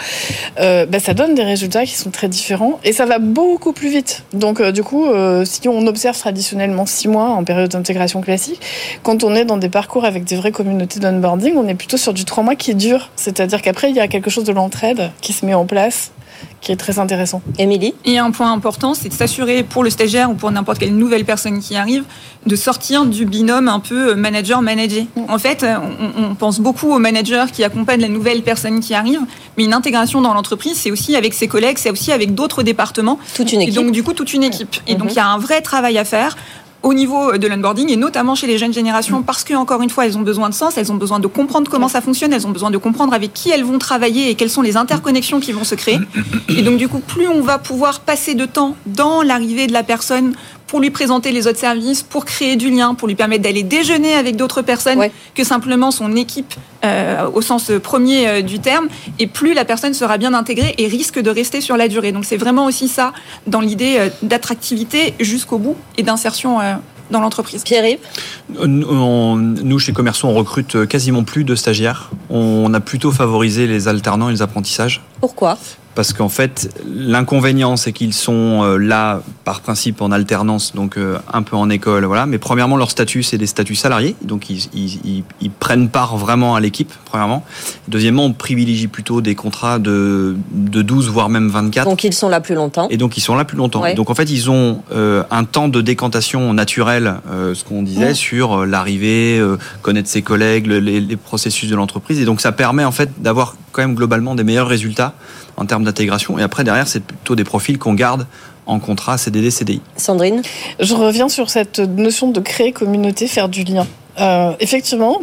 euh, 0.61 0.87
bah, 0.87 1.01
ça 1.01 1.14
donne 1.14 1.35
des 1.35 1.42
résultats 1.42 1.85
qui 1.85 1.94
sont 1.94 2.11
très 2.11 2.29
différents 2.29 2.79
et 2.85 2.92
ça 2.92 3.07
va 3.07 3.18
beaucoup 3.18 3.73
plus 3.73 3.88
vite. 3.88 4.25
Donc 4.33 4.61
euh, 4.61 4.73
du 4.73 4.83
coup, 4.83 5.07
euh, 5.07 5.44
si 5.44 5.68
on 5.68 5.87
observe 5.87 6.18
traditionnellement 6.18 6.87
six 6.87 7.09
mois 7.09 7.31
en 7.31 7.44
période 7.44 7.71
d'intégration 7.71 8.21
classique, 8.21 8.61
quand 9.03 9.25
on 9.25 9.35
est 9.35 9.44
dans 9.44 9.57
des 9.57 9.68
parcours 9.68 10.05
avec 10.05 10.25
des 10.25 10.37
vraies 10.37 10.53
communautés 10.53 11.01
d'onboarding, 11.01 11.55
on 11.57 11.68
est 11.68 11.75
plutôt 11.75 11.97
sur 11.97 12.12
du 12.12 12.25
trois 12.25 12.42
mois 12.42 12.57
qui 12.57 12.75
dure. 12.75 13.11
C'est-à-dire 13.16 13.62
qu'après 13.62 13.90
il 13.90 13.97
y 13.97 14.01
a 14.01 14.09
quelque 14.09 14.31
chose 14.31 14.44
de 14.44 14.53
l'entraide 14.53 15.08
qui 15.21 15.33
se 15.33 15.44
met 15.44 15.55
en 15.55 15.66
place 15.66 16.12
qui 16.61 16.73
est 16.73 16.77
très 16.77 16.99
intéressant. 16.99 17.40
Émilie 17.59 17.94
Et 18.05 18.18
un 18.18 18.31
point 18.31 18.53
important, 18.53 18.94
c'est 18.94 19.09
de 19.09 19.14
s'assurer 19.14 19.62
pour 19.62 19.85
le 19.85 19.90
stagiaire 19.90 20.31
ou 20.31 20.35
pour 20.35 20.51
n'importe 20.51 20.79
quelle 20.79 20.97
nouvelle 20.97 21.25
personne 21.25 21.61
qui 21.61 21.77
arrive, 21.77 22.05
de 22.47 22.57
sortir 22.57 23.07
du 23.07 23.27
binôme 23.27 23.68
un 23.68 23.81
peu 23.81 24.14
manager-manager. 24.14 25.05
En 25.29 25.38
fait, 25.38 25.64
on, 25.64 26.23
on, 26.23 26.35
pense 26.35 26.61
beaucoup 26.61 26.92
aux 26.92 26.99
managers 26.99 27.47
qui 27.53 27.62
accompagnent 27.64 28.01
la 28.01 28.09
nouvelle 28.09 28.42
personne 28.42 28.81
qui 28.81 28.94
arrive, 28.94 29.21
mais 29.57 29.64
une 29.64 29.75
intégration 29.75 30.21
dans 30.21 30.35
l'entreprise, 30.35 30.77
c'est 30.77 30.90
aussi 30.90 31.16
avec 31.16 31.35
ses 31.35 31.49
collègues, 31.49 31.79
c'est 31.79 31.90
aussi 31.90 32.12
avec 32.12 32.35
d'autres 32.35 32.62
départements. 32.62 33.18
Toute 33.35 33.53
une 33.53 33.62
équipe. 33.62 33.77
Et 33.77 33.81
donc, 33.81 33.92
du 33.92 34.03
coup, 34.03 34.12
toute 34.12 34.33
une 34.33 34.42
équipe. 34.42 34.77
Et 34.87 34.94
donc, 34.94 35.12
il 35.12 35.16
y 35.16 35.21
a 35.21 35.27
un 35.27 35.38
vrai 35.38 35.61
travail 35.61 35.99
à 35.99 36.05
faire 36.05 36.37
au 36.83 36.95
niveau 36.95 37.37
de 37.37 37.47
l'onboarding 37.47 37.91
et 37.91 37.97
notamment 37.97 38.35
chez 38.35 38.47
les 38.47 38.59
jeunes 38.59 38.73
générations 38.73 39.23
parce 39.23 39.45
que 39.45 39.55
encore 39.55 39.83
une 39.83 39.91
fois 39.91 40.07
elles 40.07 40.17
ont 40.17 40.23
besoin 40.23 40.49
de 40.49 40.55
sens, 40.55 40.77
elles 40.77 40.93
ont 40.93 40.97
besoin 40.97 41.19
de 41.19 41.27
comprendre 41.27 41.71
comment 41.71 41.88
ça 41.88 42.01
fonctionne, 42.01 42.33
elles 42.33 42.47
ont 42.47 42.51
besoin 42.51 42.71
de 42.71 42.79
comprendre 42.79 43.14
avec 43.14 43.33
qui 43.33 43.51
elles 43.51 43.64
vont 43.64 43.79
travailler 43.79 44.31
et 44.31 44.35
quelles 44.35 44.51
sont 44.51 44.62
les 44.62 44.77
interconnexions 44.77 45.41
qui 45.41 45.53
vont 45.53 45.64
se 45.64 45.75
créer. 45.75 45.99
Et 46.49 46.62
donc 46.62 46.79
du 46.79 46.88
coup, 46.88 47.01
plus 47.01 47.29
on 47.29 47.41
va 47.41 47.59
pouvoir 47.59 48.01
passer 48.01 48.35
de 48.35 48.47
temps 48.47 48.77
dans 48.87 49.23
l'arrivée 49.23 49.67
de 49.67 49.73
la 49.73 49.83
personne 49.83 50.35
pour 50.68 50.81
lui 50.81 50.90
présenter 50.90 51.33
les 51.33 51.46
autres 51.48 51.59
services, 51.59 52.02
pour 52.02 52.24
créer 52.24 52.57
du 52.57 52.70
lien, 52.70 52.94
pour 52.94 53.09
lui 53.09 53.16
permettre 53.16 53.42
d'aller 53.42 53.64
déjeuner 53.64 54.14
avec 54.14 54.37
d'autres 54.37 54.62
personnes 54.62 54.98
ouais. 54.98 55.11
que 55.35 55.42
simplement 55.42 55.90
son 55.90 56.14
équipe 56.14 56.54
euh, 56.85 57.28
au 57.33 57.42
sens 57.42 57.72
premier 57.83 58.28
euh, 58.28 58.42
du 58.42 58.61
terme, 58.61 58.88
et 59.18 59.26
plus 59.26 59.54
la 59.54 59.64
personne 59.64 59.94
sera 59.94 60.18
bien 60.18 60.35
intégrée 60.35 60.74
et 60.78 60.87
risque 60.87 61.18
de 61.18 61.31
rester 61.31 61.61
sur 61.61 61.76
la 61.76 61.88
durée. 61.88 62.12
Donc 62.12 62.24
c'est 62.24 62.37
vraiment 62.37 62.66
aussi 62.66 62.87
ça 62.87 63.12
dans 63.46 63.61
l'idée 63.61 63.96
euh, 63.98 64.09
d'attractivité 64.22 65.14
jusqu'au 65.18 65.59
bout 65.59 65.76
et 65.96 66.02
d'insertion 66.02 66.61
euh, 66.61 66.74
dans 67.11 67.20
l'entreprise. 67.20 67.62
Pierre-Yves? 67.64 67.98
Nous, 68.66 69.78
chez 69.78 69.92
Commerçons, 69.94 70.28
on 70.28 70.35
recrute 70.35 70.87
quasiment 70.87 71.24
plus 71.24 71.44
de 71.44 71.54
stagiaires. 71.54 72.11
On 72.28 72.72
a 72.74 72.81
plutôt 72.81 73.11
favorisé 73.11 73.66
les 73.66 73.88
alternants 73.88 74.28
et 74.28 74.33
les 74.33 74.42
apprentissages. 74.42 75.02
Pourquoi? 75.20 75.57
Parce 75.98 76.12
qu'en 76.12 76.28
fait, 76.28 76.72
l'inconvénient, 76.87 77.76
c'est 77.76 77.92
qu'ils 77.92 78.14
sont 78.14 78.62
euh, 78.62 78.76
là 78.76 79.20
par 79.42 79.62
principe 79.62 80.00
en 80.00 80.12
alternance, 80.12 80.72
donc 80.72 80.96
euh, 80.96 81.18
un 81.32 81.42
peu 81.42 81.56
en 81.56 81.68
école, 81.70 82.04
voilà. 82.04 82.24
Mais 82.24 82.38
premièrement, 82.38 82.76
leur 82.76 82.92
statut, 82.92 83.24
c'est 83.24 83.37
des 83.37 83.48
statuts 83.48 83.74
salariés, 83.74 84.14
donc 84.22 84.48
ils, 84.48 84.68
ils, 84.74 85.24
ils 85.40 85.50
prennent 85.50 85.88
part 85.88 86.16
vraiment 86.16 86.54
à 86.54 86.61
l'équipe, 86.61 86.92
premièrement. 87.04 87.44
Deuxièmement, 87.88 88.26
on 88.26 88.32
privilégie 88.32 88.87
plutôt 88.87 89.20
des 89.20 89.34
contrats 89.34 89.80
de, 89.80 90.37
de 90.52 90.82
12, 90.82 91.08
voire 91.08 91.30
même 91.30 91.48
24. 91.48 91.88
Donc 91.88 92.04
ils 92.04 92.14
sont 92.14 92.28
là 92.28 92.40
plus 92.40 92.54
longtemps. 92.54 92.87
Et 92.90 92.96
donc 92.96 93.16
ils 93.16 93.20
sont 93.20 93.34
là 93.34 93.44
plus 93.44 93.56
longtemps. 93.56 93.82
Ouais. 93.82 93.94
Donc 93.94 94.08
en 94.08 94.14
fait, 94.14 94.30
ils 94.30 94.50
ont 94.50 94.84
euh, 94.92 95.24
un 95.32 95.42
temps 95.42 95.66
de 95.66 95.80
décantation 95.80 96.54
naturel, 96.54 97.16
euh, 97.28 97.56
ce 97.56 97.64
qu'on 97.64 97.82
disait, 97.82 98.04
ouais. 98.04 98.14
sur 98.14 98.66
l'arrivée, 98.66 99.40
euh, 99.40 99.56
connaître 99.82 100.08
ses 100.08 100.22
collègues, 100.22 100.68
le, 100.68 100.78
les, 100.78 101.00
les 101.00 101.16
processus 101.16 101.68
de 101.68 101.74
l'entreprise. 101.74 102.20
Et 102.20 102.24
donc 102.24 102.40
ça 102.40 102.52
permet 102.52 102.84
en 102.84 102.92
fait 102.92 103.20
d'avoir 103.20 103.56
quand 103.72 103.83
même 103.83 103.94
globalement 103.94 104.35
des 104.35 104.44
meilleurs 104.44 104.68
résultats 104.68 105.14
en 105.57 105.66
termes 105.66 105.85
d'intégration. 105.85 106.38
Et 106.38 106.42
après, 106.42 106.64
derrière, 106.64 106.88
c'est 106.88 107.02
plutôt 107.02 107.37
des 107.37 107.44
profils 107.44 107.78
qu'on 107.78 107.94
garde 107.94 108.26
en 108.66 108.78
contrat 108.78 109.18
CDD, 109.18 109.50
CDI. 109.50 109.81
Sandrine? 109.96 110.42
Je 110.78 110.94
reviens 110.94 111.28
sur 111.28 111.50
cette 111.50 111.78
notion 111.78 112.31
de 112.31 112.40
créer 112.40 112.72
communauté, 112.72 113.26
faire 113.26 113.48
du 113.48 113.64
lien. 113.64 113.87
Euh, 114.20 114.52
effectivement, 114.61 115.20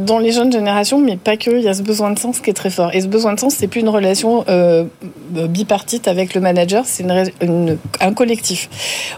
dans 0.00 0.18
les 0.18 0.32
jeunes 0.32 0.52
générations, 0.52 0.98
mais 0.98 1.16
pas 1.16 1.36
que, 1.36 1.50
il 1.50 1.62
y 1.62 1.68
a 1.68 1.74
ce 1.74 1.82
besoin 1.82 2.10
de 2.10 2.18
sens 2.18 2.40
qui 2.40 2.50
est 2.50 2.54
très 2.54 2.70
fort. 2.70 2.90
Et 2.94 3.00
ce 3.00 3.06
besoin 3.06 3.34
de 3.34 3.40
sens, 3.40 3.54
c'est 3.54 3.68
plus 3.68 3.80
une 3.80 3.88
relation 3.88 4.44
euh, 4.48 4.84
bipartite 5.30 6.08
avec 6.08 6.34
le 6.34 6.40
manager, 6.40 6.84
c'est 6.86 7.02
une, 7.02 7.30
une, 7.40 7.78
un 8.00 8.12
collectif. 8.12 8.68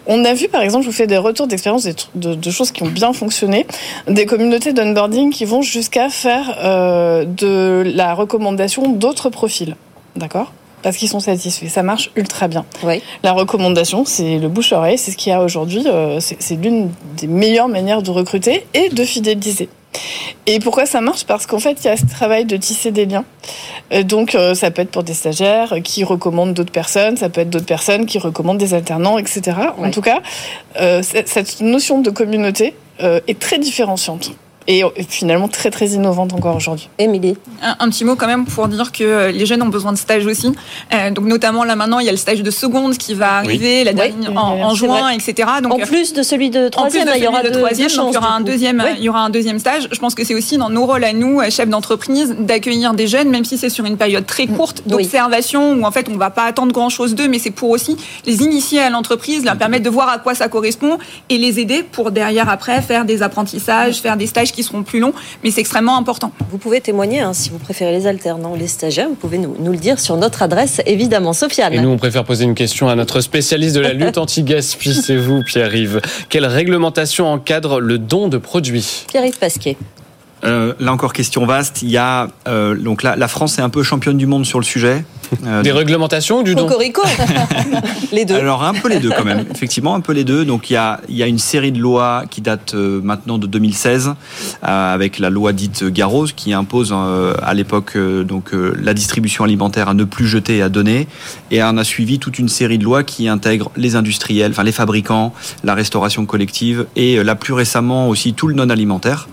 On 0.06 0.24
a 0.24 0.34
vu, 0.34 0.48
par 0.48 0.62
exemple, 0.62 0.84
je 0.84 0.90
vous 0.90 0.96
fais 0.96 1.06
des 1.06 1.16
retours 1.16 1.46
d'expérience 1.46 1.84
de, 1.84 1.94
de, 2.14 2.34
de, 2.34 2.50
choses 2.50 2.70
qui 2.70 2.82
ont 2.82 2.88
bien 2.88 3.12
fonctionné, 3.12 3.66
des 4.08 4.26
communautés 4.26 4.72
d'onboarding 4.72 5.30
qui 5.30 5.44
vont 5.44 5.62
jusqu'à 5.62 6.08
faire 6.08 6.56
euh, 6.62 7.24
de 7.24 7.82
la 7.94 8.14
recommandation 8.14 8.88
d'autres 8.88 9.30
profils. 9.30 9.76
D'accord? 10.16 10.52
Parce 10.82 10.96
qu'ils 10.96 11.08
sont 11.08 11.20
satisfaits. 11.20 11.68
Ça 11.68 11.82
marche 11.82 12.10
ultra 12.16 12.48
bien. 12.48 12.64
Oui. 12.82 13.02
La 13.22 13.32
recommandation, 13.32 14.04
c'est 14.04 14.38
le 14.38 14.48
bouche-oreille, 14.48 14.98
c'est 14.98 15.10
ce 15.10 15.16
qu'il 15.16 15.30
y 15.30 15.34
a 15.34 15.42
aujourd'hui. 15.42 15.84
Euh, 15.86 16.20
c'est 16.20 16.54
l'une 16.56 16.90
des 17.16 17.26
meilleures 17.26 17.68
manières 17.68 18.02
de 18.02 18.10
recruter 18.10 18.66
et 18.74 18.88
de 18.88 19.04
fidéliser. 19.04 19.68
Et 20.46 20.60
pourquoi 20.60 20.86
ça 20.86 21.00
marche? 21.00 21.24
Parce 21.24 21.46
qu'en 21.46 21.58
fait, 21.58 21.78
il 21.82 21.86
y 21.86 21.90
a 21.90 21.96
ce 21.96 22.06
travail 22.06 22.44
de 22.44 22.56
tisser 22.56 22.90
des 22.90 23.06
liens. 23.06 23.24
Euh, 23.92 24.02
donc, 24.02 24.34
euh, 24.34 24.54
ça 24.54 24.70
peut 24.70 24.82
être 24.82 24.90
pour 24.90 25.02
des 25.02 25.14
stagiaires 25.14 25.76
qui 25.82 26.04
recommandent 26.04 26.54
d'autres 26.54 26.72
personnes, 26.72 27.16
ça 27.16 27.28
peut 27.28 27.40
être 27.40 27.50
d'autres 27.50 27.66
personnes 27.66 28.06
qui 28.06 28.18
recommandent 28.18 28.58
des 28.58 28.74
alternants, 28.74 29.18
etc. 29.18 29.56
Oui. 29.78 29.88
En 29.88 29.90
tout 29.90 30.02
cas, 30.02 30.20
cette 31.02 31.60
notion 31.60 32.00
de 32.00 32.10
communauté 32.10 32.74
est 33.00 33.38
très 33.38 33.58
différenciante 33.58 34.32
et 34.68 34.84
finalement 35.08 35.48
très 35.48 35.70
très 35.70 35.88
innovante 35.88 36.34
encore 36.34 36.54
aujourd'hui. 36.54 36.90
Émilie 36.98 37.36
un, 37.62 37.76
un, 37.80 37.88
petit 37.88 38.04
mot 38.04 38.16
quand 38.16 38.26
même 38.26 38.44
pour 38.44 38.68
dire 38.68 38.92
que 38.92 39.30
les 39.30 39.46
jeunes 39.46 39.62
ont 39.62 39.68
besoin 39.68 39.92
de 39.92 39.98
stages 39.98 40.26
aussi. 40.26 40.52
Euh, 40.92 41.10
donc 41.10 41.24
notamment 41.24 41.64
là 41.64 41.74
maintenant 41.74 41.98
il 41.98 42.06
y 42.06 42.08
a 42.08 42.12
le 42.12 42.18
stage 42.18 42.42
de 42.42 42.50
seconde 42.50 42.96
qui 42.98 43.14
va 43.14 43.36
arriver, 43.36 43.78
oui. 43.78 43.84
la 43.84 43.94
dernière 43.94 44.30
oui. 44.30 44.36
en, 44.36 44.60
en 44.60 44.74
juin, 44.74 45.08
etc. 45.08 45.48
Donc 45.62 45.72
en 45.72 45.78
plus 45.78 46.12
de 46.12 46.22
celui 46.22 46.50
de 46.50 46.68
troisième, 46.68 47.08
il 47.16 47.22
y 47.22 47.26
aura 47.26 47.42
de 47.42 47.48
troisième, 47.48 47.88
il 47.88 48.14
y 48.14 48.16
aura 48.16 48.34
un 48.34 48.42
deuxième, 48.42 48.82
oui. 48.84 48.92
il 48.98 49.04
y 49.04 49.08
aura 49.08 49.20
un 49.20 49.30
deuxième 49.30 49.58
stage. 49.58 49.88
Je 49.90 49.98
pense 49.98 50.14
que 50.14 50.22
c'est 50.24 50.34
aussi 50.34 50.58
dans 50.58 50.68
nos 50.68 50.84
rôles 50.84 51.04
à 51.04 51.14
nous, 51.14 51.40
chefs 51.50 51.68
d'entreprise, 51.68 52.36
d'accueillir 52.38 52.92
des 52.92 53.06
jeunes, 53.06 53.30
même 53.30 53.46
si 53.46 53.56
c'est 53.56 53.70
sur 53.70 53.86
une 53.86 53.96
période 53.96 54.26
très 54.26 54.46
courte 54.46 54.82
d'observation 54.86 55.72
où 55.72 55.84
en 55.84 55.90
fait 55.90 56.08
on 56.10 56.16
va 56.16 56.30
pas 56.30 56.44
attendre 56.44 56.72
grand 56.72 56.90
chose 56.90 57.14
d'eux, 57.14 57.28
mais 57.28 57.38
c'est 57.38 57.50
pour 57.50 57.70
aussi 57.70 57.96
les 58.26 58.42
initier 58.42 58.80
à 58.80 58.90
l'entreprise, 58.90 59.44
leur 59.44 59.56
permettre 59.56 59.84
de 59.84 59.90
voir 59.90 60.10
à 60.10 60.18
quoi 60.18 60.34
ça 60.34 60.48
correspond 60.48 60.98
et 61.30 61.38
les 61.38 61.58
aider 61.58 61.82
pour 61.82 62.10
derrière 62.10 62.50
après 62.50 62.82
faire 62.82 63.06
des 63.06 63.22
apprentissages, 63.22 64.00
faire 64.00 64.18
des 64.18 64.26
stages 64.26 64.52
qui 64.52 64.57
seront 64.62 64.82
plus 64.82 65.00
longs, 65.00 65.12
mais 65.42 65.50
c'est 65.50 65.60
extrêmement 65.60 65.96
important. 65.96 66.32
Vous 66.50 66.58
pouvez 66.58 66.80
témoigner, 66.80 67.20
hein, 67.20 67.32
si 67.32 67.50
vous 67.50 67.58
préférez 67.58 67.92
les 67.92 68.06
alternants, 68.06 68.54
les 68.54 68.68
stagiaires, 68.68 69.08
vous 69.08 69.14
pouvez 69.14 69.38
nous, 69.38 69.56
nous, 69.58 69.72
le 69.72 69.78
dire 69.78 69.98
sur 69.98 70.16
notre 70.16 70.42
adresse, 70.42 70.80
évidemment. 70.86 71.32
Sofiane. 71.32 71.74
Et 71.74 71.80
nous, 71.80 71.90
on 71.90 71.98
préfère 71.98 72.24
poser 72.24 72.44
une 72.44 72.54
question 72.54 72.88
à 72.88 72.94
notre 72.94 73.20
spécialiste 73.20 73.76
de 73.76 73.80
la 73.80 73.92
lutte 73.92 74.18
anti-gaspi, 74.18 74.94
c'est 74.94 75.16
vous, 75.16 75.42
Pierre-Yves. 75.42 76.00
Quelle 76.28 76.46
réglementation 76.46 77.26
encadre 77.26 77.80
le 77.80 77.98
don 77.98 78.28
de 78.28 78.38
produits? 78.38 79.04
Pierre-Yves 79.08 79.38
Pasquet. 79.38 79.76
Euh, 80.44 80.74
là 80.78 80.92
encore 80.92 81.12
question 81.12 81.46
vaste. 81.46 81.82
Il 81.82 81.90
y 81.90 81.96
a 81.96 82.28
euh, 82.46 82.76
donc 82.76 83.02
là, 83.02 83.16
la 83.16 83.28
France 83.28 83.58
est 83.58 83.62
un 83.62 83.70
peu 83.70 83.82
championne 83.82 84.16
du 84.16 84.26
monde 84.26 84.46
sur 84.46 84.58
le 84.58 84.64
sujet. 84.64 85.04
Euh, 85.44 85.62
Des 85.62 85.70
donc... 85.70 85.78
réglementations 85.78 86.38
ou 86.38 86.42
du 86.42 86.54
don 86.54 86.66
Cocorico 86.66 87.02
Les 88.12 88.24
deux. 88.24 88.34
Alors 88.34 88.64
un 88.64 88.74
peu 88.74 88.88
les 88.88 88.98
deux 88.98 89.10
quand 89.10 89.24
même. 89.24 89.44
Effectivement 89.50 89.94
un 89.94 90.00
peu 90.00 90.12
les 90.12 90.24
deux. 90.24 90.44
Donc 90.44 90.70
il 90.70 90.74
y 90.74 90.76
a 90.76 91.00
il 91.08 91.16
y 91.16 91.22
a 91.22 91.26
une 91.26 91.38
série 91.38 91.72
de 91.72 91.78
lois 91.78 92.24
qui 92.30 92.40
datent 92.40 92.74
euh, 92.74 93.00
maintenant 93.02 93.38
de 93.38 93.46
2016 93.46 94.14
avec 94.62 95.18
la 95.18 95.30
loi 95.30 95.52
dite 95.52 95.84
Garros 95.84 96.26
qui 96.34 96.52
impose 96.52 96.92
euh, 96.92 97.34
à 97.42 97.54
l'époque 97.54 97.96
donc 97.96 98.50
la 98.52 98.94
distribution 98.94 99.44
alimentaire 99.44 99.88
à 99.88 99.94
ne 99.94 100.04
plus 100.04 100.26
jeter 100.26 100.58
et 100.58 100.62
à 100.62 100.68
donner. 100.68 101.06
Et 101.50 101.62
on 101.62 101.76
a 101.76 101.84
suivi 101.84 102.18
toute 102.18 102.38
une 102.38 102.48
série 102.48 102.78
de 102.78 102.84
lois 102.84 103.02
qui 103.02 103.28
intègrent 103.28 103.70
les 103.76 103.96
industriels, 103.96 104.52
enfin 104.52 104.62
les 104.62 104.72
fabricants, 104.72 105.34
la 105.64 105.74
restauration 105.74 106.26
collective 106.26 106.86
et 106.96 107.22
là 107.22 107.34
plus 107.34 107.52
récemment 107.52 108.08
aussi 108.08 108.34
tout 108.34 108.48
le 108.48 108.54
non 108.54 108.70
alimentaire. 108.70 109.28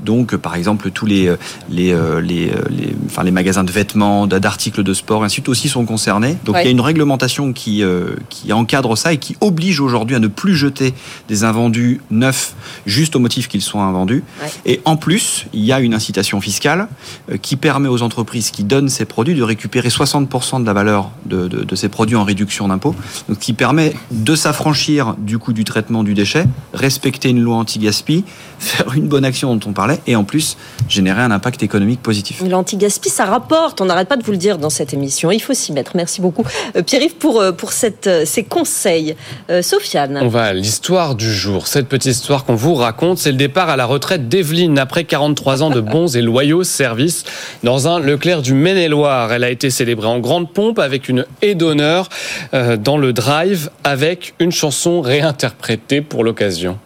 Donc 0.00 0.36
par 0.36 0.54
exemple 0.54 0.90
tous 0.90 1.06
les 1.06 1.34
les 1.68 1.94
les, 2.22 2.50
les, 2.70 2.94
enfin, 3.06 3.22
les 3.22 3.30
magasins 3.30 3.64
de 3.64 3.72
vêtements, 3.72 4.26
d'articles 4.26 4.82
de 4.82 4.94
sport, 4.94 5.24
ainsi 5.24 5.39
aussi 5.48 5.68
sont 5.68 5.84
concernés. 5.84 6.36
Donc 6.44 6.56
ouais. 6.56 6.62
il 6.62 6.64
y 6.66 6.68
a 6.68 6.70
une 6.70 6.80
réglementation 6.80 7.52
qui, 7.52 7.82
euh, 7.82 8.16
qui 8.28 8.52
encadre 8.52 8.96
ça 8.96 9.12
et 9.12 9.18
qui 9.18 9.36
oblige 9.40 9.80
aujourd'hui 9.80 10.16
à 10.16 10.18
ne 10.18 10.28
plus 10.28 10.54
jeter 10.54 10.94
des 11.28 11.44
invendus 11.44 12.00
neufs 12.10 12.54
juste 12.86 13.16
au 13.16 13.18
motif 13.18 13.48
qu'ils 13.48 13.62
sont 13.62 13.80
invendus. 13.80 14.22
Ouais. 14.42 14.48
Et 14.66 14.80
en 14.84 14.96
plus, 14.96 15.46
il 15.52 15.64
y 15.64 15.72
a 15.72 15.80
une 15.80 15.94
incitation 15.94 16.40
fiscale 16.40 16.88
euh, 17.30 17.36
qui 17.36 17.56
permet 17.56 17.88
aux 17.88 18.02
entreprises 18.02 18.50
qui 18.50 18.64
donnent 18.64 18.88
ces 18.88 19.04
produits 19.04 19.34
de 19.34 19.42
récupérer 19.42 19.88
60% 19.88 20.60
de 20.60 20.66
la 20.66 20.72
valeur 20.72 21.10
de, 21.26 21.48
de, 21.48 21.64
de 21.64 21.74
ces 21.74 21.88
produits 21.88 22.16
en 22.16 22.24
réduction 22.24 22.68
d'impôt. 22.68 22.94
Donc 23.28 23.38
qui 23.38 23.52
permet 23.52 23.94
de 24.10 24.34
s'affranchir 24.34 25.14
du 25.18 25.38
coût 25.38 25.52
du 25.52 25.64
traitement 25.64 26.04
du 26.04 26.14
déchet, 26.14 26.46
respecter 26.74 27.30
une 27.30 27.40
loi 27.40 27.56
anti-gaspi, 27.56 28.24
faire 28.58 28.94
une 28.94 29.08
bonne 29.08 29.24
action 29.24 29.54
dont 29.54 29.70
on 29.70 29.72
parlait, 29.72 30.00
et 30.06 30.16
en 30.16 30.24
plus 30.24 30.56
générer 30.88 31.22
un 31.22 31.30
impact 31.30 31.62
économique 31.62 32.02
positif. 32.02 32.42
L'anti-gaspi, 32.46 33.08
ça 33.08 33.24
rapporte, 33.24 33.80
on 33.80 33.86
n'arrête 33.86 34.08
pas 34.08 34.16
de 34.16 34.24
vous 34.24 34.32
le 34.32 34.36
dire 34.36 34.58
dans 34.58 34.70
cette 34.70 34.92
émission, 34.92 35.29
il 35.34 35.40
faut 35.40 35.54
s'y 35.54 35.72
mettre. 35.72 35.92
Merci 35.94 36.20
beaucoup 36.20 36.44
euh, 36.76 36.82
Pierre-Yves 36.82 37.16
pour, 37.16 37.40
euh, 37.40 37.52
pour 37.52 37.72
cette, 37.72 38.06
euh, 38.06 38.24
ces 38.24 38.44
conseils. 38.44 39.16
Sofiane. 39.62 40.18
On 40.22 40.28
va 40.28 40.44
à 40.44 40.52
l'histoire 40.52 41.14
du 41.14 41.32
jour. 41.32 41.66
Cette 41.66 41.88
petite 41.88 42.12
histoire 42.12 42.44
qu'on 42.44 42.54
vous 42.54 42.74
raconte, 42.74 43.18
c'est 43.18 43.32
le 43.32 43.36
départ 43.36 43.68
à 43.68 43.76
la 43.76 43.84
retraite 43.84 44.28
d'Evelyne 44.28 44.78
après 44.78 45.04
43 45.04 45.62
ans 45.62 45.70
de 45.70 45.80
bons 45.80 46.16
et 46.16 46.22
loyaux 46.22 46.62
services 46.62 47.24
dans 47.64 47.88
un 47.88 47.98
Leclerc 47.98 48.42
du 48.42 48.54
Maine-et-Loire. 48.54 49.32
Elle 49.32 49.44
a 49.44 49.50
été 49.50 49.70
célébrée 49.70 50.06
en 50.06 50.18
grande 50.20 50.52
pompe 50.52 50.78
avec 50.78 51.08
une 51.08 51.26
haie 51.42 51.54
d'honneur 51.54 52.08
dans 52.52 52.96
le 52.96 53.12
drive 53.12 53.70
avec 53.82 54.34
une 54.38 54.52
chanson 54.52 55.00
réinterprétée 55.00 56.00
pour 56.00 56.22
l'occasion. 56.22 56.78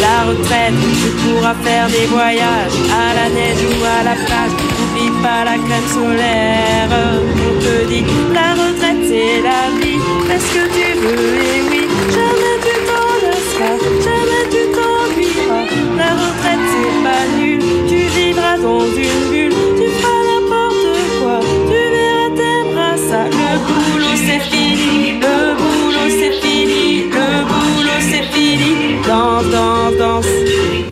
La 0.00 0.24
retraite, 0.24 0.74
tu 1.02 1.10
pourras 1.22 1.54
faire 1.54 1.88
des 1.88 2.06
voyages 2.06 2.72
à 2.92 3.14
la 3.14 3.28
neige 3.28 3.62
ou 3.62 3.84
à 3.84 4.02
la 4.02 4.14
plage. 4.24 4.79
Pas 5.22 5.44
la 5.44 5.56
crème 5.58 5.88
solaire. 5.92 6.88
On 6.90 7.60
te 7.60 7.74
dit, 7.88 8.04
la 8.32 8.54
retraite 8.54 9.02
c'est 9.06 9.42
la 9.42 9.62
vie. 9.78 10.00
Fais 10.26 10.38
ce 10.38 10.50
que 10.54 10.64
tu 10.74 10.88
veux? 11.00 11.34
Et 11.44 11.60
oui, 11.68 11.82
jamais 12.14 12.56
tu 12.64 12.74
t'en 12.88 13.08
lasseras, 13.24 13.76
jamais 14.06 14.44
tu 14.52 14.62
t'ennuieras. 14.74 15.66
La 15.98 16.10
retraite 16.22 16.64
c'est 16.70 16.96
pas 17.04 17.24
nul, 17.38 17.60
tu 17.86 17.98
vivras 18.16 18.56
dans 18.58 18.86
une 19.06 19.20
bulle, 19.30 19.56
tu 19.76 19.86
feras 19.98 20.20
n'importe 20.28 20.88
quoi. 21.20 21.38
Tu 21.68 21.80
verras, 21.94 22.30
t'aimeras 22.38 22.96
ça. 22.96 23.22
Le 23.26 23.52
boulot 23.66 24.16
c'est 24.26 24.42
fini, 24.50 25.20
le 25.20 25.36
boulot 25.60 26.08
c'est 26.18 26.34
fini, 26.40 27.10
le 27.16 27.28
boulot 27.50 28.00
c'est 28.10 28.26
fini. 28.32 28.72
Dans, 29.06 29.42
dans, 29.42 29.90
dans. 29.98 30.39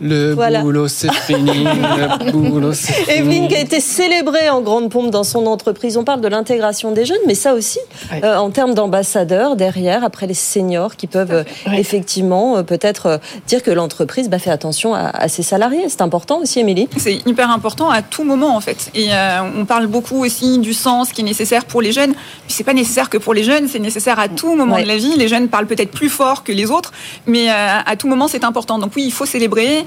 Le 0.01 0.61
boulot, 0.61 0.87
c'est 0.87 1.11
fini. 1.11 1.63
Le 1.63 2.31
boulot, 2.49 2.73
c'est 2.73 2.93
fini. 2.93 3.17
Evelyne 3.17 3.47
qui 3.47 3.55
a 3.55 3.59
été 3.59 3.79
célébrée 3.79 4.49
en 4.49 4.61
grande 4.61 4.89
pompe 4.89 5.11
dans 5.11 5.23
son 5.23 5.45
entreprise. 5.45 5.97
On 5.97 6.03
parle 6.03 6.21
de 6.21 6.27
l'intégration 6.27 6.91
des 6.91 7.05
jeunes, 7.05 7.17
mais 7.27 7.35
ça 7.35 7.53
aussi, 7.53 7.79
euh, 8.23 8.37
en 8.37 8.49
termes 8.49 8.73
d'ambassadeurs 8.73 9.55
derrière, 9.55 10.03
après 10.03 10.27
les 10.27 10.33
seniors 10.33 10.95
qui 10.95 11.07
peuvent 11.07 11.43
effectivement 11.73 12.57
euh, 12.57 12.63
peut-être 12.63 13.05
euh, 13.05 13.17
dire 13.47 13.63
que 13.63 13.71
l'entreprise 13.71 14.29
bah, 14.29 14.39
fait 14.39 14.51
attention 14.51 14.93
à, 14.93 15.09
à 15.09 15.27
ses 15.27 15.43
salariés. 15.43 15.85
C'est 15.89 16.01
important 16.01 16.39
aussi, 16.41 16.59
Émilie 16.59 16.87
C'est 16.97 17.25
hyper 17.25 17.49
important 17.49 17.89
à 17.89 18.01
tout 18.01 18.23
moment 18.23 18.55
en 18.55 18.61
fait. 18.61 18.91
Et 18.95 19.07
euh, 19.11 19.41
on 19.57 19.65
parle 19.65 19.87
beaucoup 19.87 20.23
aussi 20.23 20.59
du 20.59 20.73
sens 20.73 21.11
qui 21.11 21.21
est 21.21 21.23
nécessaire 21.23 21.65
pour 21.65 21.81
les 21.81 21.91
jeunes. 21.91 22.13
Puis 22.13 22.55
c'est 22.55 22.63
pas 22.63 22.73
nécessaire 22.73 23.09
que 23.09 23.17
pour 23.17 23.33
les 23.33 23.43
jeunes, 23.43 23.67
c'est 23.67 23.79
nécessaire 23.79 24.19
à 24.19 24.27
tout 24.27 24.55
moment 24.55 24.79
de 24.79 24.87
la 24.87 24.97
vie. 24.97 25.15
Les 25.17 25.27
jeunes 25.27 25.47
parlent 25.47 25.67
peut-être 25.67 25.91
plus 25.91 26.09
fort 26.09 26.43
que 26.43 26.51
les 26.51 26.71
autres, 26.71 26.91
mais 27.25 27.49
euh, 27.49 27.79
à 27.85 27.95
tout 27.95 28.07
moment 28.07 28.27
c'est 28.27 28.43
important. 28.43 28.79
Donc 28.79 28.91
oui, 28.95 29.03
il 29.05 29.11
faut 29.11 29.25
célébrer, 29.25 29.85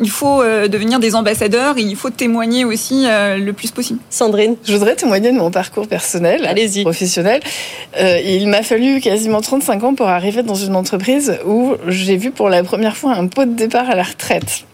il 0.00 0.10
faut 0.10 0.42
euh, 0.42 0.68
devenir 0.68 1.00
des 1.00 1.14
ambassadeurs 1.14 1.76
et 1.78 1.82
il 1.82 1.96
faut 1.96 2.10
témoigner 2.10 2.64
aussi 2.64 3.04
euh, 3.06 3.36
le 3.38 3.52
plus 3.52 3.70
possible. 3.70 3.98
Sandrine 4.10 4.56
Je 4.64 4.72
voudrais 4.74 4.96
témoigner 4.96 5.32
de 5.32 5.36
mon 5.38 5.50
parcours 5.50 5.86
personnel, 5.88 6.44
Allez-y. 6.46 6.82
professionnel. 6.82 7.40
Euh, 7.98 8.18
il 8.24 8.48
m'a 8.48 8.62
fallu 8.62 9.00
quasiment 9.00 9.40
35 9.40 9.84
ans 9.84 9.94
pour 9.94 10.08
arriver 10.08 10.42
dans 10.42 10.54
une 10.54 10.76
entreprise 10.76 11.38
où 11.46 11.74
j'ai 11.88 12.16
vu 12.16 12.30
pour 12.30 12.48
la 12.48 12.62
première 12.62 12.96
fois 12.96 13.12
un 13.12 13.26
pot 13.26 13.44
de 13.44 13.54
départ 13.54 13.88
à 13.90 13.94
la 13.94 14.02
retraite. 14.02 14.64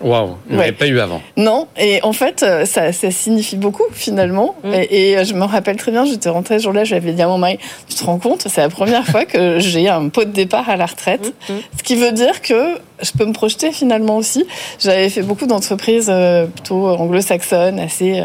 Waouh, 0.00 0.36
on 0.50 0.52
Ouais. 0.52 0.58
n'avait 0.58 0.72
pas 0.72 0.86
eu 0.86 1.00
avant. 1.00 1.22
Non, 1.38 1.66
et 1.78 2.00
en 2.02 2.12
fait, 2.12 2.42
euh, 2.42 2.66
ça, 2.66 2.92
ça 2.92 3.10
signifie 3.10 3.56
beaucoup 3.56 3.84
finalement. 3.92 4.54
Mm. 4.62 4.74
Et, 4.74 5.10
et, 5.12 5.16
euh, 5.18 5.24
je 5.24 5.32
me 5.32 5.44
rappelle 5.44 5.76
très 5.76 5.92
bien, 5.92 6.04
j'étais 6.04 6.28
rentrée 6.28 6.58
ce 6.58 6.64
jour-là, 6.64 6.84
j'avais 6.84 7.12
dit 7.12 7.22
à 7.22 7.26
mon 7.28 7.38
mari, 7.38 7.58
tu 7.88 7.94
te 7.94 8.04
rends 8.04 8.18
compte, 8.18 8.44
c'est 8.48 8.60
la 8.60 8.68
première 8.68 9.06
fois 9.06 9.24
que 9.24 9.60
j'ai 9.60 9.88
un 9.88 10.08
pot 10.10 10.24
de 10.24 10.32
départ 10.32 10.68
à 10.68 10.76
la 10.76 10.84
retraite. 10.86 11.32
Mm, 11.48 11.52
Ce 11.78 11.82
qui 11.84 11.94
veut 11.96 12.12
dire 12.12 12.42
que 12.42 12.74
je 13.04 13.12
peux 13.12 13.24
me 13.26 13.32
projeter 13.32 13.70
finalement 13.72 14.16
aussi. 14.16 14.44
J'avais 14.80 15.08
fait 15.08 15.22
beaucoup 15.22 15.46
d'entreprises 15.46 16.08
euh, 16.10 16.46
plutôt 16.46 16.86
anglo-saxonnes, 16.88 17.78
assez, 17.78 18.18
euh, 18.20 18.24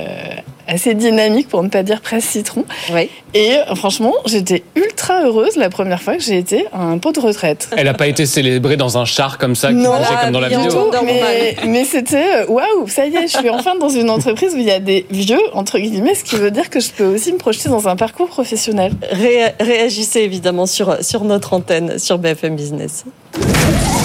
assez 0.67 0.93
dynamiques, 0.95 1.47
pour 1.49 1.61
ne 1.63 1.69
pas 1.69 1.83
dire 1.83 2.01
presque 2.01 2.29
citron. 2.29 2.63
Oui. 2.93 3.09
Et 3.33 3.53
euh, 3.57 3.75
franchement, 3.75 4.13
j'étais 4.25 4.63
ultra 4.75 5.23
heureuse 5.25 5.55
la 5.55 5.69
première 5.69 6.01
fois 6.01 6.15
que 6.15 6.23
j'ai 6.23 6.37
été 6.37 6.65
à 6.73 6.81
un 6.81 6.97
pot 6.97 7.11
de 7.11 7.19
retraite. 7.19 7.69
Elle 7.77 7.85
n'a 7.85 7.93
pas 7.93 8.07
été 8.07 8.25
célébrée 8.25 8.77
dans 8.77 8.97
un 8.97 9.05
char 9.05 9.37
comme 9.37 9.55
ça, 9.55 9.69
qui 9.69 9.75
Non. 9.75 9.91
bougeait 9.97 10.15
comme 10.23 10.31
dans 10.31 10.39
la 10.39 10.49
vidéo. 10.49 10.91
mais, 11.03 11.55
mais 11.67 11.83
c'était 11.85 12.45
waouh, 12.47 12.87
ça 12.87 13.05
y 13.05 13.15
est, 13.15 13.27
je 13.27 13.37
suis 13.37 13.49
enfin 13.49 13.75
dans 13.79 13.89
une 13.89 14.09
entreprise 14.09 14.53
où 14.55 14.57
il 14.57 14.63
y 14.65 14.71
a 14.71 14.79
des 14.79 15.05
vieux, 15.11 15.39
entre 15.53 15.77
guillemets, 15.79 16.15
ce 16.15 16.23
qui 16.23 16.35
veut 16.37 16.51
dire 16.51 16.69
que 16.69 16.79
je 16.79 16.89
peux 16.91 17.05
aussi 17.05 17.31
me 17.33 17.37
projeter 17.37 17.69
dans 17.69 17.87
un 17.87 17.95
parcours 17.95 18.27
professionnel. 18.27 18.91
Ré- 19.11 19.53
réagissez 19.59 20.21
évidemment 20.21 20.65
sur, 20.65 21.03
sur 21.03 21.23
notre 21.23 21.53
antenne, 21.53 21.99
sur 21.99 22.17
BFM 22.17 22.55
Business. 22.55 23.05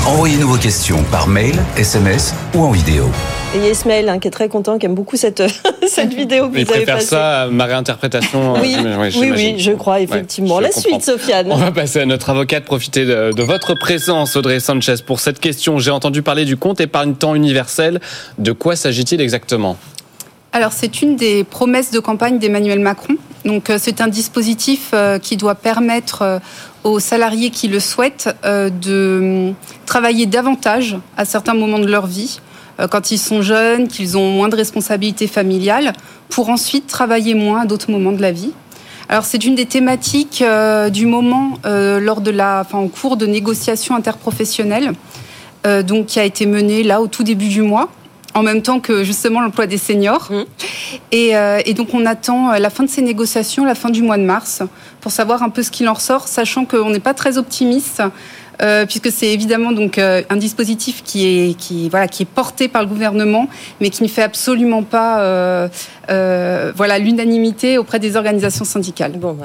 Envoyez-nous 0.07 0.49
vos 0.49 0.59
questions 0.59 1.03
par 1.11 1.27
mail, 1.29 1.55
SMS 1.77 2.35
ou 2.55 2.61
en 2.62 2.70
vidéo. 2.70 3.07
Et 3.55 3.59
il 3.59 3.64
y 3.64 3.66
a 3.68 3.70
Ismaël 3.70 4.09
hein, 4.09 4.18
qui 4.18 4.29
est 4.29 4.31
très 4.33 4.49
content, 4.49 4.79
qui 4.79 4.87
aime 4.87 4.95
beaucoup 4.95 5.16
cette, 5.16 5.43
cette 5.89 6.12
vidéo 6.12 6.49
que 6.51 6.59
Il 6.59 6.64
vous 6.66 6.72
avez 6.72 6.81
préfère 6.85 6.97
passée. 6.97 7.07
ça 7.07 7.43
à 7.43 7.47
ma 7.47 7.64
réinterprétation. 7.64 8.57
euh, 8.57 8.61
Oui, 8.61 8.77
oui, 9.16 9.33
oui, 9.35 9.55
je 9.59 9.72
crois 9.72 10.01
effectivement. 10.01 10.57
Ouais, 10.57 10.64
La 10.64 10.68
comprends. 10.70 10.81
suite, 10.91 11.03
Sofiane. 11.05 11.51
On 11.51 11.57
va 11.57 11.70
passer 11.72 12.01
à 12.01 12.07
notre 12.07 12.31
avocate, 12.31 12.64
profiter 12.64 13.05
de, 13.07 13.31
de 13.33 13.43
votre 13.43 13.75
présence, 13.75 14.37
Audrey 14.37 14.61
Sanchez, 14.61 14.97
pour 15.07 15.20
cette 15.20 15.41
question. 15.41 15.79
J'ai 15.79 15.91
entendu 15.93 16.20
parler 16.22 16.45
du 16.45 16.57
compte 16.57 16.81
épargne-temps 16.81 17.35
universel. 17.35 18.01
De 18.39 18.53
quoi 18.53 18.77
s'agit-il 18.77 19.20
exactement? 19.20 19.77
Alors, 20.53 20.72
c'est 20.72 21.03
une 21.03 21.16
des 21.16 21.43
promesses 21.45 21.91
de 21.91 21.99
campagne 21.99 22.39
d'Emmanuel 22.39 22.79
Macron. 22.79 23.16
Donc, 23.45 23.70
euh, 23.70 23.79
c'est 23.81 24.01
un 24.01 24.07
dispositif 24.09 24.91
euh, 24.95 25.18
qui 25.18 25.37
doit 25.37 25.57
permettre 25.57 26.22
euh, 26.22 26.39
aux 26.85 27.01
salariés 27.01 27.51
qui 27.51 27.68
le 27.68 27.80
souhaitent 27.80 28.35
euh, 28.45 28.70
de 28.70 29.53
travailler 29.87 30.26
davantage 30.26 30.97
à 31.16 31.24
certains 31.24 31.55
moments 31.55 31.78
de 31.78 31.91
leur 31.91 32.07
vie, 32.07 32.41
euh, 32.78 32.87
quand 32.87 33.11
ils 33.11 33.18
sont 33.18 33.43
jeunes, 33.43 33.89
qu'ils 33.89 34.16
ont 34.16 34.30
moins 34.30 34.49
de 34.49 34.57
responsabilités 34.57 35.26
familiales, 35.26 35.93
pour 36.28 36.49
ensuite 36.51 36.87
travailler 36.87 37.35
moins 37.35 37.62
à 37.62 37.66
d'autres 37.66 37.91
moments 37.91 38.12
de 38.12 38.22
la 38.22 38.32
vie. 38.32 38.53
Alors, 39.09 39.24
c'est 39.24 39.45
une 39.45 39.55
des 39.55 39.66
thématiques 39.66 40.43
euh, 40.43 40.89
du 40.89 41.07
moment 41.07 41.59
lors 41.64 42.20
de 42.20 42.30
la, 42.30 42.64
en 42.72 42.89
cours 42.89 43.16
de 43.16 43.26
euh, 45.66 45.82
donc 45.82 46.07
qui 46.07 46.20
a 46.20 46.24
été 46.24 46.45
menée 46.45 46.82
là 46.82 47.01
au 47.01 47.07
tout 47.07 47.22
début 47.22 47.49
du 47.49 47.62
mois 47.62 47.89
en 48.35 48.43
même 48.43 48.62
temps 48.62 48.80
que 48.80 49.05
justement 49.05 49.41
l'emploi 49.41 49.66
des 49.66 49.78
seniors. 49.78 50.30
Mmh. 50.30 50.45
Et, 51.12 51.37
euh, 51.37 51.61
et 51.64 51.74
donc 51.74 51.95
on 51.95 52.05
attend 52.05 52.53
euh, 52.53 52.59
la 52.59 52.70
fin 52.70 52.85
de 52.85 52.91
ces 52.91 53.03
négociations, 53.03 53.64
la 53.64 53.74
fin 53.74 53.91
du 53.91 54.03
mois 54.03 54.18
de 54.18 54.24
mars, 54.24 54.62
pour 55.01 55.12
savoir 55.12 55.43
un 55.43 55.49
peu 55.49 55.62
ce 55.62 55.70
qu'il 55.70 55.89
en 55.89 55.95
ressort, 55.95 56.28
sachant 56.28 56.64
qu'on 56.64 56.91
n'est 56.91 57.01
pas 57.01 57.14
très 57.14 57.39
optimiste. 57.39 58.03
Euh, 58.62 58.86
puisque 58.86 59.11
c'est 59.11 59.28
évidemment 59.28 59.72
donc 59.72 59.98
euh, 59.98 60.22
un 60.30 60.36
dispositif 60.36 61.02
qui 61.05 61.26
est 61.26 61.55
qui 61.55 61.88
voilà 61.88 62.09
qui 62.09 62.22
est 62.22 62.26
porté 62.26 62.68
par 62.68 62.82
le 62.82 62.88
gouvernement, 62.88 63.48
mais 63.80 63.90
qui 63.90 64.02
ne 64.02 64.09
fait 64.09 64.22
absolument 64.22 64.82
pas 64.82 65.20
euh, 65.20 65.68
euh, 66.11 66.72
voilà 66.76 66.98
l'unanimité 66.98 67.78
auprès 67.78 67.98
des 67.98 68.16
organisations 68.16 68.64
syndicales. 68.64 69.12
Bon, 69.12 69.36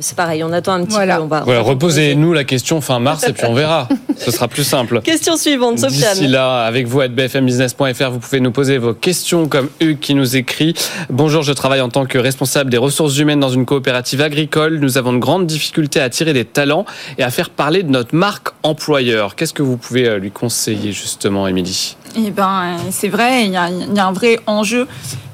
c'est- 0.00 0.14
pareil, 0.16 0.42
on 0.44 0.52
attend 0.52 0.72
un 0.72 0.84
petit 0.84 0.94
Voilà. 0.94 1.16
peu. 1.16 1.22
On 1.22 1.26
va, 1.26 1.40
Voilà, 1.40 1.60
reposez-nous 1.60 2.32
la 2.32 2.44
question 2.44 2.80
fin 2.80 2.98
mars 2.98 3.24
et 3.28 3.32
puis 3.32 3.44
on 3.46 3.54
verra. 3.54 3.88
Ce 4.16 4.30
sera 4.30 4.48
plus 4.48 4.64
simple. 4.64 5.00
Question 5.02 5.36
suivante, 5.36 5.76
D'ici 5.76 6.00
Sofiane. 6.02 6.30
là, 6.30 6.64
avec 6.64 6.86
vous 6.86 7.00
à 7.00 7.08
bfmbusiness.fr, 7.08 8.10
vous 8.10 8.18
pouvez 8.18 8.40
nous 8.40 8.50
poser 8.50 8.78
vos 8.78 8.94
questions 8.94 9.46
comme 9.48 9.68
Hugues 9.80 9.98
qui 10.00 10.14
nous 10.14 10.36
écrit. 10.36 10.74
Bonjour, 11.10 11.42
je 11.42 11.52
travaille 11.52 11.80
en 11.80 11.88
tant 11.88 12.04
que 12.06 12.18
responsable 12.18 12.70
des 12.70 12.78
ressources 12.78 13.16
humaines 13.18 13.40
dans 13.40 13.48
une 13.50 13.64
coopérative 13.64 14.20
agricole. 14.20 14.78
Nous 14.80 14.98
avons 14.98 15.12
de 15.12 15.18
grandes 15.18 15.46
difficultés 15.46 16.00
à 16.00 16.04
attirer 16.04 16.32
des 16.32 16.44
talents 16.44 16.84
et 17.18 17.22
à 17.22 17.30
faire 17.30 17.50
parler 17.50 17.82
de 17.82 17.90
notre 17.90 18.14
marque 18.14 18.37
employeur. 18.62 19.34
Qu'est-ce 19.34 19.54
que 19.54 19.62
vous 19.62 19.76
pouvez 19.76 20.08
euh, 20.08 20.18
lui 20.18 20.30
conseiller 20.30 20.92
justement, 20.92 21.46
Émilie? 21.46 21.96
Eh 22.20 22.30
ben, 22.32 22.74
euh, 22.78 22.88
c'est 22.90 23.08
vrai, 23.08 23.44
il 23.44 23.52
y, 23.52 23.56
a, 23.56 23.68
il 23.70 23.94
y 23.94 23.98
a 24.00 24.06
un 24.06 24.12
vrai 24.12 24.40
enjeu 24.46 24.88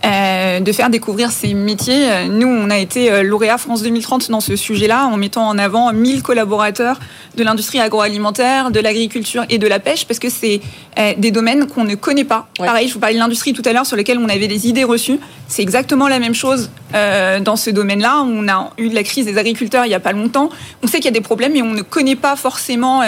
euh, 0.04 0.60
de 0.60 0.72
faire 0.72 0.90
découvrir 0.90 1.30
ces 1.30 1.54
métiers. 1.54 2.28
Nous, 2.28 2.46
on 2.46 2.68
a 2.68 2.76
été 2.76 3.10
euh, 3.10 3.22
lauréat 3.22 3.56
France 3.56 3.82
2030 3.82 4.30
dans 4.30 4.40
ce 4.40 4.54
sujet-là, 4.54 5.06
en 5.06 5.16
mettant 5.16 5.48
en 5.48 5.56
avant 5.56 5.90
1000 5.94 6.22
collaborateurs 6.22 7.00
de 7.36 7.42
l'industrie 7.42 7.80
agroalimentaire, 7.80 8.70
de 8.70 8.80
l'agriculture 8.80 9.44
et 9.48 9.56
de 9.58 9.66
la 9.66 9.78
pêche, 9.80 10.06
parce 10.06 10.18
que 10.20 10.28
c'est 10.28 10.60
euh, 10.98 11.14
des 11.16 11.30
domaines 11.30 11.66
qu'on 11.66 11.84
ne 11.84 11.94
connaît 11.94 12.24
pas. 12.24 12.48
Ouais. 12.60 12.66
Pareil, 12.66 12.86
je 12.88 12.92
vous 12.94 13.00
parlais 13.00 13.14
de 13.14 13.20
l'industrie 13.20 13.54
tout 13.54 13.62
à 13.64 13.72
l'heure, 13.72 13.86
sur 13.86 13.96
lesquels 13.96 14.18
on 14.18 14.28
avait 14.28 14.46
des 14.46 14.68
idées 14.68 14.84
reçues. 14.84 15.18
C'est 15.48 15.62
exactement 15.62 16.06
la 16.08 16.18
même 16.18 16.34
chose 16.34 16.70
euh, 16.94 17.40
dans 17.40 17.56
ce 17.56 17.70
domaine-là. 17.70 18.22
On 18.26 18.46
a 18.48 18.70
eu 18.78 18.90
de 18.90 18.94
la 18.94 19.02
crise 19.04 19.24
des 19.24 19.38
agriculteurs 19.38 19.84
il 19.86 19.88
n'y 19.88 19.94
a 19.94 20.00
pas 20.00 20.12
longtemps. 20.12 20.50
On 20.82 20.86
sait 20.86 20.98
qu'il 20.98 21.06
y 21.06 21.08
a 21.08 21.12
des 21.12 21.20
problèmes, 21.22 21.52
mais 21.54 21.62
on 21.62 21.72
ne 21.72 21.82
connaît 21.82 22.16
pas 22.16 22.36
forcément 22.36 23.02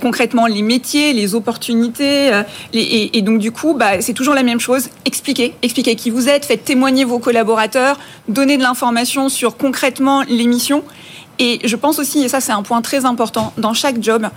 concrètement 0.00 0.46
les 0.46 0.62
métiers, 0.62 1.12
les 1.12 1.34
opportunités. 1.34 2.30
les- 2.72 2.97
et, 2.98 3.22
donc 3.22 3.38
du 3.38 3.52
coup, 3.52 3.74
bah, 3.74 4.00
c'est 4.00 4.12
toujours 4.12 4.34
la 4.34 4.42
même 4.42 4.60
chose. 4.60 4.88
Expliquez, 5.04 5.54
expliquez 5.62 5.94
qui 5.94 6.10
vous 6.10 6.28
êtes, 6.28 6.44
faites 6.44 6.64
témoigner 6.64 7.04
vos 7.04 7.18
collaborateurs, 7.18 7.98
donnez 8.28 8.56
de 8.56 8.62
l'information 8.62 9.28
sur 9.28 9.56
concrètement 9.56 10.22
les 10.28 10.46
missions. 10.46 10.82
Et 11.38 11.60
je 11.64 11.76
pense 11.76 11.98
aussi, 11.98 12.24
et 12.24 12.28
ça 12.28 12.40
c'est 12.40 12.52
un 12.52 12.62
point 12.62 12.82
très 12.82 13.04
important, 13.04 13.52
dans 13.58 13.74
chaque 13.74 14.02
job, 14.02 14.28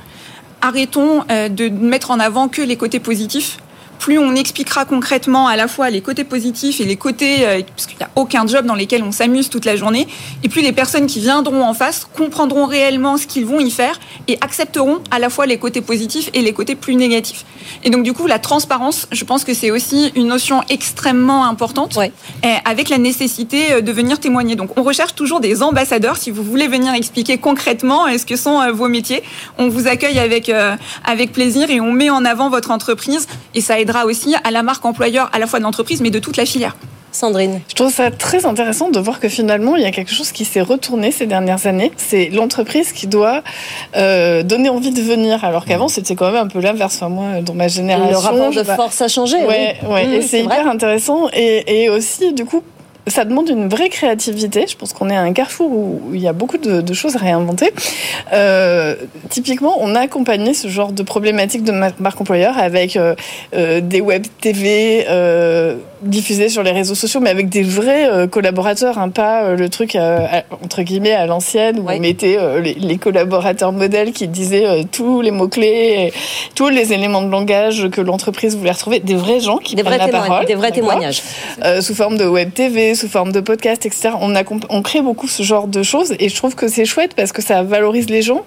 arrêtons 0.62 1.24
euh, 1.32 1.50
de 1.50 1.70
mettre 1.70 2.12
en 2.12 2.20
avant 2.20 2.48
que 2.48 2.62
les 2.62 2.76
côtés 2.76 3.00
positifs 3.00 3.58
plus 4.02 4.18
on 4.18 4.34
expliquera 4.34 4.84
concrètement 4.84 5.48
à 5.48 5.56
la 5.56 5.68
fois 5.68 5.92
les 5.92 6.02
côtés 6.02 6.24
positifs 6.24 6.82
et 6.82 6.86
les 6.86 6.96
côtés, 6.96 7.46
euh, 7.46 7.62
parce 7.68 7.86
qu'il 7.86 7.98
n'y 7.98 8.04
a 8.04 8.10
aucun 8.16 8.48
job 8.48 8.66
dans 8.66 8.74
lesquels 8.74 9.04
on 9.04 9.12
s'amuse 9.12 9.48
toute 9.48 9.64
la 9.64 9.76
journée, 9.76 10.08
et 10.44 10.50
plus 10.50 10.64
les 10.64 10.72
personnes 10.72 11.06
qui 11.06 11.20
viendront 11.20 11.64
en 11.64 11.76
face 11.76 12.08
comprendront 12.18 12.66
réellement 12.66 13.18
ce 13.18 13.28
qu'ils 13.28 13.46
vont 13.46 13.60
y 13.60 13.70
faire 13.70 14.00
et 14.28 14.40
accepteront 14.42 15.02
à 15.12 15.20
la 15.20 15.30
fois 15.30 15.46
les 15.46 15.60
côtés 15.60 15.82
positifs 15.82 16.32
et 16.34 16.42
les 16.42 16.52
côtés 16.52 16.74
plus 16.74 16.96
négatifs. 16.96 17.46
Et 17.84 17.92
donc 17.92 18.02
du 18.02 18.12
coup, 18.12 18.26
la 18.26 18.40
transparence, 18.40 19.08
je 19.12 19.24
pense 19.24 19.44
que 19.44 19.54
c'est 19.54 19.70
aussi 19.70 20.12
une 20.16 20.28
notion 20.28 20.64
extrêmement 20.70 21.46
importante, 21.46 21.98
avec 22.66 22.90
la 22.90 22.98
nécessité 22.98 23.74
euh, 23.74 23.82
de 23.82 23.92
venir 23.92 24.20
témoigner. 24.20 24.56
Donc 24.56 24.80
on 24.80 24.84
recherche 24.84 25.14
toujours 25.14 25.42
des 25.42 25.62
ambassadeurs, 25.62 26.18
si 26.18 26.32
vous 26.32 26.44
voulez 26.44 26.68
venir 26.68 26.92
expliquer 26.96 27.38
concrètement 27.38 28.08
ce 28.18 28.26
que 28.26 28.36
sont 28.36 28.72
vos 28.72 28.88
métiers. 28.88 29.22
On 29.60 29.70
vous 29.70 29.88
accueille 29.88 30.18
avec, 30.18 30.52
avec 31.06 31.32
plaisir 31.32 31.70
et 31.70 31.80
on 31.80 31.92
met 31.92 32.10
en 32.10 32.26
avant 32.26 32.50
votre 32.50 32.72
entreprise 32.72 33.28
et 33.54 33.62
ça 33.62 33.80
aidera 33.92 34.06
aussi 34.06 34.36
à 34.44 34.52
la 34.52 34.64
marque 34.64 34.86
employeur 34.86 35.30
à 35.34 35.40
la 35.40 35.48
fois 35.48 35.60
de 35.60 35.64
l'entreprise 35.64 36.02
mais 36.02 36.10
de 36.10 36.20
toute 36.20 36.38
la 36.38 36.46
filière. 36.46 36.76
Sandrine. 37.14 37.60
Je 37.68 37.76
trouve 37.76 37.92
ça 37.92 38.10
très 38.10 38.46
intéressant 38.46 38.90
de 38.90 38.98
voir 38.98 39.20
que 39.20 39.28
finalement, 39.28 39.76
il 39.76 39.84
y 39.84 39.86
a 39.86 39.92
quelque 39.92 40.14
chose 40.14 40.32
qui 40.32 40.46
s'est 40.46 40.62
retourné 40.62 41.12
ces 41.12 41.26
dernières 41.26 41.68
années. 41.68 41.92
C'est 41.98 42.30
l'entreprise 42.30 42.94
qui 42.94 43.06
doit 43.06 43.44
euh, 43.98 44.44
donner 44.44 44.70
envie 44.70 44.92
de 44.92 45.02
venir, 45.02 45.44
alors 45.44 45.66
qu'avant, 45.66 45.90
c'était 45.90 46.16
quand 46.16 46.32
même 46.32 46.42
un 46.42 46.48
peu 46.48 46.62
l'inverse. 46.62 46.96
Enfin, 46.96 47.10
moi, 47.10 47.42
dans 47.42 47.54
ma 47.54 47.68
génération... 47.68 48.12
Le 48.12 48.18
rapport 48.18 48.54
de 48.54 48.64
force 48.64 49.02
a 49.02 49.10
changé. 49.10 49.36
Ouais, 49.44 49.76
oui. 49.84 49.90
ouais. 49.90 50.08
Mmh, 50.08 50.14
et 50.14 50.22
c'est 50.22 50.42
hyper 50.42 50.66
intéressant. 50.70 51.28
Et, 51.34 51.84
et 51.84 51.90
aussi, 51.90 52.32
du 52.32 52.46
coup, 52.46 52.64
ça 53.08 53.26
demande 53.26 53.50
une 53.50 53.68
vraie 53.68 53.90
créativité. 53.90 54.66
Je 54.68 54.78
pense 54.78 54.94
qu'on 54.94 55.10
est 55.10 55.16
à 55.16 55.22
un 55.22 55.34
carrefour 55.34 55.72
où, 55.72 56.02
il 56.14 56.22
y 56.22 56.28
a 56.28 56.34
beaucoup 56.34 56.58
de, 56.58 56.94
choses 56.94 57.16
à 57.16 57.20
réinventer. 57.20 57.72
Euh, 58.34 58.96
typiquement, 59.30 59.78
on 59.80 59.96
a 59.96 60.02
accompagné 60.02 60.54
ce 60.54 60.68
genre 60.68 60.92
de 60.92 61.04
problématique 61.04 61.64
de 61.64 61.72
marque 61.72 62.22
employeur 62.22 62.58
avec 62.58 62.96
euh, 62.96 63.16
euh, 63.56 63.82
des 63.82 64.02
web 64.02 64.26
TV 64.40 65.06
diffusés 66.02 66.50
sur 66.50 66.64
les 66.64 66.72
réseaux 66.72 66.96
sociaux, 66.96 67.20
mais 67.20 67.30
avec 67.30 67.48
des 67.48 67.62
vrais 67.62 68.28
collaborateurs, 68.30 68.98
hein, 68.98 69.10
pas 69.10 69.54
le 69.54 69.70
truc 69.70 69.96
entre 70.64 70.82
guillemets 70.82 71.14
à 71.14 71.28
l'ancienne 71.28 71.80
où 71.80 71.88
on 71.88 72.00
mettait 72.00 72.40
les, 72.60 72.98
collaborateurs 72.98 73.72
modèles 73.72 74.12
qui 74.12 74.28
disaient 74.28 74.84
tous 74.92 75.22
les 75.22 75.30
mots 75.30 75.48
clés, 75.48 76.12
tous 76.56 76.70
les 76.70 76.92
éléments 76.94 77.22
de 77.22 77.30
langage 77.30 77.88
que 77.92 78.02
l'entreprise 78.02 78.58
voulait 78.58 78.72
retrouver, 78.72 79.00
des 79.00 79.14
vrais 79.14 79.40
gens 79.40 79.58
qui 79.58 79.76
des 79.76 79.84
prennent 79.84 80.00
la 80.00 80.08
parole, 80.08 80.46
des 80.46 80.56
vrais 80.56 80.72
témoignages, 80.72 81.22
sous 81.82 81.94
forme 81.94 82.18
de 82.18 82.26
web 82.26 82.52
TV 82.52 82.91
sous 82.96 83.08
forme 83.08 83.32
de 83.32 83.40
podcast, 83.40 83.86
etc. 83.86 84.12
On, 84.20 84.36
a, 84.36 84.44
on 84.70 84.82
crée 84.82 85.02
beaucoup 85.02 85.28
ce 85.28 85.44
genre 85.44 85.68
de 85.68 85.84
choses 85.84 86.14
et 86.20 86.30
je 86.30 86.36
trouve 86.36 86.56
que 86.56 86.68
c'est 86.68 86.86
chouette 86.86 87.14
parce 87.16 87.32
que 87.32 87.42
ça 87.42 87.64
valorise 87.64 88.10
les 88.10 88.22
gens, 88.22 88.44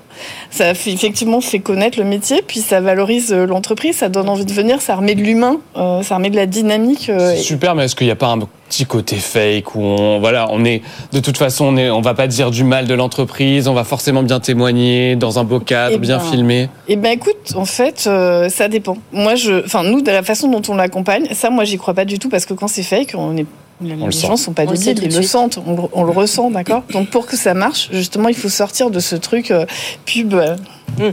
ça 0.50 0.74
fait, 0.74 0.92
effectivement 0.92 1.40
fait 1.40 1.60
connaître 1.60 1.98
le 1.98 2.04
métier, 2.04 2.42
puis 2.46 2.60
ça 2.60 2.80
valorise 2.80 3.32
euh, 3.32 3.46
l'entreprise, 3.46 3.96
ça 3.96 4.08
donne 4.08 4.28
envie 4.28 4.44
de 4.44 4.52
venir, 4.52 4.80
ça 4.80 4.96
remet 4.96 5.14
de 5.14 5.22
l'humain, 5.22 5.60
euh, 5.76 6.02
ça 6.02 6.16
remet 6.16 6.30
de 6.30 6.36
la 6.36 6.46
dynamique. 6.46 7.08
Euh, 7.08 7.36
super, 7.36 7.74
mais 7.74 7.84
est-ce 7.84 7.96
qu'il 7.96 8.06
n'y 8.06 8.12
a 8.12 8.16
pas 8.16 8.28
un 8.28 8.38
petit 8.68 8.86
côté 8.86 9.16
fake 9.16 9.74
où 9.74 9.80
on 9.82 10.18
voilà 10.20 10.48
on 10.50 10.64
est 10.64 10.80
de 11.12 11.20
toute 11.20 11.36
façon 11.36 11.66
on 11.66 11.76
est 11.76 11.90
on 11.90 12.00
va 12.00 12.14
pas 12.14 12.26
dire 12.26 12.50
du 12.50 12.64
mal 12.64 12.86
de 12.86 12.94
l'entreprise 12.94 13.68
on 13.68 13.74
va 13.74 13.84
forcément 13.84 14.22
bien 14.22 14.40
témoigner 14.40 15.16
dans 15.16 15.38
un 15.38 15.44
beau 15.44 15.60
cadre 15.60 15.94
eh 15.96 15.98
bien 15.98 16.16
ben, 16.16 16.24
filmé? 16.24 16.68
eh 16.88 16.96
ben 16.96 17.12
écoute 17.12 17.52
en 17.56 17.66
fait 17.66 18.00
ça 18.00 18.68
dépend 18.68 18.96
moi 19.12 19.34
je 19.34 19.62
enfin 19.64 19.84
nous 19.84 20.00
de 20.00 20.10
la 20.10 20.22
façon 20.22 20.48
dont 20.48 20.62
on 20.68 20.76
l'accompagne 20.76 21.28
ça 21.34 21.50
moi 21.50 21.64
j'y 21.64 21.76
crois 21.76 21.92
pas 21.92 22.06
du 22.06 22.18
tout 22.18 22.30
parce 22.30 22.46
que 22.46 22.54
quand 22.54 22.66
c'est 22.66 22.82
fake 22.82 23.12
on 23.14 23.36
est 23.36 23.46
les 23.84 24.10
gens 24.10 24.32
ne 24.32 24.36
sont 24.36 24.52
pas 24.52 24.66
débiles, 24.66 25.02
ils 25.02 25.14
le 25.14 25.22
sentent, 25.22 25.58
on, 25.58 26.04
le 26.04 26.10
ressent, 26.10 26.50
d'accord 26.50 26.82
Donc 26.92 27.10
pour 27.10 27.26
que 27.26 27.36
ça 27.36 27.54
marche, 27.54 27.88
justement, 27.92 28.28
il 28.28 28.34
faut 28.34 28.48
sortir 28.48 28.90
de 28.90 29.00
ce 29.00 29.16
truc 29.16 29.50
euh, 29.50 29.66
pub. 30.06 30.34
Euh, 30.34 30.56
mm. 30.98 31.12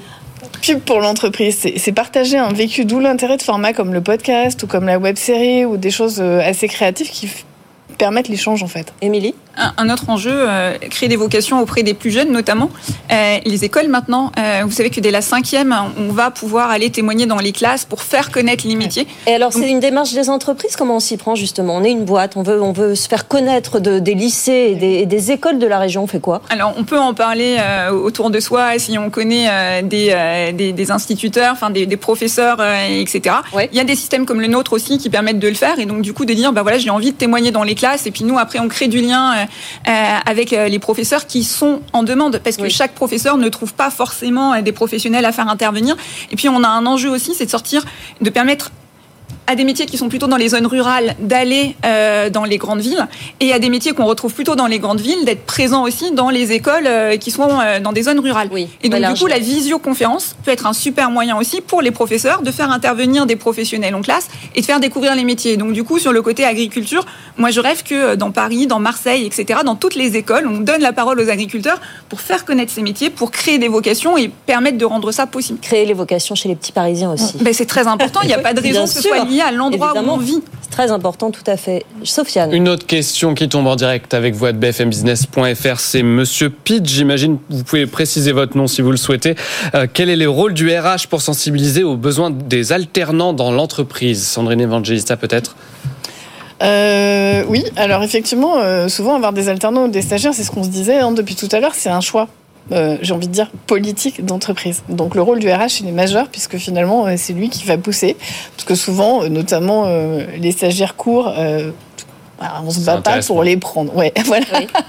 Pub 0.62 0.80
pour 0.80 1.00
l'entreprise, 1.00 1.58
c'est 1.76 1.92
partager 1.92 2.38
un 2.38 2.52
vécu, 2.52 2.86
d'où 2.86 3.00
l'intérêt 3.00 3.38
de 3.38 3.42
formats 3.42 3.74
comme 3.74 3.94
le 3.94 4.02
podcast 4.02 4.62
ou 4.64 4.68
comme 4.68 4.86
la 4.86 5.00
web 5.00 5.16
série 5.16 5.66
ou 5.66 5.78
des 5.78 5.92
choses 5.92 6.20
euh, 6.20 6.40
assez 6.40 6.68
créatives 6.68 7.10
qui 7.10 7.30
permettent 7.98 8.28
l'échange 8.28 8.64
en 8.64 8.68
fait. 8.68 8.94
Émilie? 9.02 9.34
Un, 9.58 9.90
autre 9.90 10.10
enjeu, 10.10 10.32
euh, 10.34 10.78
créer 10.90 11.10
des 11.10 11.16
vocations 11.16 11.60
auprès 11.60 11.84
des 11.84 11.94
plus 11.94 12.12
jeunes 12.12 12.32
notamment. 12.32 12.70
Euh, 13.12 13.38
les 13.46 13.66
écoles 13.66 13.88
maintenant, 13.88 14.32
euh, 14.38 14.62
vous 14.64 14.72
savez 14.72 14.90
que 14.90 15.00
dès 15.00 15.12
la 15.12 15.22
cinquième, 15.22 15.76
on 15.98 16.12
va 16.12 16.32
pouvoir 16.32 16.70
aller 16.70 16.90
témoigner 16.90 17.26
dans 17.26 17.38
les 17.38 17.52
classes 17.52 17.86
pour 17.86 18.02
faire 18.02 18.32
connaître 18.32 18.68
les 18.68 18.76
métiers. 18.76 19.08
Et 19.28 19.34
alors 19.34 19.54
c'est 19.54 19.70
une 19.70 19.80
démarche 19.80 20.14
des 20.14 20.30
entreprises, 20.30 20.76
comment 20.76 20.98
on 20.98 21.00
s'y 21.00 21.18
prend 21.18 21.36
justement? 21.36 21.76
On 21.76 21.84
est 21.84 21.92
une 21.92 22.06
boîte, 22.06 22.38
on 22.38 22.44
veut, 22.44 22.62
on 22.62 22.72
veut 22.72 22.96
se 22.96 23.08
faire 23.08 23.28
connaître 23.28 23.80
de, 23.80 24.00
des 24.00 24.14
lycées 24.14 24.78
et 24.82 25.06
des, 25.06 25.32
écoles 25.32 25.60
de 25.60 25.68
la 25.68 25.78
région, 25.78 26.04
on 26.04 26.08
fait 26.08 26.20
quoi? 26.20 26.42
Alors 26.50 26.74
on 26.78 26.84
peut 26.84 26.98
en 26.98 27.14
parler 27.14 27.58
autour 27.92 28.32
de 28.32 28.40
soi 28.40 28.80
si 28.80 28.98
on 28.98 29.10
connaît 29.10 29.84
des, 29.84 30.54
des, 30.54 30.92
instituteurs, 30.92 31.52
enfin 31.54 31.70
des, 31.70 31.86
professeurs, 31.98 32.58
etc. 32.90 33.36
Il 33.72 33.78
y 33.78 33.80
a 33.80 33.84
des 33.84 33.96
systèmes 33.96 34.26
comme 34.26 34.42
le 34.42 34.48
nôtre 34.48 34.74
aussi 34.74 34.98
qui 34.98 35.10
permettent 35.10 35.40
de 35.40 35.48
le 35.48 35.54
faire. 35.54 35.78
Et 35.80 35.86
donc 35.86 36.02
du 36.02 36.14
coup 36.14 36.26
de 36.26 36.34
dire, 36.34 36.52
bah 36.54 36.64
voilà, 36.64 36.80
j'ai 36.80 36.90
envie 36.90 37.12
de 37.12 37.18
témoigner 37.18 37.52
dans 37.52 37.64
les 37.64 37.76
classes. 37.76 38.08
Et 38.08 38.12
puis 38.12 38.24
nous 38.24 38.40
après 38.40 38.60
on 38.60 38.68
crée 38.68 38.88
du 38.88 39.00
lien 39.00 39.41
avec 40.26 40.54
euh, 40.54 40.68
les 40.68 40.80
professeurs 40.80 41.28
qui 41.28 41.44
sont 41.44 41.82
en 41.94 42.04
demande, 42.04 42.40
parce 42.44 42.58
que 42.58 42.70
chaque 42.70 42.94
professeur 42.94 43.38
ne 43.38 43.50
trouve 43.50 43.74
pas 43.74 43.90
forcément 43.90 44.54
euh, 44.54 44.62
des 44.62 44.72
professionnels 44.72 45.26
à 45.26 45.32
faire 45.32 45.48
intervenir. 45.48 45.96
Et 46.32 46.36
puis 46.36 46.50
on 46.50 46.64
a 46.64 46.68
un 46.68 46.86
enjeu 46.86 47.10
aussi, 47.10 47.34
c'est 47.34 47.46
de 47.46 47.52
sortir, 47.52 47.84
de 48.22 48.30
permettre 48.30 48.72
à 49.52 49.56
des 49.56 49.66
métiers 49.66 49.86
qui 49.86 49.98
sont 49.98 50.08
plutôt 50.08 50.28
dans 50.28 50.38
les 50.38 50.48
zones 50.48 50.66
rurales 50.66 51.14
d'aller 51.20 51.76
euh, 51.84 52.30
dans 52.30 52.46
les 52.46 52.58
grandes 52.58 52.80
villes 52.80 53.06
et 53.42 53.52
à 53.52 53.60
des 53.60 53.70
métiers 53.70 53.92
qu'on 53.92 54.06
retrouve 54.06 54.34
plutôt 54.34 54.56
dans 54.56 54.66
les 54.66 54.80
grandes 54.80 55.02
villes 55.02 55.26
d'être 55.26 55.46
présents 55.46 55.84
aussi 55.84 56.12
dans 56.14 56.30
les 56.30 56.54
écoles 56.54 56.88
euh, 56.88 57.18
qui 57.18 57.32
sont 57.32 57.50
euh, 57.60 57.82
dans 57.82 57.92
des 57.92 58.04
zones 58.04 58.22
rurales. 58.22 58.48
Oui, 58.50 58.70
et 58.82 58.88
donc 58.88 59.02
du 59.06 59.20
coup 59.20 59.28
la 59.28 59.40
visioconférence 59.40 60.38
peut 60.46 60.52
être 60.52 60.68
un 60.68 60.72
super 60.72 61.12
moyen 61.12 61.38
aussi 61.38 61.60
pour 61.60 61.82
les 61.82 61.92
professeurs 61.92 62.44
de 62.44 62.50
faire 62.50 62.72
intervenir 62.72 63.26
des 63.26 63.36
professionnels 63.36 63.94
en 63.94 64.02
classe 64.02 64.30
et 64.56 64.62
de 64.62 64.66
faire 64.66 64.80
découvrir 64.80 65.16
les 65.16 65.26
métiers. 65.26 65.58
Donc 65.58 65.74
du 65.74 65.84
coup 65.84 66.00
sur 66.00 66.14
le 66.14 66.22
côté 66.22 66.46
agriculture, 66.46 67.06
moi 67.36 67.52
je 67.52 67.60
rêve 67.60 67.84
que 67.84 68.16
dans 68.16 68.32
Paris, 68.32 68.68
dans 68.68 68.80
Marseille, 68.80 69.26
etc., 69.26 69.60
dans 69.66 69.76
toutes 69.76 69.96
les 69.96 70.16
écoles, 70.16 70.48
on 70.48 70.60
donne 70.62 70.82
la 70.82 70.94
parole 70.94 71.20
aux 71.20 71.30
agriculteurs 71.30 71.82
pour 72.08 72.22
faire 72.22 72.46
connaître 72.46 72.72
ces 72.72 72.84
métiers, 72.84 73.10
pour 73.10 73.32
créer 73.32 73.58
des 73.58 73.68
vocations 73.68 74.18
et 74.18 74.32
permettre 74.46 74.78
de 74.78 74.86
rendre 74.86 75.12
ça 75.12 75.28
possible. 75.28 75.60
Créer 75.60 75.86
les 75.86 75.94
vocations 75.94 76.36
chez 76.36 76.48
les 76.48 76.56
petits 76.56 76.72
Parisiens 76.72 77.12
aussi. 77.12 77.38
Ben, 77.42 77.54
c'est 77.54 77.66
très 77.66 77.88
important. 77.88 78.22
Il 78.24 78.28
n'y 78.28 78.34
a 78.34 78.40
pas 78.40 78.54
de 78.54 78.62
raison 78.62 78.86
que 78.86 78.92
ce 78.92 79.02
soit 79.02 79.26
lié 79.26 79.41
à 79.42 79.52
l'endroit 79.52 79.94
où 79.96 80.10
on 80.10 80.18
vit. 80.18 80.42
C'est 80.62 80.72
très 80.72 80.92
important, 80.92 81.32
tout 81.32 81.44
à 81.48 81.58
fait. 81.58 81.86
Sofiane. 82.04 82.54
Une 82.54 82.70
autre 82.70 82.86
question 82.86 83.34
qui 83.34 83.50
tombe 83.50 83.68
en 83.68 83.76
direct 83.76 84.14
avec 84.14 84.36
vous 84.36 84.46
à 84.46 84.52
bfmbusiness.fr, 84.52 85.80
c'est 85.80 86.04
Monsieur 86.04 86.50
Pitt. 86.50 86.88
J'imagine 86.88 87.38
vous 87.50 87.64
pouvez 87.64 87.88
préciser 87.88 88.32
votre 88.32 88.58
nom 88.58 88.68
si 88.68 88.82
vous 88.82 88.92
le 88.92 88.98
souhaitez. 88.98 89.36
Euh, 89.76 89.88
quel 89.92 90.10
est 90.10 90.16
le 90.16 90.30
rôle 90.30 90.54
du 90.54 90.70
RH 90.70 91.08
pour 91.10 91.22
sensibiliser 91.22 91.84
aux 91.84 91.98
besoins 91.98 92.30
des 92.30 92.72
alternants 92.72 93.34
dans 93.34 93.52
l'entreprise? 93.52 94.26
Sandrine 94.26 94.62
Evangelista 94.62 95.18
peut-être? 95.18 95.56
Euh, 96.62 97.44
oui, 97.48 97.64
alors 97.76 98.04
effectivement, 98.04 98.60
euh, 98.60 98.88
souvent 98.88 99.16
avoir 99.16 99.34
des 99.34 99.50
alternants 99.50 99.86
ou 99.86 99.88
des 99.88 100.02
stagiaires, 100.02 100.34
c'est 100.34 100.44
ce 100.44 100.52
qu'on 100.52 100.64
se 100.64 100.70
disait 100.70 101.00
hein, 101.00 101.12
depuis 101.12 101.36
tout 101.36 101.50
à 101.52 101.60
l'heure, 101.60 101.74
c'est 101.74 101.90
un 101.90 102.02
choix. 102.02 102.28
Euh, 102.72 102.98
j'ai 103.02 103.14
envie 103.14 103.28
de 103.28 103.34
dire, 103.34 103.52
politique 103.68 104.24
d'entreprise. 104.24 104.84
Donc 104.88 105.16
le 105.16 105.22
rôle 105.22 105.40
du 105.40 105.52
RH, 105.52 105.82
il 105.82 105.90
est 105.90 105.94
majeur 105.94 106.28
puisque 106.30 106.58
finalement, 106.58 107.06
euh, 107.06 107.16
c'est 107.18 107.34
lui 107.34 107.50
qui 107.50 107.66
va 107.66 107.78
pousser. 107.78 108.16
Parce 108.56 108.66
que 108.66 108.76
souvent, 108.76 109.24
euh, 109.24 109.30
notamment 109.30 109.88
les 110.40 110.52
stagiaires 110.52 110.96
courts, 110.96 111.34
on 112.64 112.72
se 112.72 112.80
bat 112.82 112.98
pas 112.98 113.20
pour 113.22 113.44
les 113.44 113.58
prendre. 113.58 113.96
Ouais, 113.96 114.14
voilà. 114.26 114.46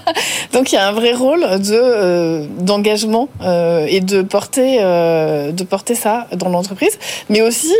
Donc 0.53 0.71
il 0.71 0.75
y 0.75 0.77
a 0.77 0.87
un 0.87 0.91
vrai 0.91 1.13
rôle 1.13 1.41
de 1.41 2.45
d'engagement 2.61 3.27
et 3.41 4.01
de 4.01 4.21
porter 4.21 4.79
de 4.79 5.63
porter 5.63 5.95
ça 5.95 6.27
dans 6.35 6.49
l'entreprise, 6.49 6.97
mais 7.29 7.41
aussi 7.41 7.73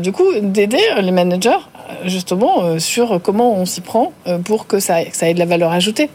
du 0.00 0.12
coup 0.12 0.26
d'aider 0.42 0.82
les 1.00 1.12
managers 1.12 1.58
justement 2.04 2.78
sur 2.78 3.20
comment 3.22 3.54
on 3.54 3.64
s'y 3.64 3.80
prend 3.80 4.12
pour 4.44 4.66
que 4.66 4.80
ça, 4.80 5.04
que 5.04 5.16
ça 5.16 5.30
ait 5.30 5.34
de 5.34 5.38
la 5.38 5.46
valeur 5.46 5.72
ajoutée. 5.72 6.10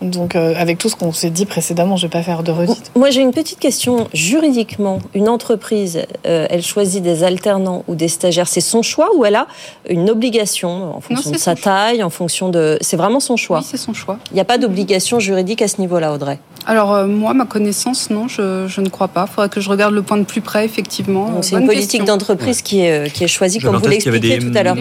Donc, 0.00 0.36
euh, 0.36 0.54
avec 0.56 0.78
tout 0.78 0.88
ce 0.88 0.94
qu'on 0.94 1.12
s'est 1.12 1.30
dit 1.30 1.44
précédemment, 1.44 1.96
je 1.96 2.06
ne 2.06 2.10
vais 2.10 2.18
pas 2.18 2.22
faire 2.22 2.42
de 2.42 2.52
redite. 2.52 2.92
Moi, 2.94 3.10
j'ai 3.10 3.20
une 3.20 3.32
petite 3.32 3.58
question. 3.58 4.06
Juridiquement, 4.14 5.00
une 5.14 5.28
entreprise, 5.28 6.02
euh, 6.26 6.46
elle 6.50 6.62
choisit 6.62 7.02
des 7.02 7.24
alternants 7.24 7.84
ou 7.88 7.96
des 7.96 8.08
stagiaires, 8.08 8.46
c'est 8.46 8.60
son 8.60 8.82
choix 8.82 9.08
ou 9.16 9.24
elle 9.24 9.34
a 9.34 9.48
une 9.88 10.08
obligation 10.08 10.96
en 10.96 11.00
fonction 11.00 11.30
de 11.30 11.36
sa 11.36 11.56
taille, 11.56 12.02
en 12.02 12.10
fonction 12.10 12.48
de. 12.48 12.78
C'est 12.80 12.96
vraiment 12.96 13.18
son 13.18 13.36
choix? 13.36 13.58
Oui, 13.58 13.66
c'est 13.68 13.76
son 13.76 13.92
choix. 13.92 14.18
Il 14.30 14.34
n'y 14.34 14.40
a 14.40 14.44
pas 14.44 14.58
d'obligation 14.58 15.18
juridique 15.18 15.62
à 15.62 15.68
ce 15.68 15.80
niveau-là, 15.80 16.12
Audrey? 16.12 16.38
Alors, 16.66 16.94
euh, 16.94 17.06
moi, 17.06 17.34
ma 17.34 17.46
connaissance, 17.46 18.10
non, 18.10 18.28
je, 18.28 18.80
ne 18.80 18.88
crois 18.88 19.08
pas. 19.08 19.26
Il 19.28 19.34
faudrait 19.34 19.48
que 19.48 19.60
je 19.60 19.68
regarde 19.68 19.94
le 19.94 20.02
point 20.02 20.18
de 20.18 20.24
plus 20.24 20.42
près, 20.42 20.64
effectivement. 20.64 21.42
C'est 21.42 21.56
une 21.56 21.66
politique 21.66 22.04
d'entreprise 22.04 22.62
qui, 22.62 22.80
est, 22.80 23.12
qui 23.12 23.24
est 23.24 23.28
choisie, 23.28 23.58
comme 23.58 23.76
vous 23.76 23.88
l'expliquiez 23.88 24.38
tout 24.38 24.52
à 24.54 24.62
l'heure, 24.62 24.76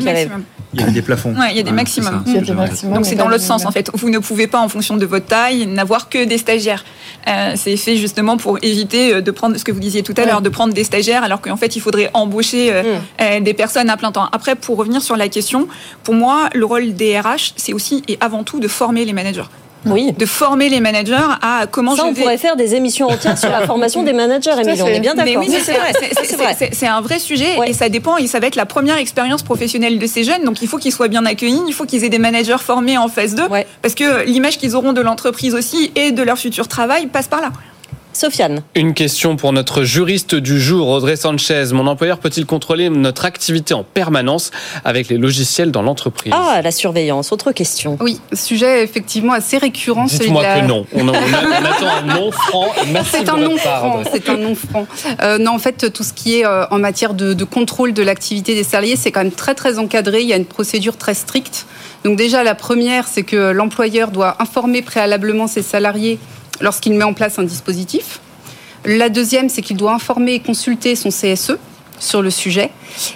Il 0.74 0.82
y 0.82 0.84
a 0.84 0.92
des 0.92 1.02
plafonds. 1.02 1.34
Oui, 1.36 1.46
il 1.52 1.58
y 1.58 1.60
a 1.60 1.64
des 1.64 1.72
maximums. 1.72 2.24
Donc, 2.94 3.06
c'est 3.06 3.16
dans 3.16 3.28
l'autre 3.28 3.44
sens, 3.44 3.66
en 3.66 3.72
fait. 3.72 3.90
Vous 3.96 4.12
ne 4.12 4.20
pouvez 4.20 4.46
pas, 4.46 4.60
en 4.60 4.70
fonction 4.70 4.96
de 4.96 5.07
votre 5.08 5.26
taille, 5.26 5.66
n'avoir 5.66 6.10
que 6.10 6.24
des 6.26 6.38
stagiaires. 6.38 6.84
Euh, 7.28 7.54
c'est 7.56 7.76
fait 7.76 7.98
justement 7.98 8.38
pour 8.38 8.58
éviter 8.62 9.16
euh, 9.16 9.22
de 9.22 9.32
prendre 9.32 9.58
ce 9.58 9.64
que 9.64 9.72
vous 9.72 9.80
disiez 9.80 10.02
tout 10.02 10.14
à 10.18 10.26
l'heure, 10.26 10.42
de 10.42 10.50
prendre 10.50 10.74
des 10.74 10.84
stagiaires, 10.84 11.24
alors 11.24 11.42
qu'en 11.42 11.58
fait 11.58 11.76
il 11.76 11.82
faudrait 11.82 12.10
embaucher 12.14 12.72
euh, 12.72 13.40
mm. 13.40 13.44
des 13.44 13.54
personnes 13.54 13.90
à 13.90 13.98
plein 13.98 14.12
temps. 14.12 14.28
Après, 14.32 14.56
pour 14.56 14.78
revenir 14.78 15.02
sur 15.02 15.18
la 15.18 15.28
question, 15.28 15.68
pour 16.04 16.14
moi, 16.14 16.50
le 16.54 16.66
rôle 16.66 16.94
des 16.94 17.20
RH, 17.20 17.54
c'est 17.56 17.74
aussi 17.74 18.04
et 18.08 18.18
avant 18.22 18.44
tout 18.44 18.60
de 18.60 18.68
former 18.68 19.04
les 19.04 19.14
managers. 19.14 19.44
Oui. 19.86 20.14
De 20.18 20.26
former 20.26 20.70
les 20.70 20.80
managers 20.80 21.16
à 21.42 21.66
comment 21.70 21.96
ça, 21.96 22.04
je 22.04 22.08
on 22.08 22.14
pourrait 22.14 22.38
faire 22.38 22.56
des 22.56 22.76
émissions 22.76 23.08
entières 23.08 23.38
sur 23.38 23.50
la 23.50 23.66
formation 23.66 24.04
des 24.04 24.14
managers, 24.14 24.52
Émilie. 24.60 24.82
On 24.82 24.88
est 24.88 25.00
bien 25.00 25.16
d'accord. 25.16 25.44
Oui, 25.46 25.56
c'est 25.64 25.74
vrai. 25.74 25.94
C'est 26.72 26.88
un 26.88 27.02
vrai 27.02 27.20
sujet 27.20 27.58
et 27.66 27.74
ça 27.74 27.90
dépend. 27.90 28.18
Et 28.18 28.28
ça 28.28 28.40
va 28.40 28.48
être 28.48 28.56
la 28.56 28.66
première 28.66 28.98
expérience 28.98 29.44
professionnelle 29.44 30.00
de 30.00 30.08
ces 30.08 30.24
jeunes. 30.24 30.44
Donc, 30.44 30.62
il 30.62 30.68
faut 30.68 30.78
qu'ils 30.78 30.92
soient 30.92 31.08
bien 31.08 31.26
accueillis. 31.26 31.62
Il 31.68 31.74
faut 31.74 31.86
qu'ils 31.86 32.04
aient 32.04 32.10
des 32.10 32.20
managers 32.20 32.58
formés 32.60 32.98
en 32.98 33.08
phase 33.08 33.36
2. 33.36 33.44
Parce 33.82 33.96
que 33.96 34.26
l'image 34.26 34.58
qu'ils 34.58 34.76
auront 34.76 34.94
de 34.94 35.02
l'entreprise 35.02 35.54
aussi 35.54 35.92
et 35.96 36.12
de 36.12 36.24
leur 36.24 36.38
futur 36.38 36.68
travail 36.68 37.08
passe 37.08 37.28
par 37.28 37.42
là. 37.42 37.52
Sofiane. 38.18 38.64
Une 38.74 38.94
question 38.96 39.36
pour 39.36 39.54
notre 39.54 39.84
juriste 39.84 40.34
du 40.34 40.60
jour, 40.60 40.88
Audrey 40.88 41.16
Sanchez. 41.16 41.66
Mon 41.72 41.86
employeur 41.86 42.18
peut-il 42.18 42.48
contrôler 42.48 42.90
notre 42.90 43.26
activité 43.26 43.76
en 43.76 43.84
permanence 43.84 44.50
avec 44.84 45.08
les 45.08 45.18
logiciels 45.18 45.72
dans 45.72 45.84
l'entreprise? 45.84 46.34
Ah, 46.36 46.62
la 46.64 46.72
surveillance, 46.72 47.32
autre 47.32 47.52
question. 47.52 47.98
Oui, 48.02 48.20
sujet 48.34 48.84
effectivement 48.84 49.34
assez 49.34 49.60
récurrent. 49.60 50.06
Dites-moi 50.06 50.44
que 50.44 50.66
non. 50.66 50.86
On, 50.94 51.08
attend 51.08 51.88
un 51.88 52.16
non 52.16 52.32
franc 52.32 52.74
C'est 53.12 53.30
un 53.30 53.38
non 53.38 53.58
franc. 53.58 54.02
C'est 54.12 54.30
un 54.30 54.38
non 54.38 54.56
franc. 54.56 54.88
Euh, 55.22 55.38
non, 55.38 55.52
en 55.52 55.60
fait, 55.60 55.94
tout 55.94 56.04
ce 56.04 56.14
qui 56.14 56.40
est 56.40 56.46
euh, 56.46 56.66
en 56.72 56.80
matière 56.80 57.14
de, 57.14 57.34
de 57.34 57.44
contrôle 57.44 57.94
de 57.94 58.02
l'activité 58.02 58.56
des 58.56 58.64
salariés, 58.64 58.96
c'est 58.96 59.12
quand 59.12 59.24
même 59.24 59.32
très 59.32 59.54
très 59.54 59.78
encadré. 59.78 60.22
Il 60.22 60.28
y 60.28 60.34
a 60.34 60.38
une 60.38 60.46
procédure 60.46 60.98
très 60.98 61.14
stricte. 61.14 61.68
Donc 62.04 62.18
déjà, 62.18 62.44
la 62.44 62.56
première, 62.56 63.08
c'est 63.08 63.24
que 63.24 63.52
l'employeur 63.52 64.10
doit 64.10 64.42
informer 64.42 64.82
préalablement 64.82 65.46
ses 65.48 65.62
salariés 65.62 66.20
lorsqu'il 66.62 66.94
met 66.94 67.04
en 67.04 67.14
place 67.14 67.40
un 67.40 67.44
dispositif. 67.44 68.20
La 68.86 69.10
deuxième, 69.10 69.50
c'est 69.50 69.62
qu'il 69.62 69.78
doit 69.78 69.94
informer 69.94 70.36
et 70.36 70.40
consulter 70.40 70.96
son 70.96 71.10
CSE 71.10 71.58
sur 72.00 72.22
le 72.22 72.30
sujet. 72.30 72.70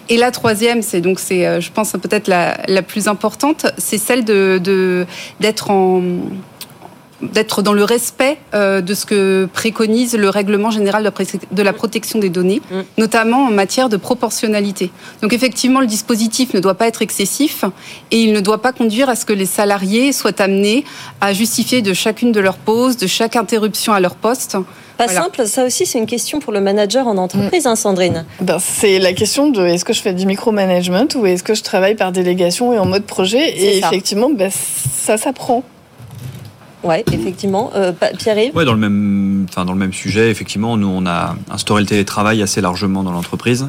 Et 0.10 0.18
la 0.18 0.32
troisième, 0.32 0.82
c'est 0.82 1.02
donc 1.02 1.20
c'est, 1.20 1.46
euh, 1.46 1.62
je 1.62 1.72
pense 1.72 1.92
peut-être 1.92 2.28
la, 2.28 2.58
la, 2.68 2.82
plus 2.82 3.08
importante, 3.08 3.68
c'est 3.78 3.98
celle 3.98 4.26
de 4.26 5.06
d'être 5.39 5.70
en 5.70 6.02
d'être 7.22 7.62
dans 7.62 7.74
le 7.74 7.84
respect 7.84 8.38
euh, 8.54 8.82
de 8.82 8.94
ce 8.94 9.06
que 9.06 9.48
préconise 9.54 10.16
le 10.16 10.30
règlement 10.30 10.72
général 10.72 11.10
de 11.52 11.64
la 11.64 11.74
protection 11.74 12.20
des 12.20 12.30
données, 12.30 12.62
mm. 12.72 12.82
notamment 12.98 13.46
en 13.46 13.52
matière 13.52 13.90
de 13.90 13.98
proportionnalité. 13.98 14.92
Donc 15.22 15.34
effectivement, 15.34 15.80
le 15.80 15.88
dispositif 15.88 16.54
ne 16.54 16.60
doit 16.60 16.76
pas 16.76 16.88
être 16.88 17.02
excessif 17.02 17.64
et 18.12 18.22
il 18.22 18.34
ne 18.34 18.40
doit 18.40 18.62
pas 18.62 18.72
conduire 18.72 19.10
à 19.10 19.16
ce 19.16 19.26
que 19.26 19.34
les 19.34 19.46
salariés 19.46 20.12
soient 20.14 20.42
amenés 20.42 20.84
à 21.20 21.34
justifier 21.34 21.82
de 21.82 21.94
chacune 21.94 22.32
de 22.32 22.40
leurs 22.40 22.58
pauses, 22.58 22.98
de 22.98 23.08
chaque 23.08 23.36
interruption 23.36 23.94
à 23.94 24.00
leur 24.00 24.16
poste. 24.16 24.58
Pas 24.98 25.08
simple, 25.08 25.48
ça 25.48 25.66
aussi 25.66 25.86
c'est 25.86 25.98
une 25.98 26.06
question 26.06 26.40
pour 26.40 26.54
le 26.54 26.62
manager 26.62 27.08
en 27.08 27.18
entreprise, 27.18 27.66
hein, 27.66 27.76
Sandrine. 27.76 28.26
Ben, 28.40 28.60
c'est 28.60 29.00
la 29.00 29.14
question 29.14 29.50
de 29.50 29.66
est-ce 29.66 29.84
que 29.84 29.94
je 29.94 30.02
fais 30.02 30.14
du 30.14 30.28
micromanagement 30.28 31.08
ou 31.16 31.26
est-ce 31.26 31.44
que 31.44 31.56
je 31.56 31.64
travaille 31.64 31.96
par 31.96 32.12
délégation 32.12 32.72
et 32.74 32.78
en 32.78 32.86
mode 32.86 33.04
projet? 33.04 33.50
Et 33.58 33.80
effectivement, 33.80 34.30
ben, 34.30 34.52
ça 34.52 35.18
s'apprend. 35.18 35.64
Oui, 36.84 36.96
effectivement. 37.12 37.72
Euh, 37.76 37.92
Pierre-Yves 38.18 38.52
Oui, 38.56 38.66
dans, 38.66 38.74
le 38.74 38.80
même, 38.80 39.46
enfin, 39.50 39.66
dans 39.66 39.74
le 39.74 39.80
même 39.80 39.94
sujet, 39.94 40.32
effectivement, 40.32 40.78
nous, 40.78 40.88
on 40.88 41.06
a 41.06 41.36
instauré 41.52 41.82
le 41.82 41.88
télétravail 41.88 42.42
assez 42.42 42.62
largement 42.62 43.04
dans 43.04 43.12
l'entreprise. 43.12 43.68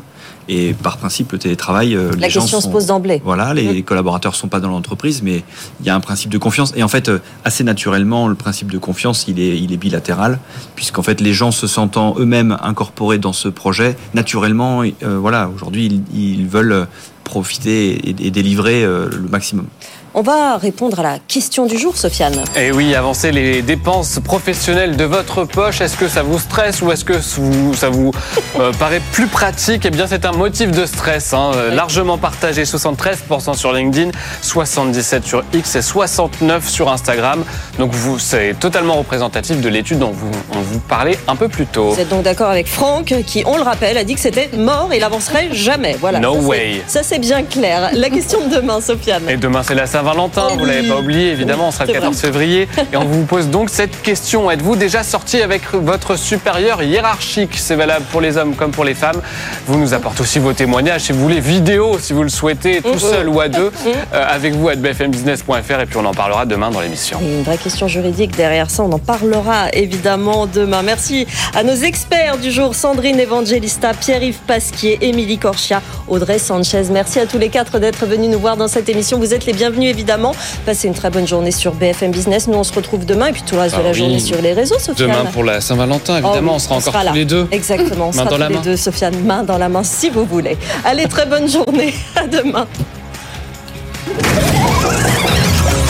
Et 0.48 0.74
par 0.74 0.96
principe, 0.96 1.32
le 1.32 1.38
télétravail, 1.38 1.94
euh, 1.94 2.10
La 2.18 2.28
question 2.28 2.60
se 2.60 2.68
pose 2.68 2.86
d'emblée. 2.86 3.22
Voilà, 3.24 3.54
les 3.54 3.80
mmh. 3.80 3.84
collaborateurs 3.84 4.32
ne 4.32 4.36
sont 4.36 4.48
pas 4.48 4.60
dans 4.60 4.70
l'entreprise, 4.70 5.22
mais 5.22 5.44
il 5.80 5.86
y 5.86 5.90
a 5.90 5.94
un 5.94 6.00
principe 6.00 6.30
de 6.30 6.38
confiance. 6.38 6.72
Et 6.76 6.82
en 6.82 6.88
fait, 6.88 7.08
euh, 7.08 7.20
assez 7.44 7.62
naturellement, 7.62 8.26
le 8.26 8.34
principe 8.34 8.70
de 8.70 8.78
confiance, 8.78 9.26
il 9.28 9.38
est, 9.38 9.58
il 9.58 9.72
est 9.72 9.76
bilatéral, 9.76 10.38
puisqu'en 10.74 11.02
fait, 11.02 11.20
les 11.20 11.32
gens 11.32 11.52
se 11.52 11.66
sentant 11.66 12.16
eux-mêmes 12.18 12.56
incorporés 12.62 13.18
dans 13.18 13.32
ce 13.32 13.48
projet, 13.48 13.96
naturellement, 14.14 14.82
euh, 14.82 15.18
voilà, 15.18 15.48
aujourd'hui, 15.54 16.02
ils, 16.12 16.40
ils, 16.40 16.46
veulent 16.48 16.88
profiter 17.22 18.10
et, 18.10 18.26
et 18.26 18.30
délivrer 18.30 18.84
le 18.84 19.28
maximum. 19.30 19.66
On 20.14 20.20
va 20.20 20.58
répondre 20.58 21.00
à 21.00 21.02
la 21.02 21.18
question 21.26 21.64
du 21.64 21.78
jour, 21.78 21.96
Sofiane. 21.96 22.44
Eh 22.54 22.70
oui, 22.70 22.94
avancer 22.94 23.32
les 23.32 23.62
dépenses 23.62 24.20
professionnelles 24.22 24.94
de 24.94 25.04
votre 25.04 25.44
poche, 25.44 25.80
est-ce 25.80 25.96
que 25.96 26.06
ça 26.06 26.22
vous 26.22 26.38
stresse 26.38 26.82
ou 26.82 26.92
est-ce 26.92 27.02
que 27.02 27.18
ça 27.18 27.88
vous 27.88 28.10
euh, 28.60 28.72
paraît 28.74 29.00
plus 29.12 29.26
pratique? 29.26 29.86
Eh 29.86 29.90
bien, 29.90 30.06
c'est 30.06 30.26
un 30.26 30.32
motif 30.32 30.70
de 30.70 30.84
stress, 30.84 31.32
hein, 31.32 31.52
largement 31.72 32.18
partagé, 32.18 32.64
73% 32.64 33.56
sur 33.56 33.72
LinkedIn, 33.72 34.10
77% 34.42 35.22
sur 35.22 35.44
X 35.54 35.76
et 35.76 35.80
69% 35.80 36.68
sur 36.68 36.92
Instagram. 36.92 37.42
Donc, 37.78 37.92
c'est 38.18 38.54
totalement 38.60 38.96
représentatif 38.96 39.62
de 39.62 39.68
l'étude 39.70 39.98
dont 39.98 40.10
vous, 40.12 40.30
on 40.54 40.60
vous 40.60 40.80
parlait 40.80 41.18
un 41.26 41.36
peu 41.36 41.48
plus 41.48 41.64
tôt. 41.64 41.92
Vous 41.92 42.00
êtes 42.00 42.10
donc 42.10 42.24
d'accord 42.24 42.50
avec 42.50 42.68
Franck, 42.68 43.14
qui, 43.26 43.44
on 43.46 43.56
le 43.56 43.62
rappelle, 43.62 43.96
a 43.96 44.04
dit 44.04 44.14
que 44.14 44.20
c'était 44.20 44.50
mort 44.58 44.90
et 44.92 44.96
il 44.96 45.00
n'avancerait 45.00 45.54
jamais. 45.54 45.96
Voilà. 45.98 46.20
No 46.20 46.34
way. 46.34 46.82
Ça, 46.86 47.02
c'est 47.02 47.18
bien 47.18 47.44
clair. 47.44 47.92
La 47.94 48.10
question 48.10 48.46
de 48.46 48.56
demain, 48.56 48.82
Sofiane. 48.82 49.26
Et 49.30 49.38
demain, 49.38 49.62
c'est 49.62 49.74
la 49.74 49.86
Saint-Valentin, 50.02 50.48
vous 50.58 50.64
l'avez 50.64 50.88
pas 50.88 50.98
oublié, 50.98 51.30
évidemment, 51.30 51.68
on 51.68 51.70
sera 51.70 51.86
le 51.86 51.92
14 51.92 52.18
février. 52.18 52.68
Et 52.92 52.96
on 52.96 53.04
vous 53.04 53.24
pose 53.24 53.48
donc 53.48 53.70
cette 53.70 54.02
question. 54.02 54.50
Êtes-vous 54.50 54.74
déjà 54.74 55.04
sorti 55.04 55.40
avec 55.40 55.62
votre 55.72 56.16
supérieur 56.16 56.82
hiérarchique? 56.82 57.56
C'est 57.56 57.76
valable 57.76 58.04
pour 58.10 58.20
les 58.20 58.36
hommes 58.36 58.56
comme 58.56 58.72
pour 58.72 58.82
les 58.84 58.94
femmes. 58.94 59.22
Vous 59.68 59.78
nous 59.78 59.94
apportez 59.94 60.22
aussi 60.22 60.40
vos 60.40 60.54
témoignages, 60.54 61.02
si 61.02 61.12
vous 61.12 61.20
voulez, 61.20 61.38
vidéo, 61.38 61.98
si 62.00 62.14
vous 62.14 62.24
le 62.24 62.28
souhaitez, 62.30 62.82
tout 62.82 62.98
seul 62.98 63.28
ou 63.28 63.40
à 63.40 63.48
deux, 63.48 63.70
euh, 63.86 64.26
avec 64.28 64.54
vous 64.54 64.68
à 64.68 64.74
bfmbusiness.fr. 64.74 65.80
Et 65.80 65.86
puis 65.86 65.96
on 65.98 66.04
en 66.04 66.14
parlera 66.14 66.46
demain 66.46 66.72
dans 66.72 66.80
l'émission. 66.80 67.20
Une 67.20 67.44
vraie 67.44 67.58
question 67.58 67.86
juridique 67.86 68.36
derrière 68.36 68.70
ça, 68.70 68.82
on 68.82 68.90
en 68.90 68.98
parlera 68.98 69.68
évidemment 69.72 70.48
demain. 70.48 70.82
Merci 70.82 71.28
à 71.54 71.62
nos 71.62 71.76
experts 71.76 72.38
du 72.38 72.50
jour, 72.50 72.74
Sandrine 72.74 73.20
Evangelista, 73.20 73.94
Pierre-Yves 73.94 74.40
Pasquier, 74.48 74.98
Émilie 75.00 75.38
Corchia, 75.38 75.80
Audrey 76.08 76.40
Sanchez. 76.40 76.82
Merci 76.90 77.20
à 77.20 77.26
tous 77.26 77.38
les 77.38 77.50
quatre 77.50 77.78
d'être 77.78 78.04
venus 78.04 78.30
nous 78.30 78.40
voir 78.40 78.56
dans 78.56 78.68
cette 78.68 78.88
émission. 78.88 79.20
Vous 79.20 79.32
êtes 79.32 79.46
les 79.46 79.52
bienvenus 79.52 79.91
évidemment. 79.92 80.34
Passez 80.66 80.88
une 80.88 80.94
très 80.94 81.10
bonne 81.10 81.28
journée 81.28 81.52
sur 81.52 81.74
BFM 81.74 82.10
Business. 82.10 82.48
Nous, 82.48 82.58
on 82.58 82.64
se 82.64 82.72
retrouve 82.72 83.06
demain 83.06 83.26
et 83.26 83.32
puis 83.32 83.42
tout 83.42 83.54
le 83.54 83.60
reste 83.60 83.76
de 83.76 83.82
la 83.82 83.90
ah 83.90 83.92
journée 83.92 84.18
sur 84.18 84.40
les 84.42 84.52
réseaux, 84.52 84.78
Sofiane. 84.78 85.08
Demain 85.08 85.24
pour 85.32 85.44
la 85.44 85.60
Saint-Valentin, 85.60 86.14
évidemment, 86.18 86.52
oh 86.52 86.56
on 86.56 86.58
sera 86.58 86.76
encore 86.76 86.92
tous 86.92 87.14
les 87.14 87.24
deux. 87.24 87.46
Exactement, 87.52 88.08
on 88.08 88.12
sera 88.12 88.26
tous 88.26 88.36
les 88.36 88.58
deux, 88.58 88.76
Sofiane, 88.76 89.14
main 89.24 89.44
dans 89.44 89.58
la 89.58 89.68
main 89.68 89.84
si 89.84 90.10
vous 90.10 90.24
voulez. 90.24 90.56
Allez, 90.84 91.06
très 91.06 91.26
bonne 91.26 91.48
journée. 91.48 91.94
À 92.16 92.26
demain. 92.26 92.66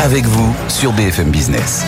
Avec 0.03 0.24
vous 0.24 0.55
sur 0.68 0.92
BFM 0.92 1.30
Business. 1.30 1.84